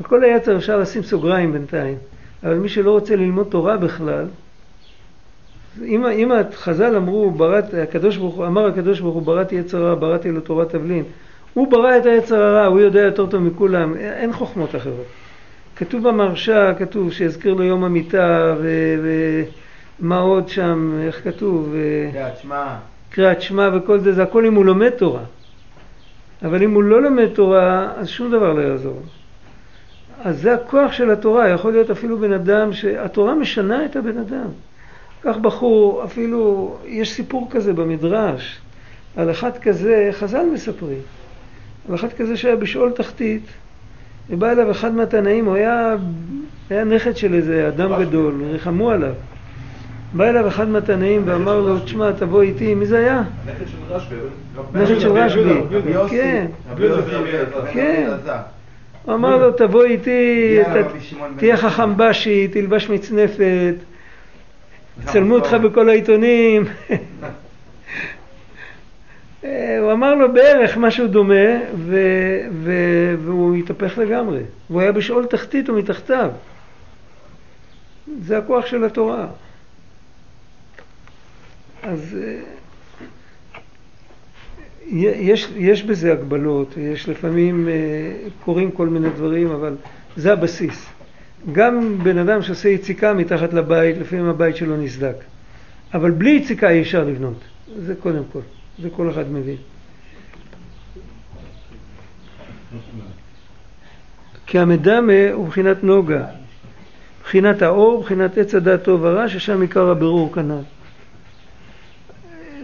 על 0.00 0.06
כל 0.06 0.24
היצר 0.24 0.56
אפשר 0.56 0.78
לשים 0.78 1.02
סוגריים 1.02 1.52
בינתיים. 1.52 1.96
אבל 2.42 2.54
מי 2.54 2.68
שלא 2.68 2.90
רוצה 2.90 3.16
ללמוד 3.16 3.46
תורה 3.50 3.76
בכלל, 3.76 4.26
אם, 5.84 6.06
אם 6.06 6.30
חז"ל 6.52 6.96
אמרו, 6.96 7.30
ברת, 7.30 7.74
הקדוש 7.74 8.16
ברוך 8.16 8.40
אמר 8.40 8.66
הקדוש 8.66 9.00
ברוך 9.00 9.14
הוא, 9.14 9.22
בראתי 9.22 9.54
יצר 9.54 9.82
רע, 9.82 9.94
בראתי 9.94 10.30
לו 10.30 10.40
תורת 10.40 10.70
תבלין, 10.70 11.04
הוא 11.54 11.70
ברא 11.70 11.96
את 11.96 12.06
היצר 12.06 12.42
הרע, 12.42 12.66
הוא 12.66 12.80
יודע 12.80 13.00
יותר 13.00 13.26
טוב 13.26 13.42
מכולם, 13.42 13.96
אין 13.96 14.32
חוכמות 14.32 14.76
אחרות. 14.76 15.06
כתוב 15.78 16.08
במרשה, 16.08 16.74
כתוב 16.78 17.12
שיזכיר 17.12 17.54
לו 17.54 17.64
יום 17.64 17.84
המיטה, 17.84 18.54
ומה 20.00 20.18
עוד 20.18 20.48
שם, 20.48 20.98
איך 21.02 21.24
כתוב? 21.24 21.74
קריאת 22.12 22.38
שמע. 22.38 22.76
קריאת 23.10 23.42
שמע 23.42 23.68
וכל 23.74 23.98
זה, 23.98 24.12
זה 24.12 24.22
הכל 24.22 24.46
אם 24.46 24.54
הוא 24.54 24.64
לומד 24.64 24.90
תורה. 24.90 25.22
אבל 26.44 26.62
אם 26.62 26.74
הוא 26.74 26.82
לא 26.82 27.02
לומד 27.02 27.26
תורה, 27.26 27.92
אז 27.96 28.08
שום 28.08 28.30
דבר 28.30 28.52
לא 28.52 28.60
יעזור. 28.60 29.02
אז 30.24 30.40
זה 30.40 30.54
הכוח 30.54 30.92
של 30.92 31.10
התורה, 31.10 31.48
יכול 31.48 31.72
להיות 31.72 31.90
אפילו 31.90 32.18
בן 32.18 32.32
אדם 32.32 32.72
שהתורה 32.72 33.34
משנה 33.34 33.84
את 33.84 33.96
הבן 33.96 34.18
אדם. 34.18 34.48
כך 35.22 35.36
בחור, 35.36 36.04
אפילו, 36.04 36.76
יש 36.86 37.12
סיפור 37.12 37.48
כזה 37.50 37.72
במדרש, 37.72 38.60
על 39.16 39.30
אחד 39.30 39.58
כזה, 39.58 40.08
חז"ל 40.12 40.46
מספרים, 40.52 41.02
על 41.88 41.94
אחד 41.94 42.12
כזה 42.12 42.36
שהיה 42.36 42.56
בשאול 42.56 42.92
תחתית, 42.92 43.42
ובא 44.30 44.50
אליו 44.50 44.70
אחד 44.70 44.94
מהתנאים, 44.94 45.44
הוא 45.44 45.54
היה, 45.54 45.96
היה 46.70 46.84
נכד 46.84 47.16
של 47.16 47.34
איזה 47.34 47.68
אדם 47.68 48.00
גדול, 48.00 48.42
ריחמו 48.52 48.90
עליו. 48.90 49.12
בא 50.12 50.28
אליו 50.28 50.48
אחד 50.48 50.68
מהתנאים 50.68 51.22
ואמר 51.24 51.60
לו, 51.60 51.78
תשמע, 51.78 52.12
תבוא 52.12 52.42
איתי, 52.42 52.74
מי 52.74 52.86
זה 52.86 52.98
היה? 52.98 53.22
נכד 53.46 53.64
של 53.68 53.76
רשב"י. 53.88 54.16
נכד 54.74 55.00
של 55.00 55.12
רשב"י, 55.12 55.60
כן, 56.10 56.46
כן. 57.72 58.10
הוא 59.04 59.14
אמר 59.14 59.36
לו, 59.36 59.52
תבוא 59.52 59.84
איתי, 59.84 60.58
תהיה 61.36 61.56
חכם 61.56 61.96
בשי, 61.96 62.48
תלבש 62.48 62.90
מצנפת, 62.90 63.74
צלמו 65.04 65.34
אותך 65.34 65.54
בכל 65.54 65.88
העיתונים. 65.88 66.64
הוא 69.42 69.92
אמר 69.92 70.14
לו 70.14 70.32
בערך 70.32 70.76
משהו 70.76 71.06
דומה, 71.06 71.60
ו- 71.76 72.46
ו- 72.52 73.14
והוא 73.24 73.56
התהפך 73.56 73.98
לגמרי. 73.98 74.40
והוא 74.70 74.80
היה 74.80 74.92
בשאול 74.92 75.26
תחתית 75.26 75.68
ומתחתיו. 75.68 76.30
זה 78.22 78.38
הכוח 78.38 78.66
של 78.66 78.84
התורה. 78.84 79.26
אז 81.82 82.16
אה, 82.22 82.40
יש, 84.90 85.48
יש 85.56 85.82
בזה 85.82 86.12
הגבלות, 86.12 86.74
יש 86.76 87.08
לפעמים, 87.08 87.68
אה, 87.68 87.74
קורים 88.44 88.70
כל 88.70 88.88
מיני 88.88 89.10
דברים, 89.10 89.50
אבל 89.50 89.76
זה 90.16 90.32
הבסיס. 90.32 90.86
גם 91.52 91.98
בן 92.02 92.18
אדם 92.18 92.42
שעושה 92.42 92.68
יציקה 92.68 93.14
מתחת 93.14 93.52
לבית, 93.52 93.98
לפעמים 93.98 94.24
הבית 94.24 94.56
שלו 94.56 94.76
נסדק. 94.76 95.16
אבל 95.94 96.10
בלי 96.10 96.30
יציקה 96.30 96.70
אי 96.70 96.82
אפשר 96.82 97.04
לבנות. 97.04 97.38
זה 97.76 97.94
קודם 97.94 98.22
כל. 98.32 98.40
זה 98.82 98.90
כל 98.90 99.10
אחד 99.10 99.30
מבין. 99.32 99.56
כי 104.46 104.58
המדמה 104.58 105.12
הוא 105.32 105.46
מבחינת 105.46 105.84
נוגה, 105.84 106.24
מבחינת 107.20 107.62
האור, 107.62 108.00
מבחינת 108.00 108.38
עץ 108.38 108.54
הדעת 108.54 108.82
טוב 108.82 109.00
ורע, 109.02 109.28
ששם 109.28 109.60
עיקר 109.60 109.90
הבירור 109.90 110.32
כנ"ל. 110.32 110.60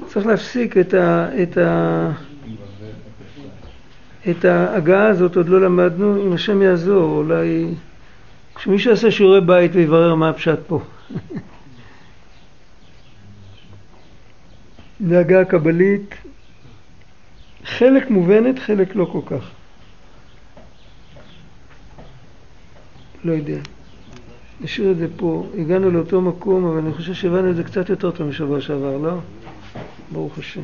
צריך 0.06 0.26
להפסיק 0.26 0.78
את, 0.78 0.94
ה, 0.94 1.28
את, 1.42 1.58
ה, 1.58 2.10
את 4.30 4.44
ההגעה 4.44 5.06
הזאת, 5.06 5.36
עוד 5.36 5.48
לא 5.48 5.60
למדנו, 5.60 6.26
אם 6.26 6.32
השם 6.32 6.62
יעזור, 6.62 7.16
אולי 7.16 7.74
שמישהו 8.58 8.90
יעשה 8.90 9.10
שיעורי 9.10 9.40
בית 9.40 9.70
ויברר 9.74 10.14
מה 10.14 10.28
הפשט 10.28 10.58
פה. 10.66 10.80
דאגה 15.00 15.44
קבלית, 15.44 16.14
חלק 17.64 18.10
מובנת, 18.10 18.58
חלק 18.58 18.96
לא 18.96 19.04
כל 19.04 19.20
כך. 19.26 19.50
לא 23.24 23.32
יודע. 23.32 23.58
נשאיר 24.60 24.90
את 24.90 24.96
זה 24.96 25.06
פה. 25.16 25.46
הגענו 25.58 25.90
לאותו 25.90 26.20
מקום, 26.20 26.64
אבל 26.64 26.78
אני 26.78 26.92
חושב 26.92 27.14
שהבנו 27.14 27.50
את 27.50 27.56
זה 27.56 27.64
קצת 27.64 27.88
יותר 27.88 28.10
טוב 28.10 28.28
משבוע 28.28 28.60
שעבר, 28.60 28.96
לא? 28.96 29.18
ברוך 30.12 30.38
השם. 30.38 30.62